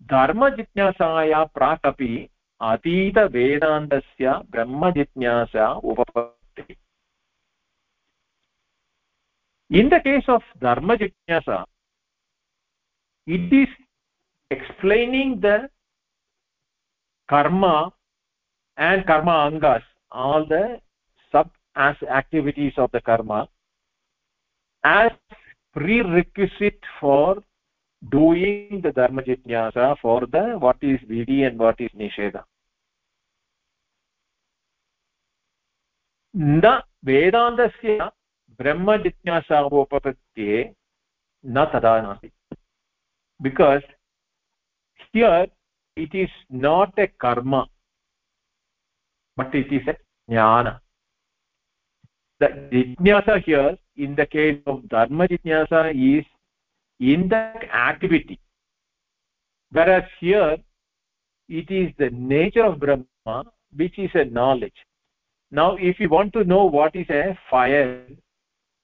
dharma 0.07 0.51
jitnyasaya 0.51 1.51
pratapi 1.57 2.29
अतीतवेदान्तस्य 2.61 4.33
ब्रह्मजिज्ञासा 4.51 5.73
उपपत्तिः 5.73 6.75
in 9.71 9.89
the 9.89 9.99
case 10.01 10.29
of 10.29 10.43
dharma 10.61 10.97
jignasa 10.97 11.65
it 13.27 13.53
is 13.53 13.69
explaining 14.51 15.41
the 15.41 15.69
karma 17.29 17.93
and 18.77 19.07
karma 19.07 19.51
angas 19.51 19.83
all 20.13 20.47
the 20.47 20.81
sub 21.33 21.51
as 21.77 21.97
activities 22.03 22.75
of 22.77 22.91
the 22.93 23.01
karma 23.01 23.49
as 24.85 25.11
prerequisite 25.73 26.79
for 27.01 27.43
doing 28.04 28.82
the 28.82 28.92
dharma 28.92 29.22
jignasa 29.22 29.98
for 30.00 30.26
the 30.28 30.58
what 30.60 30.78
is 30.82 31.00
vidhi 31.02 31.48
and 31.48 31.60
what 31.60 31.80
is 31.80 31.92
nisheda 31.96 32.44
न 36.36 36.82
वेदान्तस्य 37.06 38.10
ब्रह्मजिज्ञासावोपपत्ये 38.60 40.58
न 41.46 41.66
तथा 41.66 41.94
नास्ति 42.02 42.30
because 43.40 43.88
here 45.02 45.50
it 45.98 46.16
is 46.16 46.38
not 46.64 47.00
a 47.00 47.08
कर्म 47.20 47.56
but 49.38 49.56
it 49.56 49.74
is 49.74 49.90
a 49.90 49.94
ज्ञान 50.30 50.78
the 52.42 52.48
jignasa 52.72 53.44
here 53.44 53.78
in 53.98 54.16
the 54.16 54.26
case 54.26 54.62
of 54.66 54.88
dharma 54.88 55.28
jignasa 55.28 55.82
is 56.10 56.26
in 57.01 57.29
the 57.29 57.53
activity. 57.75 58.39
Whereas 59.71 60.05
here 60.21 60.57
it 61.49 61.71
is 61.71 61.93
the 61.99 62.11
nature 62.11 62.65
of 62.65 62.79
brahma 62.79 63.45
which 63.77 63.99
is 63.99 64.11
a 64.15 64.25
knowledge. 64.25 64.75
Now 65.51 65.77
if 65.77 65.99
you 65.99 66.09
want 66.09 66.33
to 66.35 66.45
know 66.45 66.65
what 66.65 66.95
is 66.95 67.09
a 67.11 67.39
fire 67.51 68.07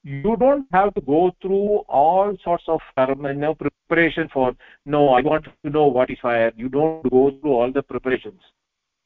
you 0.02 0.36
don't 0.38 0.66
have 0.72 0.94
to 0.94 1.00
go 1.02 1.30
through 1.42 1.84
all 1.88 2.34
sorts 2.42 2.64
of 2.68 2.80
you 2.96 3.34
know, 3.34 3.54
preparation 3.54 4.30
for 4.32 4.54
no 4.86 5.10
i 5.10 5.20
want 5.20 5.44
to 5.44 5.70
know 5.70 5.86
what 5.86 6.10
is 6.10 6.18
fire. 6.22 6.52
You 6.56 6.68
don't 6.68 7.08
go 7.10 7.30
through 7.40 7.52
all 7.52 7.72
the 7.72 7.82
preparations. 7.82 8.40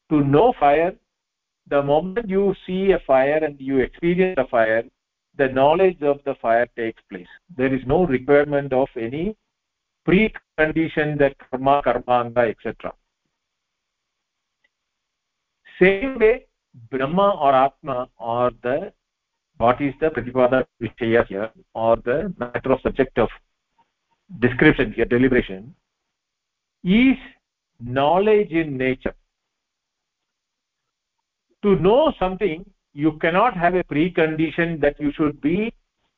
To 0.09 0.21
know 0.21 0.53
fire 0.59 0.95
the 1.67 1.81
moment 1.81 2.29
you 2.29 2.55
see 2.65 2.91
a 2.91 2.99
fire 2.99 3.43
and 3.43 3.59
you 3.59 3.79
experience 3.79 4.35
a 4.37 4.47
fire 4.47 4.83
the 5.37 5.47
knowledge 5.49 6.01
of 6.01 6.19
the 6.25 6.35
fire 6.35 6.67
takes 6.77 7.01
place. 7.09 7.27
There 7.57 7.73
is 7.73 7.81
no 7.85 8.05
requirement 8.05 8.73
of 8.73 8.87
any 8.95 9.35
precondition 10.07 11.17
that 11.17 11.35
karma 11.39 11.81
karmanga 11.83 12.49
etc 12.49 12.93
same 15.79 16.19
way 16.19 16.45
brahma 16.91 17.31
or 17.41 17.53
atma 17.55 18.07
or 18.17 18.51
the 18.61 18.93
what 19.57 19.81
is 19.81 19.93
the 19.99 20.09
pratipada 20.11 20.65
vishaya 20.81 21.25
here 21.27 21.49
or 21.73 21.95
the 21.97 22.33
matter 22.37 22.71
of 22.71 22.81
subject 22.81 23.17
of 23.17 23.29
description 24.39 24.93
here 24.93 25.05
deliberation 25.05 25.73
is 26.83 27.17
knowledge 27.79 28.51
in 28.51 28.77
nature. 28.77 29.15
To 31.63 31.75
know 31.77 32.13
something 32.19 32.63
you 32.95 33.11
cannot 33.21 33.57
have 33.57 33.75
a 33.75 33.83
precondition 33.83 34.79
that 34.79 34.99
you 34.99 35.11
should 35.17 35.39
be 35.41 35.73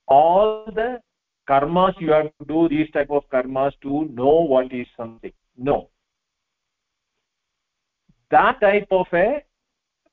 all 0.07 0.63
the 0.79 0.99
karmas 1.49 1.99
you 1.99 2.11
have 2.11 2.29
to 2.39 2.45
do 2.53 2.69
these 2.69 2.89
type 2.91 3.09
of 3.09 3.23
karmas 3.33 3.73
to 3.81 4.05
know 4.19 4.35
what 4.53 4.71
is 4.71 4.87
something 4.95 5.33
no 5.57 5.77
that 8.29 8.61
type 8.61 8.87
of 8.91 9.07
a 9.13 9.27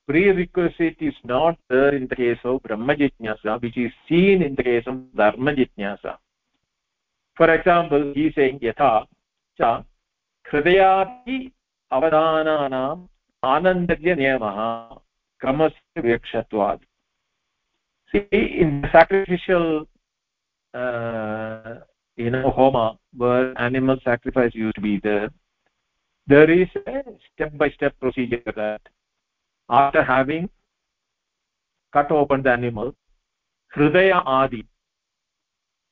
prerequisite 0.08 0.96
is 1.10 1.14
not 1.24 1.58
there 1.68 1.94
in 1.98 2.06
the 2.06 2.16
case 2.22 2.42
of 2.44 2.62
brahma 2.62 2.94
jitnyasa 3.02 3.60
which 3.62 3.78
is 3.84 3.92
seen 4.08 4.42
in 4.48 4.54
the 4.54 4.66
case 4.70 4.86
of 4.86 4.98
dharma 5.22 5.54
jitnyasa 5.60 6.16
for 7.36 7.52
example 7.58 8.12
he 8.16 8.26
is 8.28 8.34
saying 8.40 8.58
yatha 8.68 8.92
cha 9.58 9.70
hridayapi 10.50 11.38
avadhananam 11.96 13.08
anandagya 13.54 14.14
niyamah 14.20 14.58
kramasya 15.42 15.83
vikshatvad 16.02 16.80
see 18.10 18.26
in 18.32 18.80
the 18.82 18.88
sacrificial 18.92 19.86
uh, 20.74 21.74
you 22.16 22.30
know 22.30 22.50
homa 22.50 22.98
where 23.16 23.58
animal 23.60 23.96
sacrifice 24.04 24.54
used 24.54 24.74
to 24.74 24.80
be 24.80 24.98
there 25.00 25.30
there 26.26 26.50
is 26.50 26.68
a 26.86 27.02
step 27.32 27.56
by 27.56 27.68
step 27.70 27.94
procedure 28.00 28.52
that 28.56 28.80
after 29.68 30.02
having 30.02 30.48
cut 31.92 32.10
open 32.10 32.42
the 32.42 32.50
animal 32.50 32.94
hridaya 33.76 34.22
adi 34.26 34.64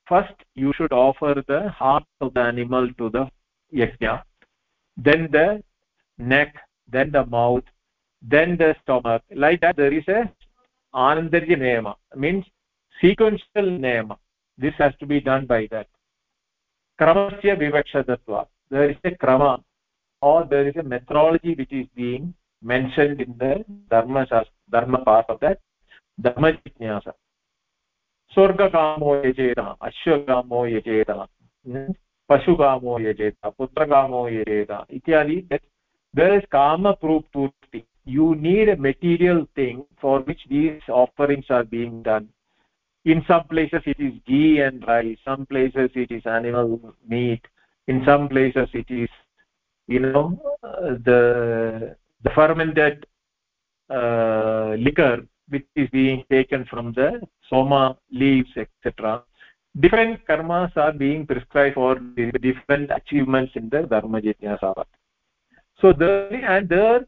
first 0.09 0.35
you 0.55 0.73
should 0.77 0.93
offer 0.93 1.35
the 1.47 1.69
heart 1.71 2.05
of 2.21 2.35
the 2.35 2.41
animal 2.41 2.89
to 2.99 3.09
the 3.11 3.25
yajna 3.81 4.23
then 4.97 5.29
the 5.37 5.63
neck 6.19 6.55
then 6.89 7.11
the 7.11 7.25
mouth 7.27 7.65
then 8.23 8.57
the 8.57 8.75
stomach 8.83 9.23
like 9.35 9.61
that 9.61 9.77
there 9.77 9.93
is 9.93 10.07
a 10.09 10.21
anandarya 10.95 11.57
niyama 11.57 11.95
means 12.17 12.45
sequential 13.01 13.69
niyama 13.85 14.17
this 14.59 14.75
has 14.79 14.95
to 15.01 15.07
be 15.07 15.21
done 15.21 15.47
by 15.47 15.67
that 15.71 15.89
kramasya 16.99 17.57
vivakshatatva 17.63 18.47
there 18.71 18.91
is 18.91 19.01
a 19.05 19.11
krama 19.23 19.53
or 20.23 20.45
there 20.45 20.69
is 20.69 20.77
a 20.77 20.83
methodology 20.83 21.55
which 21.55 21.73
is 21.73 21.87
being 21.95 22.33
mentioned 22.63 23.21
in 23.21 23.33
the 23.39 23.53
dharma 23.91 24.25
dharma 24.71 25.01
part 25.05 25.27
of 25.29 25.41
that 25.41 25.59
dharma 26.19 26.53
jignasa 26.53 27.15
स्वर्गकामो 28.33 29.15
यजेत 29.25 29.59
अश्वकामो 29.59 30.67
यजेत 30.67 31.11
पशुकामो 32.31 32.99
यजेत 33.01 33.47
पुत्रकामो 33.59 34.29
यजेत 34.29 34.71
इत्यादि 34.91 35.37
there 36.15 36.39
is 36.39 36.45
kama 36.51 36.95
proof 36.97 37.25
purti 37.35 37.85
you 38.05 38.35
need 38.35 38.69
a 38.69 38.77
material 38.77 39.47
thing 39.55 39.85
for 40.01 40.21
which 40.21 40.41
these 40.49 40.81
offerings 40.89 41.47
are 41.51 41.65
being 41.65 42.03
done. 42.03 42.29
In 43.05 43.25
some 43.27 43.45
places 43.45 43.83
it 43.87 43.99
is 43.99 44.15
ghee 44.27 44.61
and 44.61 44.87
rice 44.87 45.19
some 45.25 45.45
places 45.47 45.91
it 45.95 46.11
is 46.11 46.25
animal 46.25 46.95
meat 47.09 47.43
in 47.89 48.05
some 48.05 48.29
places 48.29 48.69
it 48.73 48.91
is 48.91 49.09
you 49.89 50.01
know 50.01 50.41
the 51.09 51.97
the 52.23 52.31
fermented 52.31 53.07
uh, 53.91 54.75
liquor 54.79 55.27
which 55.49 55.67
is 55.75 55.89
being 55.91 56.25
taken 56.31 56.65
from 56.65 56.93
the 56.93 57.21
soma 57.51 57.97
leaves 58.11 58.51
etc 58.57 59.23
different 59.81 60.25
karmas 60.27 60.75
are 60.77 60.93
being 60.93 61.27
prescribed 61.27 61.75
for 61.75 61.99
different 62.49 62.91
achievements 62.91 63.53
in 63.57 63.69
the 63.69 63.83
dharma 63.83 64.21
jityasa 64.21 64.85
so 65.81 65.93
there 65.93 66.45
and 66.55 66.69
there 66.69 67.01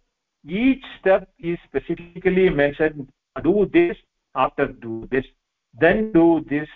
each 0.47 0.85
step 1.01 1.29
is 1.39 1.59
specifically 1.65 2.51
mentioned 2.51 3.09
do 3.43 3.69
this 3.73 3.97
after 4.35 4.67
do 4.67 5.09
this 5.11 5.25
then 5.81 6.13
do 6.13 6.45
this 6.49 6.69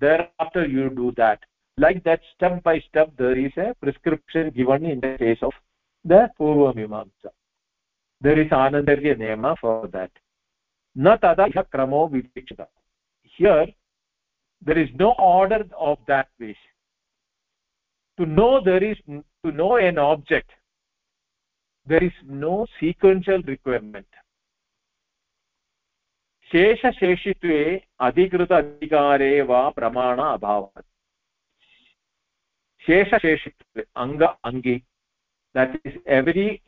thereafter 0.00 0.66
you 0.66 0.90
do 0.90 1.12
that. 1.16 1.40
Like 1.76 2.02
that 2.04 2.20
step 2.34 2.62
by 2.62 2.80
step 2.80 3.12
there 3.16 3.38
is 3.38 3.52
a 3.56 3.74
prescription 3.80 4.50
given 4.50 4.84
in 4.86 5.00
the 5.00 5.16
case 5.18 5.38
of 5.42 5.52
the 6.04 6.28
purva 6.38 6.74
mimamsa. 6.74 7.30
There 8.20 8.38
is 8.40 8.48
anandarya 8.48 9.16
niyama 9.16 9.56
for 9.60 9.88
that. 9.88 10.10
Na 10.94 11.16
tada 11.16 11.48
kramo 11.72 12.10
vivikshita 12.10 12.66
here 13.22 13.66
there 14.62 14.78
is 14.78 14.88
no 14.98 15.14
order 15.18 15.64
of 15.78 15.98
that 16.06 16.28
wish. 16.38 16.56
To 18.18 18.26
know 18.26 18.60
there 18.62 18.82
is 18.82 18.96
to 19.06 19.52
know 19.52 19.76
an 19.76 19.98
object 19.98 20.50
there 21.87 22.03
is 22.03 22.13
no 22.23 22.65
sequential 22.79 23.41
requirement 23.43 24.07
शेषशेषित्वे 26.51 27.61
अधिकृत 27.99 28.51
अधिकारे 28.53 29.29
वा 29.41 29.61
प्रमाण 29.77 30.19
अभावात् 30.21 30.85
शेषशेषित्वे 32.83 33.83
अङ्ग 33.95 34.23
अङ्गि 34.23 34.75
that 35.55 35.75
is 35.85 35.93
every 36.05 36.61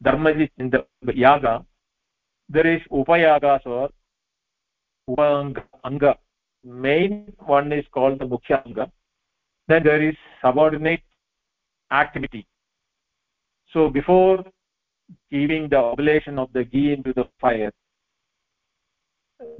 dharmaji 0.00 0.48
in 0.58 0.70
the 0.70 0.84
yaga 1.14 1.64
there 2.50 2.66
is 2.66 2.82
upayagas 2.92 3.66
or 3.66 3.88
upanga 5.08 5.64
anga 5.84 6.14
main 6.64 7.32
one 7.46 7.72
is 7.72 7.86
called 7.90 8.18
the 8.18 8.26
mukhya 8.26 8.64
anga 8.66 8.90
then 9.68 9.82
there 9.82 10.02
is 10.02 10.16
subordinate 10.42 11.02
activity 11.90 12.46
so 13.75 13.89
before 13.89 14.37
giving 15.31 15.67
the 15.73 15.81
oblation 15.91 16.39
of 16.43 16.51
the 16.53 16.63
ghee 16.63 16.93
into 16.93 17.13
the 17.19 17.25
fire 17.41 17.73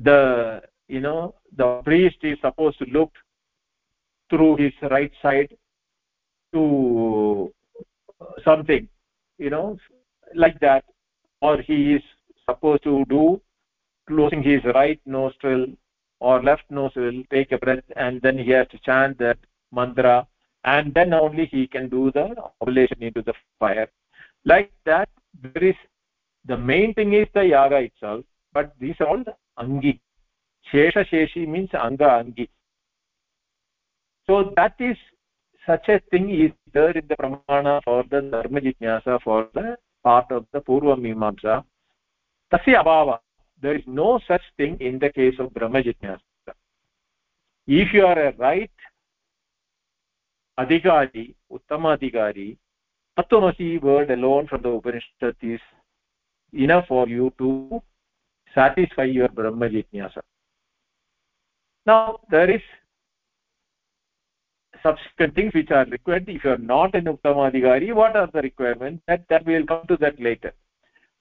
the 0.10 0.20
you 0.96 1.02
know 1.08 1.36
the 1.62 1.68
priest 1.90 2.18
is 2.32 2.38
supposed 2.48 2.78
to 2.80 2.86
look 2.98 3.12
through 4.30 4.56
his 4.64 4.74
right 4.96 5.12
side 5.22 5.52
to 6.54 7.54
something 8.44 8.88
you 9.38 9.50
know 9.50 9.78
like 10.36 10.60
that. 10.60 10.84
Or 11.42 11.62
he 11.62 11.94
is 11.94 12.02
supposed 12.50 12.84
to 12.84 13.06
do 13.10 13.42
closing 14.08 14.44
his 14.44 14.64
right 14.74 15.00
nostril 15.06 15.68
or 16.20 16.42
left 16.42 16.64
nostril 16.70 17.24
take 17.32 17.52
a 17.52 17.58
breath 17.58 17.84
and 17.96 18.22
then 18.22 18.38
he 18.38 18.52
has 18.52 18.68
to 18.70 18.80
chant 18.80 19.18
that 19.20 19.38
mantra. 19.72 20.28
And 20.64 20.94
then 20.94 21.14
only 21.14 21.46
he 21.46 21.68
can 21.68 21.90
do 21.90 22.12
the 22.12 22.36
oblation 22.62 23.02
into 23.02 23.22
the 23.22 23.34
fire 23.60 23.90
like 24.46 24.72
that 24.86 25.10
there 25.42 25.64
is 25.64 25.76
the 26.46 26.58
main 26.58 26.94
thing 26.94 27.14
is 27.14 27.28
the 27.34 27.46
yaga 27.46 27.78
itself 27.78 28.24
but 28.54 28.74
these 28.80 28.96
are 29.00 29.08
all 29.08 29.24
the 29.24 29.36
angi. 29.60 30.00
Shesha 30.72 31.06
sheshi 31.10 31.48
means 31.48 31.70
anga 31.74 32.06
angi. 32.24 32.48
So 34.28 34.54
that 34.56 34.76
is 34.80 34.98
such 35.66 35.90
a 35.90 36.00
thing 36.12 36.30
is 36.30 36.52
there 36.74 36.92
in 36.92 37.08
the 37.08 37.16
pramana 37.16 37.82
for 37.84 38.04
the 38.10 38.22
dharma 38.22 38.62
jijnasa 38.62 39.22
for 39.22 39.50
the 39.54 39.78
part 40.04 40.32
of 40.32 40.46
the 40.54 40.62
purva 40.62 40.96
mimamsa. 40.98 41.64
Tasya 42.54 42.84
abhava. 42.84 43.20
There 43.62 43.76
is 43.76 43.84
no 43.88 44.20
such 44.28 44.42
thing 44.58 44.78
in 44.80 45.00
the 45.00 45.10
case 45.10 45.36
of 45.40 45.54
brahma 45.54 45.82
jijnasa 45.82 46.20
if 47.68 47.94
you 47.94 48.06
are 48.06 48.20
a 48.28 48.32
right 48.38 48.72
adhikari 50.60 51.36
uttama 51.52 51.98
adhikari 51.98 52.58
tattvamasi 53.18 53.82
word 53.82 54.12
alone 54.12 54.48
from 54.48 54.62
the 54.62 54.70
upanishad 54.70 55.36
is 55.42 55.60
enough 56.54 56.88
for 56.88 57.08
you 57.08 57.32
to 57.38 57.82
satisfy 58.54 59.04
your 59.04 59.30
brahma 59.30 59.70
jitnyasa 59.76 60.22
now 61.86 62.20
there 62.30 62.50
is 62.50 62.62
subsequent 64.86 65.36
things 65.36 65.54
which 65.54 65.72
are 65.72 65.86
required. 65.86 66.28
If 66.28 66.44
you 66.44 66.52
are 66.52 66.58
not 66.58 66.96
an 66.96 67.06
uttamadhikari 67.06 67.94
what 67.94 68.16
are 68.16 68.30
the 68.34 68.42
requirements? 68.42 69.04
That 69.08 69.28
that 69.30 69.46
we 69.46 69.56
will 69.56 69.66
come 69.66 69.86
to 69.88 69.98
that 69.98 70.20
later. 70.20 70.54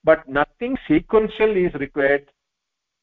But 0.03 0.27
nothing 0.27 0.77
sequential 0.87 1.55
is 1.65 1.73
required. 1.85 2.25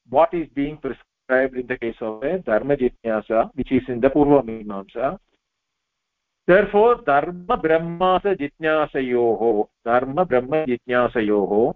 What 0.08 0.34
is 0.34 0.48
being 0.54 0.78
prescribed 0.78 1.56
in 1.56 1.66
the 1.66 1.78
case 1.78 2.00
of 2.00 2.22
a 2.22 2.38
dharma 2.38 2.76
jitnyasa 2.76 3.50
which 3.54 3.72
is 3.72 3.82
in 3.88 4.00
the 4.00 4.10
purva 4.16 4.42
mimamsa 4.48 5.18
therefore 6.46 7.02
dharma 7.06 7.56
brahma 7.56 8.20
brahmasa 8.20 8.36
jitnyasayoho 8.40 9.68
dharma 9.84 10.24
brahma 10.24 10.64
jitnyasayoho 10.66 11.74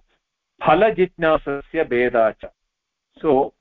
phala 0.63 0.95
jitnyasasya 0.99 1.85
bheda 1.93 2.25
cha 2.41 2.49
so 3.21 3.53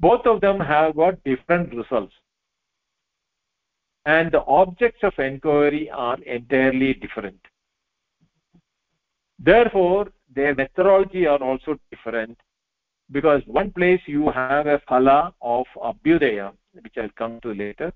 both 0.00 0.26
of 0.26 0.40
them 0.40 0.60
have 0.60 0.94
got 0.96 1.22
different 1.24 1.74
results. 1.74 2.12
And 4.04 4.30
the 4.30 4.44
objects 4.44 5.00
of 5.02 5.18
inquiry 5.18 5.90
are 5.90 6.18
entirely 6.22 6.94
different. 6.94 7.40
Therefore 9.38 10.08
their 10.34 10.54
methodology 10.54 11.26
are 11.26 11.42
also 11.42 11.78
different 11.90 12.38
because 13.10 13.42
one 13.46 13.70
place 13.70 14.00
you 14.06 14.30
have 14.30 14.66
a 14.66 14.80
phala 14.90 15.32
of 15.40 15.66
abhyudaya 15.76 16.52
which 16.82 16.94
i'll 16.98 17.08
come 17.16 17.38
to 17.40 17.54
later 17.54 17.92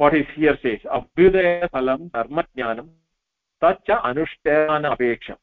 what 0.00 0.14
is 0.18 0.28
here 0.34 0.56
says 0.62 0.82
abhyudaya 0.96 1.68
phalam 1.72 2.04
dharma 2.12 2.42
jnanam 2.58 2.86
tacha 3.62 3.96
anushtana 4.10 4.92
apeksha. 4.96 5.34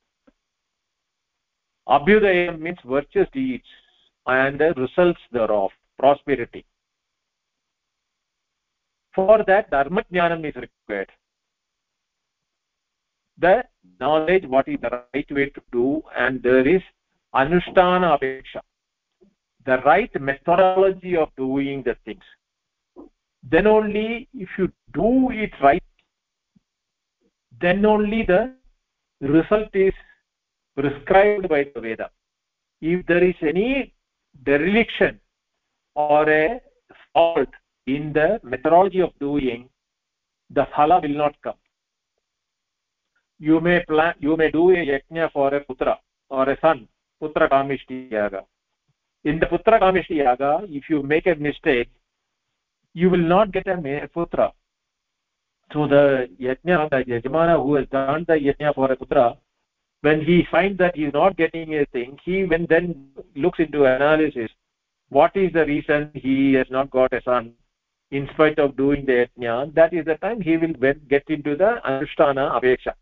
Abhyudaya 1.95 2.59
means 2.59 2.79
virtuous 2.83 3.29
deeds 3.33 3.69
and 4.25 4.59
the 4.59 4.69
results 4.83 5.19
thereof 5.31 5.69
prosperity. 5.99 6.65
For 9.13 9.43
that 9.45 9.69
dharma 9.69 10.03
jnanam 10.11 10.49
is 10.49 10.55
required. 10.55 11.11
The 13.37 13.63
knowledge 13.99 14.47
what 14.47 14.67
is 14.67 14.79
the 14.81 14.89
right 14.89 15.31
way 15.39 15.51
to 15.51 15.61
do 15.71 16.01
and 16.17 16.41
there 16.41 16.67
is 16.67 16.81
anushtana 17.35 18.09
apeksha. 18.17 18.61
The 19.67 19.77
right 19.85 20.19
methodology 20.19 21.15
of 21.15 21.29
doing 21.37 21.83
the 21.83 21.95
things 22.05 22.23
then 23.49 23.67
only 23.67 24.27
if 24.33 24.49
you 24.57 24.71
do 24.93 25.29
it 25.31 25.51
right 25.61 25.83
then 27.61 27.85
only 27.85 28.23
the 28.23 28.53
result 29.21 29.69
is 29.73 29.93
prescribed 30.75 31.49
by 31.49 31.65
the 31.73 31.81
veda. 31.81 32.09
If 32.81 33.05
there 33.07 33.23
is 33.23 33.35
any 33.41 33.93
dereliction 34.43 35.19
or 35.95 36.29
a 36.29 36.61
fault 37.13 37.49
in 37.87 38.13
the 38.13 38.39
methodology 38.43 39.01
of 39.01 39.11
doing 39.19 39.69
the 40.51 40.65
phala 40.75 41.01
will 41.01 41.17
not 41.17 41.35
come. 41.41 41.55
You 43.39 43.59
may 43.59 43.83
plan 43.85 44.13
you 44.19 44.37
may 44.37 44.51
do 44.51 44.69
a 44.71 44.75
yajna 44.75 45.31
for 45.31 45.53
a 45.53 45.63
putra 45.65 45.97
or 46.29 46.49
a 46.49 46.57
son 46.61 46.87
putra 47.21 47.49
kamishti 47.49 48.11
yaga. 48.11 48.43
In 49.23 49.39
the 49.39 49.47
putra 49.47 49.79
kamishti 49.79 50.17
yaga 50.17 50.61
if 50.69 50.89
you 50.89 51.01
make 51.01 51.27
a 51.27 51.35
mistake 51.35 51.89
you 53.01 53.09
will 53.13 53.27
not 53.35 53.51
get 53.51 53.67
a 53.73 53.77
putra 54.15 54.47
so 55.73 55.87
the 55.93 56.03
yajna 56.45 56.77
the 56.93 56.99
yajamana 57.11 57.55
who 57.63 57.75
has 57.77 57.87
done 57.97 58.25
the 58.29 58.37
yajna 58.47 58.73
for 58.77 58.91
a 58.91 58.97
putra 59.01 59.25
when 60.01 60.21
he 60.29 60.37
finds 60.51 60.77
that 60.83 60.95
he 60.95 61.05
is 61.09 61.13
not 61.13 61.37
getting 61.41 61.73
anything 61.75 62.17
he 62.25 62.43
when 62.51 62.65
then 62.73 62.85
looks 63.35 63.59
into 63.65 63.85
analysis 63.95 64.51
what 65.09 65.35
is 65.43 65.51
the 65.53 65.65
reason 65.73 66.11
he 66.13 66.53
has 66.53 66.69
not 66.69 66.89
got 66.99 67.13
a 67.19 67.21
son 67.29 67.53
in 68.11 68.27
spite 68.33 68.59
of 68.59 68.77
doing 68.77 69.05
the 69.05 69.17
yajna? 69.39 69.73
That 69.73 69.93
is 69.93 70.05
the 70.05 70.15
time 70.15 70.41
he 70.41 70.57
will 70.57 70.73
get 71.09 71.23
into 71.27 71.55
the 71.55 71.71
anushtana 71.85 72.45
apeksha 72.57 72.93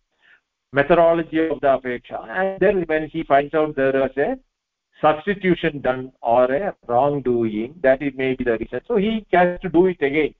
methodology 0.75 1.47
of 1.47 1.59
the 1.61 1.67
apeksha. 1.67 2.27
And 2.27 2.59
then 2.59 2.83
when 2.83 3.07
he 3.07 3.23
finds 3.23 3.53
out 3.53 3.75
there 3.75 4.05
is 4.05 4.17
a 4.17 4.37
substitution 5.01 5.81
done 5.81 6.11
or 6.21 6.45
a 6.51 6.75
wrongdoing 6.87 7.75
that 7.81 8.01
it 8.01 8.15
may 8.15 8.33
be 8.35 8.43
the 8.43 8.57
reason 8.57 8.81
so 8.87 8.95
he 8.95 9.25
has 9.31 9.59
to 9.61 9.69
do 9.69 9.87
it 9.87 10.01
again 10.01 10.33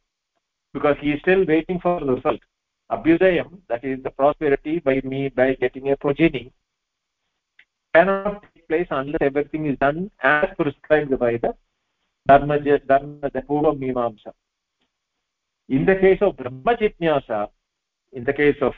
because 0.74 0.96
he 1.02 1.12
is 1.12 1.20
still 1.22 1.44
waiting 1.46 1.80
for 1.80 2.00
the 2.00 2.14
result 2.14 2.40
abhyudayam 2.92 3.50
that 3.70 3.84
is 3.84 4.02
the 4.04 4.12
prosperity 4.12 4.80
by 4.80 5.02
me 5.04 5.30
by 5.30 5.54
getting 5.56 5.92
a 5.92 5.98
progeny 5.98 6.52
cannot 7.94 8.42
take 8.54 8.68
place 8.68 8.88
unless 8.92 9.22
everything 9.22 9.66
is 9.66 9.78
done 9.80 10.10
as 10.22 10.48
prescribed 10.58 11.18
by 11.20 11.34
the 11.44 11.54
dharma 12.28 12.58
dharma 12.92 13.30
the 13.36 13.42
purva 13.50 13.72
mimamsa 13.84 14.32
in 15.70 15.86
the 15.86 15.96
case 16.04 16.22
of 16.22 16.36
brahma 16.38 16.74
jitnyasa 16.82 17.40
in 18.14 18.24
the 18.24 18.36
case 18.42 18.60
of 18.62 18.74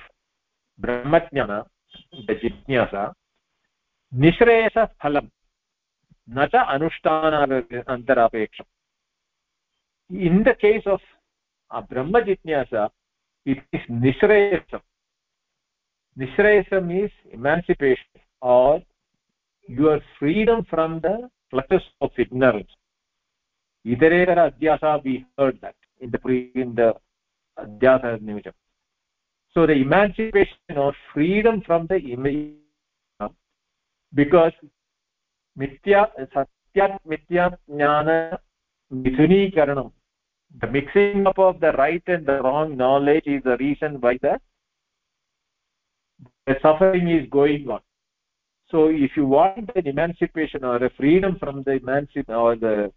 brahma 0.77 1.19
jnana 1.27 1.59
the 2.27 2.35
jitnyasa 2.43 3.03
nishreyasa 4.23 4.83
phalam 5.01 5.27
in 6.29 6.35
the 10.43 10.53
case 10.61 10.85
of 10.85 10.99
the 10.99 10.99
case 11.01 11.01
of 11.71 11.87
ब्रह्मजिज्ञासा 11.93 12.89
it 13.45 13.57
is 13.73 13.81
nishrayasam 13.89 14.81
nishrayasam 16.17 17.05
is 17.05 17.11
emancipation 17.31 18.21
or 18.41 18.81
your 19.69 20.01
freedom 20.19 20.65
from 20.65 20.99
the 20.99 21.29
clutches 21.49 21.81
of 22.01 22.11
ignorance. 22.17 22.71
itaretara 23.85 24.51
adhyasa 24.51 25.03
we 25.03 25.25
heard 25.37 25.59
that 25.61 25.75
in 25.99 26.11
the 26.11 26.17
pre 26.17 26.51
in 26.55 26.75
the 26.75 26.93
adhyasa 27.57 28.19
nivijam 28.19 28.53
so 29.55 29.65
the 29.65 29.73
emancipation 29.73 30.77
or 30.77 30.93
freedom 31.13 31.61
from 31.61 31.87
the 31.87 31.97
because 34.13 34.53
satya 35.59 36.99
mithya 37.11 37.57
jnana 37.69 38.39
mithunikaranam 38.93 39.91
the 40.61 40.67
mixing 40.67 41.27
up 41.27 41.39
of 41.39 41.59
the 41.59 41.71
right 41.73 42.03
and 42.07 42.25
the 42.25 42.41
wrong 42.41 42.77
knowledge 42.77 43.27
is 43.27 43.43
the 43.43 43.57
reason 43.57 43.99
why 43.99 44.17
the, 44.21 44.39
suffering 46.61 47.09
is 47.09 47.29
going 47.29 47.67
on. 47.69 47.81
So 48.71 48.87
if 48.87 49.11
you 49.17 49.25
want 49.25 49.69
an 49.75 49.87
emancipation 49.87 50.63
or 50.63 50.77
a 50.77 50.89
freedom 50.91 51.37
from 51.37 51.63
the 51.63 51.73
emancipation 51.73 52.33
or 52.33 52.55
the 52.55 52.91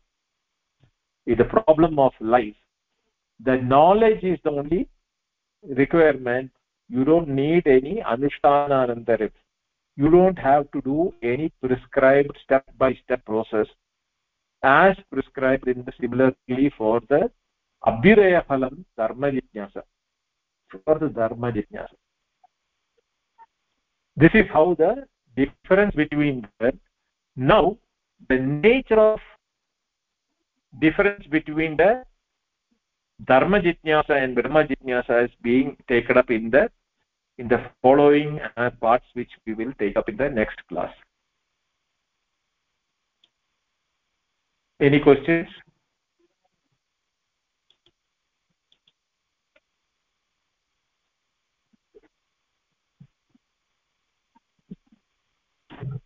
the 1.26 1.44
problem 1.44 1.98
of 1.98 2.12
life 2.20 2.56
the 3.44 3.56
knowledge 3.56 4.22
is 4.22 4.38
the 4.44 4.50
only 4.50 4.88
requirement. 5.62 6.50
You 6.88 7.04
don't 7.04 7.28
need 7.28 7.66
any 7.66 8.02
anushthananantara 8.06 9.30
you 9.97 10.11
don't 10.11 10.38
have 10.38 10.70
to 10.72 10.80
do 10.82 11.12
any 11.22 11.53
prescribed 11.62 12.36
step 12.45 12.64
by 12.78 12.95
step 13.05 13.24
process 13.24 13.66
as 14.62 14.97
prescribed 15.11 15.68
in 15.68 15.84
the 15.84 15.93
similarly 16.01 16.72
for 16.76 17.01
the 17.09 17.30
abhyudaya 17.86 18.45
phalam 18.47 18.84
dharma 18.97 19.30
jnana 19.36 19.82
for 20.70 20.99
the 20.99 21.09
dharma 21.09 21.51
jnana 21.53 21.97
this 24.16 24.30
is 24.34 24.47
how 24.53 24.74
the 24.82 24.93
difference 25.36 25.95
between 25.95 26.47
them 26.61 26.78
now 27.36 27.76
the 28.28 28.36
nature 28.36 29.01
of 29.01 29.20
difference 30.78 31.26
between 31.26 31.76
the 31.76 32.05
dharma 33.24 33.61
jnana 33.61 34.14
and 34.22 34.34
brahma 34.34 34.64
jnana 34.64 35.24
is 35.24 35.32
being 35.43 35.76
taken 35.88 36.18
up 36.18 36.30
in 36.30 36.51
the 36.51 36.64
in 37.39 37.47
the 37.47 37.59
following 37.82 38.39
uh, 38.57 38.69
parts 38.82 39.05
which 39.13 39.32
we 39.45 39.53
will 39.53 39.73
take 39.80 39.97
up 39.97 40.09
in 40.09 40.17
the 40.17 40.30
next 40.30 40.65
class 40.69 40.93
any 44.80 44.99
questions 44.99 45.47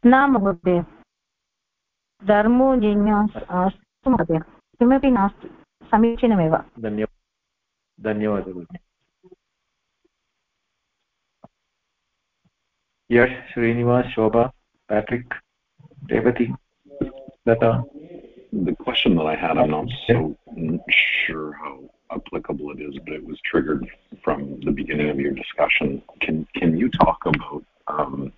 न 0.05 0.15
महोदय 0.31 0.79
धर्मो 2.21 2.67
जिज्ञास 2.81 3.35
अस्तु 3.37 4.09
महोदय 4.09 4.39
किमपि 4.79 5.09
नास्ति 5.11 5.49
समीचीनमेव 5.91 6.55
धन्यवादः 6.79 8.11
धन्यवादः 8.11 8.77
यश् 13.14 13.34
श्रीनिवास 13.52 14.06
शोभा 14.12 14.42
patrick 14.88 15.34
revati 16.10 16.46
lata. 17.46 17.84
The 18.52 18.74
question 18.74 19.14
that 19.16 19.26
i 19.26 19.34
had 19.36 19.56
i'm 19.56 19.70
not 19.70 19.86
so 20.06 20.36
sure 20.88 21.52
how 21.52 21.74
applicable 22.10 22.72
it 22.72 22.80
is 22.80 22.94
but 23.04 23.14
it 23.14 23.24
was 23.24 23.38
triggered 23.44 23.86
from 24.24 24.60
the 24.64 24.70
beginning 24.70 25.10
of 25.10 25.20
your 25.20 25.32
discussion. 25.32 26.02
Can 26.20 26.46
can 26.56 26.76
you 26.76 26.88
talk 26.88 27.20
about 27.26 27.64
um, 27.86 28.32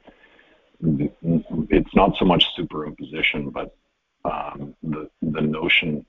it's 1.70 1.94
not 1.94 2.16
so 2.18 2.24
much 2.24 2.44
superimposition 2.56 3.52
but 3.58 3.74
um, 4.24 4.74
the 4.82 5.08
the 5.22 5.40
notion 5.40 6.04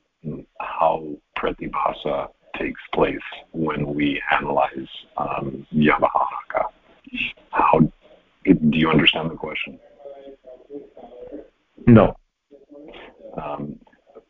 how 0.59 0.95
pratibhasa 1.37 2.29
takes 2.57 2.81
place 2.93 3.27
when 3.51 3.93
we 3.93 4.21
analyze 4.31 4.89
um, 5.17 5.65
Vyavahara. 5.73 6.65
How 7.51 7.79
do 8.53 8.77
you 8.77 8.89
understand 8.89 9.31
the 9.31 9.35
question? 9.35 9.79
No. 11.85 12.15
Um, 13.41 13.79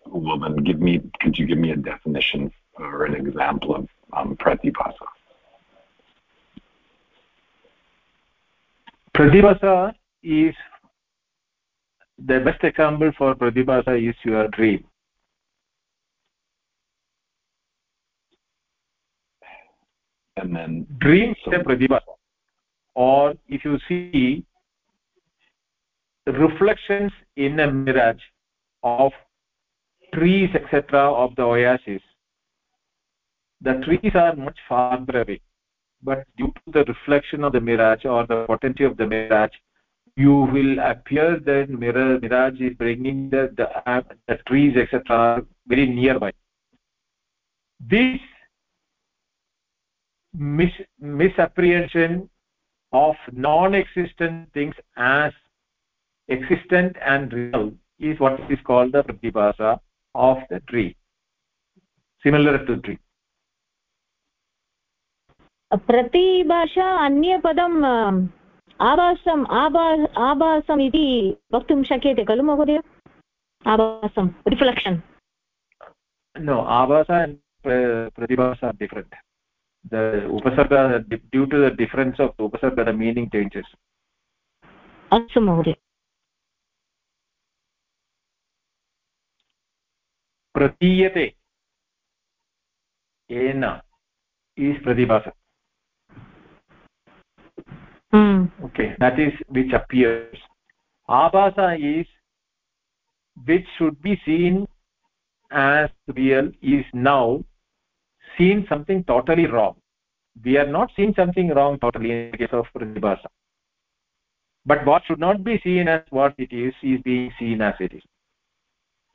well, 0.05 0.39
then 0.39 0.57
give 0.57 0.80
me. 0.80 1.01
Could 1.22 1.38
you 1.38 1.45
give 1.45 1.57
me 1.57 1.72
a 1.72 1.76
definition 1.76 2.51
or 2.78 3.05
an 3.05 3.15
example 3.15 3.76
of 3.76 3.88
um, 4.13 4.36
pratibhasa? 4.38 5.07
Pratibhasa 9.15 9.93
is 10.24 10.53
the 12.26 12.39
best 12.39 12.63
example 12.63 13.11
for 13.18 13.36
pratibhasa 13.36 14.09
is 14.09 14.15
your 14.24 14.47
dream 14.49 14.84
and 20.38 20.55
then 20.55 20.88
dream 20.99 21.36
so, 21.45 21.51
is 21.51 21.59
a 21.59 21.63
pratibhasa 21.63 22.16
or 23.06 23.36
if 23.48 23.64
you 23.64 23.78
see 23.88 24.43
reflections 26.26 27.12
in 27.36 27.60
a 27.60 27.72
mirage 27.72 28.28
of 28.84 29.12
trees 30.14 30.50
etc 30.60 31.02
of 31.24 31.36
the 31.36 31.43
oasis 31.43 32.02
the 33.62 33.74
trees 33.86 34.14
are 34.14 34.36
much 34.36 34.58
farther 34.68 35.22
away. 35.22 35.41
But 36.04 36.26
due 36.38 36.54
to 36.54 36.72
the 36.72 36.84
reflection 36.86 37.43
of 37.43 37.54
the 37.54 37.62
mirage 37.62 38.06
or 38.06 38.26
the 38.28 38.45
potency 38.45 38.84
of 38.84 38.98
the 38.98 39.08
mirage 39.08 39.54
you 40.16 40.34
will 40.54 40.80
appear 40.80 41.39
that 41.39 41.70
mirror 41.70 42.20
mirage 42.20 42.60
is 42.60 42.74
bringing 42.78 43.30
the 43.30 43.54
the, 43.58 43.68
uh, 43.89 44.02
the 44.28 44.38
trees 44.48 44.76
etc 44.78 45.41
very 45.68 45.88
nearby. 45.88 46.32
This 47.80 48.20
mis 50.34 50.72
misapprehension 51.00 52.30
of 52.93 53.16
non-existent 53.32 54.53
things 54.53 54.74
as 54.97 55.32
existent 56.28 56.97
and 57.05 57.32
real 57.32 57.72
is 58.01 58.18
what 58.20 58.40
is 58.51 58.59
called 58.64 58.93
the 58.93 59.03
pratibhasa 59.03 59.78
of 60.14 60.38
the 60.51 60.61
tree 60.61 60.97
similar 62.24 62.59
to 62.66 62.76
tree 62.78 62.99
प्रतिभाषा 65.86 66.86
अन्यपदं 67.05 67.74
आभासम् 68.80 69.45
आभा 69.57 69.84
आभासम् 70.22 70.80
इति 70.80 71.07
वक्तुं 71.53 71.82
शक्यते 71.82 72.24
खलु 72.24 72.43
महोदय 72.43 72.80
आभासं 73.64 74.28
reflection 74.49 75.01
no 76.36 76.64
abhasa 76.64 77.24
and 77.24 77.38
pratibhasa 77.64 78.64
are 78.64 78.72
different 78.74 79.12
The 79.91 80.27
upasarga 80.38 81.03
due 81.31 81.45
to 81.45 81.57
the 81.65 81.71
difference 81.71 82.19
of 82.19 82.33
the 82.38 82.43
upasarga 82.43 82.85
the 82.85 82.93
meaning 82.93 83.29
changes 83.29 83.65
अस्तु 85.15 85.41
महोदय 85.41 85.73
प्रतीयते 90.55 91.25
येन 93.31 93.63
is 94.57 94.77
pratibhasa 94.83 95.31
mm. 98.11 98.51
okay 98.67 98.95
that 98.99 99.19
is 99.19 99.33
which 99.57 99.73
appears 99.79 100.39
abhasa 101.09 101.67
is 101.79 102.07
which 103.45 103.67
should 103.77 104.01
be 104.01 104.19
seen 104.25 104.67
as 105.51 105.89
real 106.19 106.49
is 106.61 106.85
now 106.93 107.39
seen 108.38 108.65
something 108.69 109.03
totally 109.05 109.47
wrong. 109.47 109.75
We 110.43 110.57
are 110.57 110.67
not 110.67 110.91
seeing 110.95 111.13
something 111.15 111.49
wrong 111.49 111.79
totally 111.79 112.11
in 112.11 112.31
the 112.31 112.38
case 112.38 112.53
of 112.53 112.65
pratibhasa 112.75 113.27
but 114.67 114.85
what 114.85 115.03
should 115.05 115.19
not 115.19 115.43
be 115.43 115.59
seen 115.63 115.88
as 115.88 116.01
what 116.09 116.33
it 116.38 116.51
is 116.51 116.73
is 116.83 117.01
being 117.01 117.31
seen 117.39 117.61
as 117.61 117.75
it 117.79 117.93
is. 117.93 118.03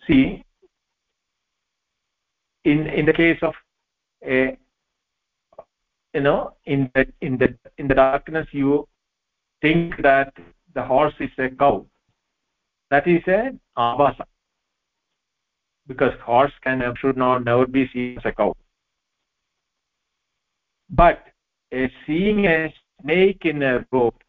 See 0.07 0.43
in 2.65 2.87
in 2.87 3.05
the 3.07 3.13
case 3.13 3.39
of 3.43 3.55
a 4.25 4.57
you 6.15 6.21
know 6.21 6.55
in 6.65 6.91
the 6.95 7.07
in 7.21 7.37
the 7.37 7.55
in 7.77 7.87
the 7.87 7.95
darkness 7.95 8.49
you 8.53 8.89
think 9.61 10.01
that 10.03 10.33
the 10.75 10.83
horse 10.83 11.15
is 11.21 11.31
a 11.39 11.51
cow. 11.51 11.85
That 12.91 13.07
is 13.07 13.23
a 13.27 13.53
abhasa. 13.77 14.25
Because 15.87 16.19
horse 16.25 16.53
can 16.63 16.83
should 16.99 17.19
not 17.19 17.45
never 17.45 17.67
be 17.67 17.89
seen 17.93 18.17
as 18.19 18.25
a 18.25 18.33
cow 18.33 18.55
but 20.93 21.25
a 21.73 21.91
seeing 22.07 22.47
a 22.47 22.73
snake 23.01 23.45
in 23.45 23.63
a 23.63 23.85
rope 23.91 24.23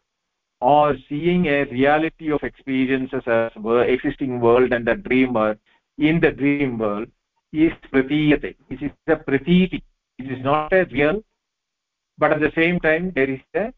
or 0.60 0.96
seeing 1.08 1.46
a 1.46 1.64
reality 1.64 2.30
of 2.32 2.42
experiences 2.42 3.22
as 3.26 3.52
existing 3.88 4.40
world 4.40 4.72
and 4.72 4.88
a 4.88 4.96
dreamer 4.96 5.56
in 5.98 6.20
the 6.20 6.30
dream 6.30 6.78
world 6.78 7.08
is 7.52 7.72
pratiyate 7.92 8.56
it 8.70 8.82
is 8.82 8.90
a 9.06 9.16
pratiti 9.16 9.82
it 10.18 10.30
is 10.36 10.42
not 10.42 10.72
a 10.72 10.84
real 10.86 11.22
but 12.18 12.32
at 12.32 12.40
the 12.40 12.52
same 12.54 12.80
time 12.80 13.12
there 13.14 13.30
is 13.30 13.40
a 13.54 13.72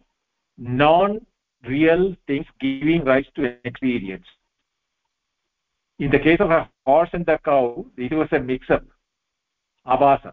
non 0.58 1.20
real 1.66 2.14
things 2.26 2.46
giving 2.60 3.04
rise 3.04 3.26
to 3.34 3.44
an 3.44 3.58
experience. 3.64 4.26
In 5.98 6.10
the 6.10 6.18
case 6.18 6.40
of 6.40 6.50
a 6.50 6.68
horse 6.84 7.10
and 7.12 7.24
the 7.24 7.38
cow 7.44 7.84
it 7.96 8.12
was 8.12 8.28
a 8.32 8.38
mix 8.38 8.68
up 8.70 8.84
abhasa 9.86 10.32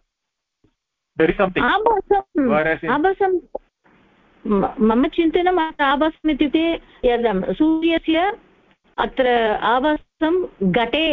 there 1.18 1.32
is 1.32 1.38
something 1.38 1.64
abhasam 1.64 3.42
मम 4.46 5.08
चिन्तनम् 5.08 5.60
आभासम् 5.60 6.32
इत्युक्ते 6.32 6.64
यद् 7.06 7.28
सूर्यस्य 7.58 8.20
अत्र 8.98 9.28
आभासं 9.64 10.34
घटे 10.72 11.06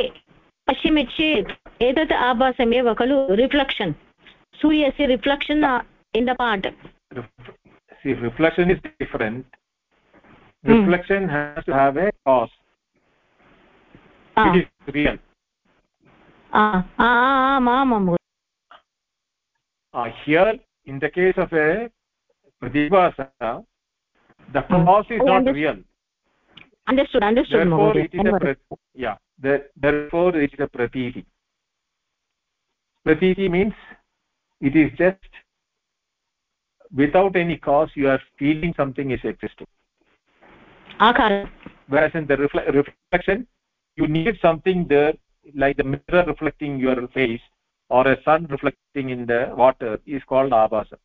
पश्यामि 0.68 1.04
चेत् 1.14 1.52
एतत् 1.82 2.12
आभासमेव 2.12 2.92
खलु 2.94 3.18
रिफ्लेक्षन् 3.40 3.92
सूर्यस्य 4.62 5.06
reflection 5.06 5.64
in 6.14 6.26
the 6.26 6.36
part 6.38 6.66
see 8.02 8.14
reflection 8.14 8.70
is 8.70 8.78
different 8.98 9.46
reflection 10.64 11.24
hmm. 11.24 11.30
has 11.30 11.64
to 11.64 11.72
have 11.72 11.96
a 11.96 12.10
cause 12.24 12.48
ah. 14.36 14.54
it 14.54 14.62
is 14.62 14.94
real 14.94 15.18
ah 16.52 16.84
ah 16.98 17.60
ah 17.60 17.84
ah 17.84 18.19
Uh, 19.92 20.06
here 20.24 20.54
in 20.84 20.98
the 21.00 21.08
case 21.10 21.34
of 21.36 21.52
a 21.52 21.90
pratibhasa 22.62 23.28
the 24.52 24.60
hmm. 24.60 24.84
cause 24.84 25.04
is 25.10 25.20
oh, 25.22 25.24
not 25.24 25.52
real. 25.52 25.76
understood 26.86 27.24
understood 27.24 27.66
therefore 27.66 27.98
it 27.98 28.10
is 28.14 28.20
a 28.20 28.56
yeah 28.94 29.16
the, 29.40 29.64
therefore 29.76 30.36
it 30.36 30.52
is 30.52 30.60
a 30.60 30.68
pratiti 30.68 31.24
pratiti 33.04 33.50
means 33.50 33.72
it 34.60 34.76
is 34.76 34.90
just 34.96 35.18
without 36.94 37.34
any 37.34 37.56
cause 37.56 37.90
you 37.94 38.08
are 38.08 38.20
feeling 38.38 38.74
something 38.76 39.10
is 39.10 39.20
existing. 39.24 39.66
Akara 41.00 41.48
whereas 41.88 42.12
in 42.14 42.26
the 42.26 42.36
refle 42.36 42.64
reflection 42.72 43.46
you 43.96 44.06
need 44.06 44.38
something 44.40 44.86
there 44.88 45.14
like 45.54 45.76
the 45.76 45.84
mirror 45.84 46.24
reflecting 46.26 46.78
your 46.78 47.08
face 47.08 47.40
or 47.90 48.06
a 48.08 48.22
sun 48.22 48.46
reflecting 48.50 49.10
in 49.10 49.26
the 49.26 49.52
water 49.56 49.98
is 50.06 50.22
called 50.24 50.52
abhasa. 50.52 50.96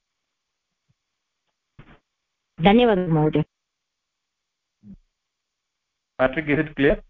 Dhanyawad 2.61 3.09
mahoday 3.09 3.45
patrick 6.17 6.47
is 6.47 6.59
it 6.59 6.75
clear? 6.75 7.01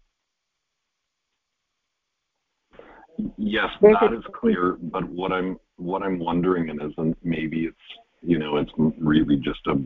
Yes 3.36 3.70
that 3.80 4.12
is 4.12 4.24
clear 4.32 4.76
but 4.80 5.04
what 5.08 5.32
i'm 5.32 5.58
what 5.76 6.02
i'm 6.02 6.18
wondering 6.18 6.68
and 6.68 6.82
isn't 6.82 7.16
maybe 7.24 7.64
it's 7.64 7.86
you 8.22 8.38
know 8.38 8.56
it's 8.56 8.72
really 8.98 9.36
just 9.36 9.66
a 9.66 9.80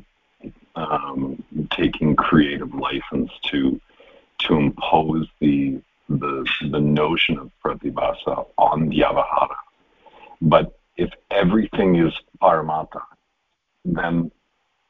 um, 0.74 1.42
taking 1.70 2.16
creative 2.16 2.74
license 2.74 3.30
to 3.50 3.80
to 4.38 4.54
impose 4.56 5.28
the 5.40 5.80
the 6.08 6.44
the 6.72 6.80
notion 6.80 7.38
of 7.38 7.50
pratibhasa 7.64 8.46
on 8.58 8.88
the 8.88 8.96
vyavahara 8.96 9.56
but 10.40 10.78
if 10.96 11.10
everything 11.30 11.96
is 11.96 12.12
paramata 12.42 13.02
then 13.84 14.30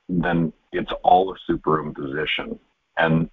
then 0.09 0.53
it's 0.73 0.93
all 1.03 1.33
a 1.35 1.53
superimposition. 1.53 2.59
And 2.99 3.31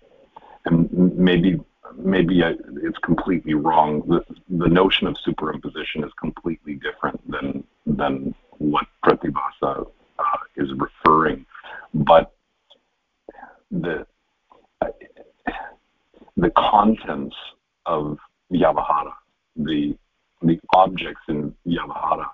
and 0.65 1.17
maybe 1.17 1.59
maybe 1.97 2.41
it's 2.41 2.97
completely 2.99 3.53
wrong. 3.53 4.01
The 4.07 4.23
the 4.49 4.67
notion 4.67 5.07
of 5.07 5.15
superimposition 5.15 6.05
is 6.05 6.11
completely 6.19 6.75
different 6.75 7.19
than 7.29 7.63
than 7.85 8.35
what 8.57 8.87
pratibhasa 9.03 9.87
uh, 10.19 10.37
is 10.55 10.69
referring. 10.73 11.45
But 11.93 12.33
the 13.71 14.05
the 16.35 16.49
contents 16.51 17.35
of 17.85 18.17
vyavahara 18.51 19.13
the 19.55 19.97
the 20.41 20.59
objects 20.73 21.21
in 21.27 21.53
vyavahara 21.65 22.27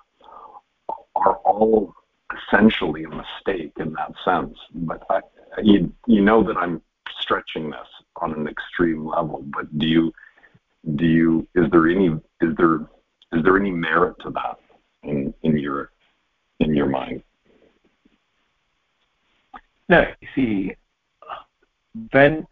are 1.16 1.36
all 1.44 1.94
essentially 2.36 3.04
a 3.04 3.08
mistake 3.08 3.72
in 3.78 3.92
that 3.92 4.12
sense. 4.24 4.56
But 4.74 5.02
I, 5.10 5.20
you, 5.62 5.92
you 6.06 6.20
know 6.20 6.42
that 6.42 6.56
I'm 6.56 6.82
stretching 7.20 7.70
this 7.70 7.88
on 8.16 8.32
an 8.32 8.48
extreme 8.48 9.06
level. 9.06 9.44
But 9.46 9.78
do 9.78 9.86
you 9.86 10.12
do 10.96 11.06
you 11.06 11.48
is 11.54 11.70
there 11.70 11.88
any 11.88 12.08
is 12.40 12.54
there 12.56 12.80
is 13.32 13.42
there 13.42 13.56
any 13.56 13.70
merit 13.70 14.16
to 14.20 14.30
that 14.30 14.58
in 15.02 15.32
in 15.42 15.56
your 15.56 15.90
in 16.60 16.74
your 16.74 16.86
mind? 16.86 17.22
No, 19.88 20.04
see, 20.34 20.74
when 22.12 22.46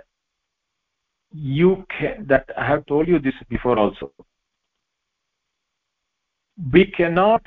you 1.33 1.87
can 1.89 2.27
that 2.27 2.51
I 2.57 2.67
have 2.67 2.87
told 2.87 3.09
you 3.09 3.19
this 3.19 3.35
before 3.49 3.79
also. 3.79 4.13
We 6.57 6.87
cannot 6.87 7.43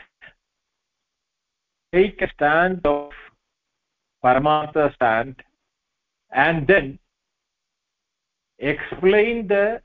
take 1.93 2.21
a 2.21 2.29
stand 2.33 2.85
of 2.85 3.11
paramartha 4.23 4.93
stand 4.95 5.41
and 6.31 6.67
then 6.67 6.99
explain 8.59 9.47
the 9.47 9.81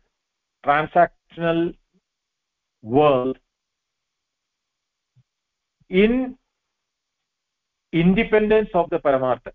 transactional 0.65 1.75
world 2.83 3.39
in 5.89 6.37
independence 7.93 8.71
of 8.75 8.89
the 8.91 8.99
paramartha 8.99 9.53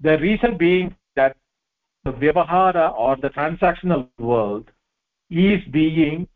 the 0.00 0.18
reason 0.18 0.56
being 0.58 0.94
that 1.16 1.36
the 2.04 2.12
vyavahara 2.12 2.92
or 2.98 3.16
the 3.16 3.30
transactional 3.30 4.08
world 4.18 4.70
is 5.30 5.60
being 5.70 6.28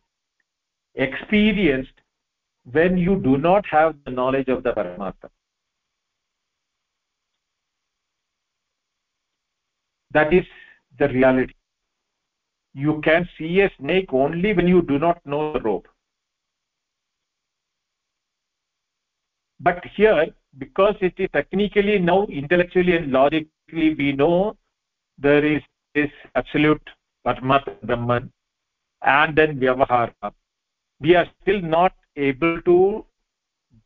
experienced 0.94 1.92
when 2.72 2.96
you 2.98 3.16
do 3.16 3.38
not 3.38 3.64
have 3.66 3.94
the 4.04 4.10
knowledge 4.10 4.48
of 4.48 4.62
the 4.62 4.72
paramatma. 4.72 5.30
That 10.12 10.32
is 10.32 10.44
the 10.98 11.08
reality. 11.08 11.54
You 12.74 13.00
can 13.02 13.28
see 13.36 13.60
a 13.60 13.70
snake 13.78 14.12
only 14.12 14.52
when 14.52 14.68
you 14.68 14.82
do 14.82 14.98
not 14.98 15.24
know 15.26 15.52
the 15.52 15.60
rope. 15.60 15.88
But 19.60 19.84
here 19.96 20.28
because 20.56 20.94
it 21.00 21.14
is 21.18 21.28
technically 21.32 21.98
now 21.98 22.26
intellectually 22.26 22.96
and 22.96 23.12
logically 23.12 23.94
we 23.94 24.12
know 24.12 24.56
there 25.18 25.44
is 25.44 25.62
this 25.94 26.10
absolute 26.34 26.82
paramatma 27.26 27.80
brahman 27.82 28.32
and 29.02 29.36
then 29.36 29.58
vyavahara 29.58 30.32
we 31.00 31.14
are 31.14 31.26
still 31.42 31.60
not 31.60 31.94
able 32.16 32.60
to 32.62 33.04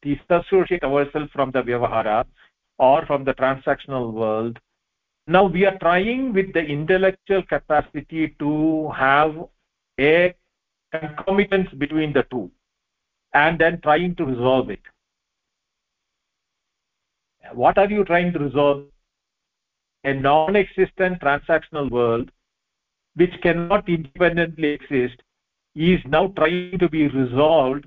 disassociate 0.03 0.83
ourselves 0.85 1.31
from 1.33 1.51
the 1.51 1.63
vyavahara 1.63 2.25
or 2.79 3.07
from 3.07 3.25
the 3.25 3.35
transactional 3.35 4.13
world. 4.13 4.59
Now 5.27 5.45
we 5.45 5.67
are 5.67 5.79
trying 5.79 6.33
with 6.33 6.53
the 6.53 6.61
intellectual 6.61 7.43
capacity 7.43 8.35
to 8.39 8.91
have 8.91 9.37
a 10.01 10.35
concomitance 10.93 11.71
between 11.79 12.13
the 12.13 12.25
two 12.25 12.51
and 13.35 13.59
then 13.59 13.81
trying 13.83 14.17
to 14.17 14.25
resolve 14.25 14.71
it. 14.71 14.81
What 17.53 17.79
are 17.79 17.89
you 17.89 18.05
trying 18.05 18.33
to 18.33 18.39
resolve? 18.39 18.87
A 20.05 20.13
non-existent 20.13 21.21
transactional 21.21 21.89
world 21.89 22.33
which 23.15 23.33
cannot 23.43 23.89
independently 23.89 24.69
exist 24.69 25.23
is 25.75 26.01
now 26.07 26.29
trying 26.37 26.79
to 26.79 26.89
be 26.89 27.09
resolved 27.09 27.87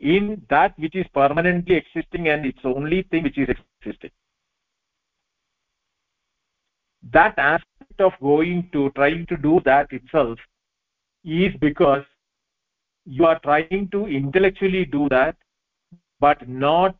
in 0.00 0.42
that 0.50 0.76
which 0.78 0.94
is 0.94 1.06
permanently 1.14 1.76
existing 1.76 2.28
and 2.28 2.44
it's 2.44 2.64
only 2.64 3.02
thing 3.02 3.22
which 3.22 3.38
is 3.38 3.48
existing. 3.80 4.10
That 7.12 7.38
aspect 7.38 8.00
of 8.00 8.12
going 8.20 8.68
to 8.72 8.90
trying 8.90 9.26
to 9.26 9.36
do 9.36 9.60
that 9.64 9.92
itself 9.92 10.38
is 11.24 11.54
because 11.60 12.04
you 13.04 13.26
are 13.26 13.38
trying 13.40 13.88
to 13.92 14.06
intellectually 14.06 14.84
do 14.84 15.08
that 15.08 15.36
but 16.20 16.48
not 16.48 16.96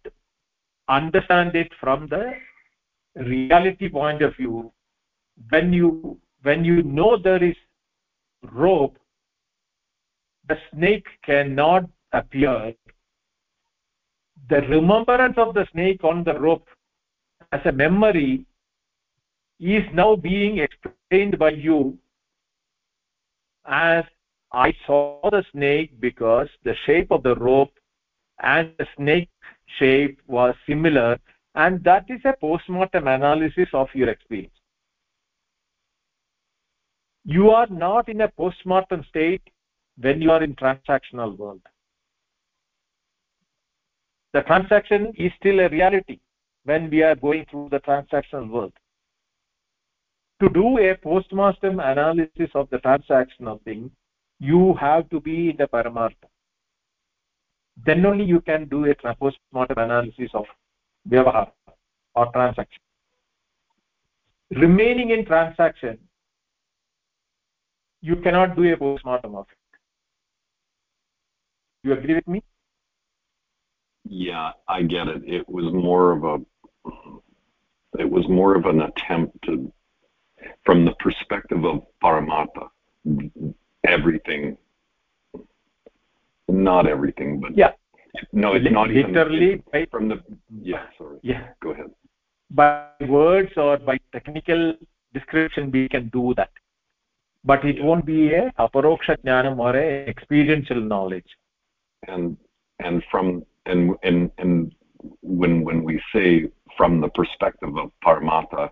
understand 0.89 1.55
it 1.55 1.73
from 1.81 2.09
the 2.09 2.33
reality 3.15 3.89
point 3.89 4.23
of 4.23 4.37
view. 4.37 4.73
When 5.49 5.73
you 5.73 6.19
when 6.43 6.65
you 6.65 6.83
know 6.83 7.17
there 7.17 7.43
is 7.43 7.57
rope 8.53 8.99
the 10.49 10.59
snake 10.73 11.07
cannot 11.25 11.89
appear. 12.13 12.75
The 14.49 14.61
remembrance 14.63 15.39
of 15.39 15.55
the 15.55 15.67
snake 15.73 16.03
on 16.05 16.25
the 16.25 16.39
rope 16.39 16.67
as 17.53 17.61
a 17.65 17.73
memory 17.73 18.45
is 19.61 19.85
now 19.95 20.17
being 20.17 20.59
explained 20.59 21.39
by 21.39 21.51
you 21.51 21.97
as 23.65 24.05
i 24.53 24.75
saw 24.87 25.31
the 25.31 25.45
snake 25.53 25.93
because 26.01 26.49
the 26.65 26.75
shape 26.85 27.13
of 27.13 27.23
the 27.23 27.37
rope 27.37 27.73
and 28.43 28.73
the 28.79 28.87
snake 28.97 29.31
shape 29.79 30.19
was 30.27 30.55
similar 30.67 31.17
and 31.55 31.83
that 31.85 32.05
is 32.09 32.21
a 32.25 32.35
postmortem 32.41 33.07
analysis 33.07 33.69
of 33.73 33.89
your 33.95 34.09
experience 34.09 34.62
you 37.25 37.51
are 37.51 37.67
not 37.69 38.09
in 38.09 38.21
a 38.23 38.29
postmortem 38.29 39.05
state 39.09 39.43
when 40.01 40.21
you 40.21 40.31
are 40.31 40.43
in 40.43 40.55
transactional 40.57 41.37
world. 41.37 41.61
The 44.33 44.43
transaction 44.43 45.13
is 45.17 45.31
still 45.39 45.61
a 45.61 45.69
reality 45.69 46.19
when 46.65 46.91
we 46.91 47.03
are 47.03 47.15
going 47.15 47.47
through 47.51 47.69
the 47.71 47.81
transactional 47.81 48.49
world. 48.49 48.73
To 50.41 50.49
do 50.49 50.79
a 50.79 50.97
postmortem 50.97 51.79
analysis 51.79 52.51
of 52.55 52.69
the 52.71 52.79
transactional 52.79 53.63
thing 53.63 53.91
you 54.41 54.75
have 54.75 55.09
to 55.11 55.21
be 55.21 55.51
in 55.51 55.57
the 55.57 55.69
paramartha. 55.69 56.29
Then 57.87 58.05
only 58.05 58.25
you 58.25 58.41
can 58.41 58.69
do 58.69 58.87
a 58.87 58.95
postmortem 59.15 59.79
analysis 59.79 60.31
of 60.35 60.47
vyavahar 61.09 61.51
or 62.15 62.33
transaction. 62.33 62.83
Remaining 64.51 65.11
in 65.11 65.25
transaction 65.25 65.99
you 68.03 68.17
cannot 68.17 68.57
do 68.57 68.71
a 68.71 68.77
postmortem 68.77 69.35
of 69.37 69.47
it. 69.51 69.59
You 71.85 71.93
agree 71.95 72.15
with 72.17 72.29
me? 72.29 72.43
Yeah 74.05 74.53
i 74.69 74.83
get 74.83 75.09
it. 75.09 75.23
It 75.27 75.49
was 75.49 75.73
more 75.73 76.13
of 76.13 76.25
a 76.25 76.37
it 77.99 78.11
was 78.11 78.29
more 78.29 78.57
of 78.57 78.67
an 78.67 78.83
attempt 78.83 79.41
to 79.47 79.73
from 80.65 80.85
the 80.85 80.95
perspective 80.99 81.65
of 81.65 81.83
paramartha 82.03 82.69
everything 83.85 84.57
not 86.49 86.87
everything 86.87 87.41
but 87.41 87.57
yeah. 87.57 87.73
No 88.33 88.53
it's 88.55 88.71
not 88.71 88.89
literally 88.91 89.53
even 89.53 89.63
by, 89.73 89.87
from 89.91 90.09
the 90.09 90.23
yeah 90.61 90.85
sorry. 90.99 91.19
Yeah. 91.23 91.49
Go 91.63 91.71
ahead. 91.71 91.91
By 92.51 92.89
words 93.09 93.53
or 93.57 93.79
by 93.79 93.99
technical 94.13 94.75
description 95.15 95.71
we 95.71 95.89
can 95.89 96.09
do 96.09 96.35
that 96.37 96.51
but 97.45 97.65
it 97.65 97.83
won't 97.83 98.07
be 98.07 98.33
a 98.33 98.53
aparoksha 98.59 99.17
jnanam 99.25 99.59
or 99.59 99.77
a 99.77 100.07
experiential 100.09 100.81
knowledge. 100.81 101.31
And 102.09 102.37
and 102.79 103.03
from 103.11 103.45
and 103.67 103.97
and 104.03 104.31
and 104.39 104.75
when 105.21 105.65
when 105.65 105.83
we 105.83 106.01
say 106.15 106.51
from 106.77 107.01
the 107.01 107.09
perspective 107.09 107.77
of 107.77 107.91
paramatma 108.05 108.71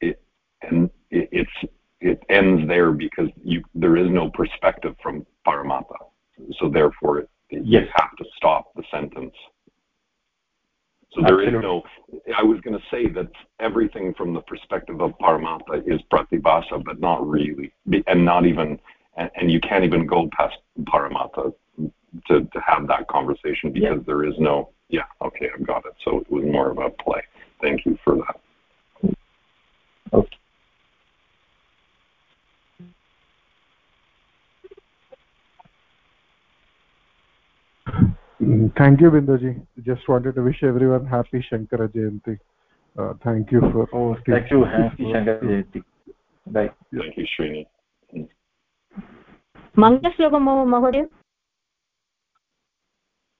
it 0.00 0.20
and 0.62 0.90
it, 1.10 1.28
it's 1.32 1.72
it 2.00 2.22
ends 2.28 2.66
there 2.68 2.92
because 2.92 3.28
you 3.44 3.62
there 3.74 3.96
is 3.96 4.08
no 4.10 4.30
perspective 4.30 4.94
from 5.02 5.26
paramatma 5.46 5.96
so 6.58 6.68
therefore 6.68 7.18
it, 7.18 7.30
yes. 7.50 7.62
you 7.64 7.80
have 7.94 8.16
to 8.16 8.24
stop 8.36 8.72
the 8.76 8.82
sentence 8.90 9.34
so 11.12 11.22
there 11.22 11.42
is 11.42 11.52
no 11.52 11.82
i 12.36 12.42
was 12.42 12.60
going 12.60 12.76
to 12.76 12.84
say 12.90 13.08
that 13.08 13.28
everything 13.60 14.14
from 14.14 14.34
the 14.34 14.40
perspective 14.42 15.00
of 15.00 15.12
Paramatma 15.18 15.82
is 15.86 16.00
pratibhasa 16.12 16.82
but 16.84 17.00
not 17.00 17.26
really. 17.26 17.72
And 18.06 18.24
not 18.24 18.46
even 18.46 18.78
and, 19.16 19.30
and 19.36 19.50
you 19.50 19.60
can't 19.60 19.84
even 19.84 20.06
go 20.06 20.28
past 20.36 20.56
paramatma 20.84 21.52
to, 22.26 22.40
to 22.40 22.60
have 22.66 22.86
that 22.88 23.08
conversation 23.08 23.72
because 23.72 23.98
yeah. 23.98 24.04
there 24.06 24.24
is 24.24 24.34
no 24.38 24.70
yeah 24.88 25.04
okay 25.22 25.48
i've 25.54 25.66
got 25.66 25.84
it. 25.86 25.94
So 26.04 26.18
it 26.18 26.30
was 26.30 26.44
more 26.44 26.70
of 26.70 26.78
a 26.78 26.90
play. 26.90 27.22
Thank 27.60 27.84
you 27.86 27.98
for 28.04 28.16
that. 28.16 29.14
Okay 30.12 30.38
Thank 38.77 39.01
you, 39.01 39.11
Binduji. 39.11 39.65
Just 39.83 40.07
wanted 40.07 40.35
to 40.35 40.43
wish 40.43 40.63
everyone 40.63 41.05
happy 41.05 41.45
Shankara 41.51 41.87
Jayanti. 41.87 42.37
Uh, 42.97 43.13
thank 43.23 43.51
you 43.51 43.61
for. 43.61 43.87
Oh, 43.93 44.15
thank 44.27 44.51
you. 44.51 44.63
Happy 44.65 45.03
Shankara 45.03 45.41
Jayanti. 45.41 45.83
Bye. 46.47 46.71
Thank 46.93 47.17
you, 47.17 47.25
Srini. 47.33 47.65
Mangaslokam, 49.75 50.49
Mahodaya. 50.73 51.07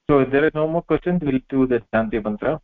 So 0.10 0.20
if 0.20 0.32
there 0.32 0.46
are 0.46 0.52
no 0.54 0.68
more 0.68 0.82
questions, 0.82 1.22
we'll 1.24 1.40
do 1.50 1.68
the 1.68 1.82
Shanti 1.94 2.24
Mantra. 2.24 2.60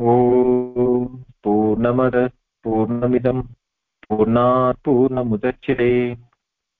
ॐ 0.00 1.06
पूर्णमद 1.44 2.14
पूर्णमिदं 2.64 3.40
पूर्णात् 4.08 4.78
पूर्णमुदच्यते 4.84 5.92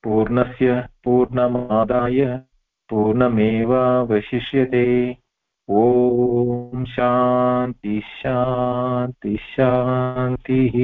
पूर्णस्य 0.08 0.88
पूर्णमादाय 1.04 2.42
पूर्णमेवावशिष्यते। 2.90 4.84
ॐ 5.70 6.86
शान्ति 6.86 8.02
शान्ति 8.06 9.38
शान्तिः। 9.38 10.78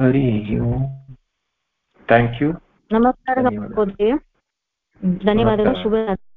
हरिः 0.00 0.60
ओम्। 0.60 1.14
Thank 2.10 2.42
you 2.42 2.54
नमस्कारः 2.92 3.42
धन्यवादः। 5.04 5.82
शुभ 5.82 6.18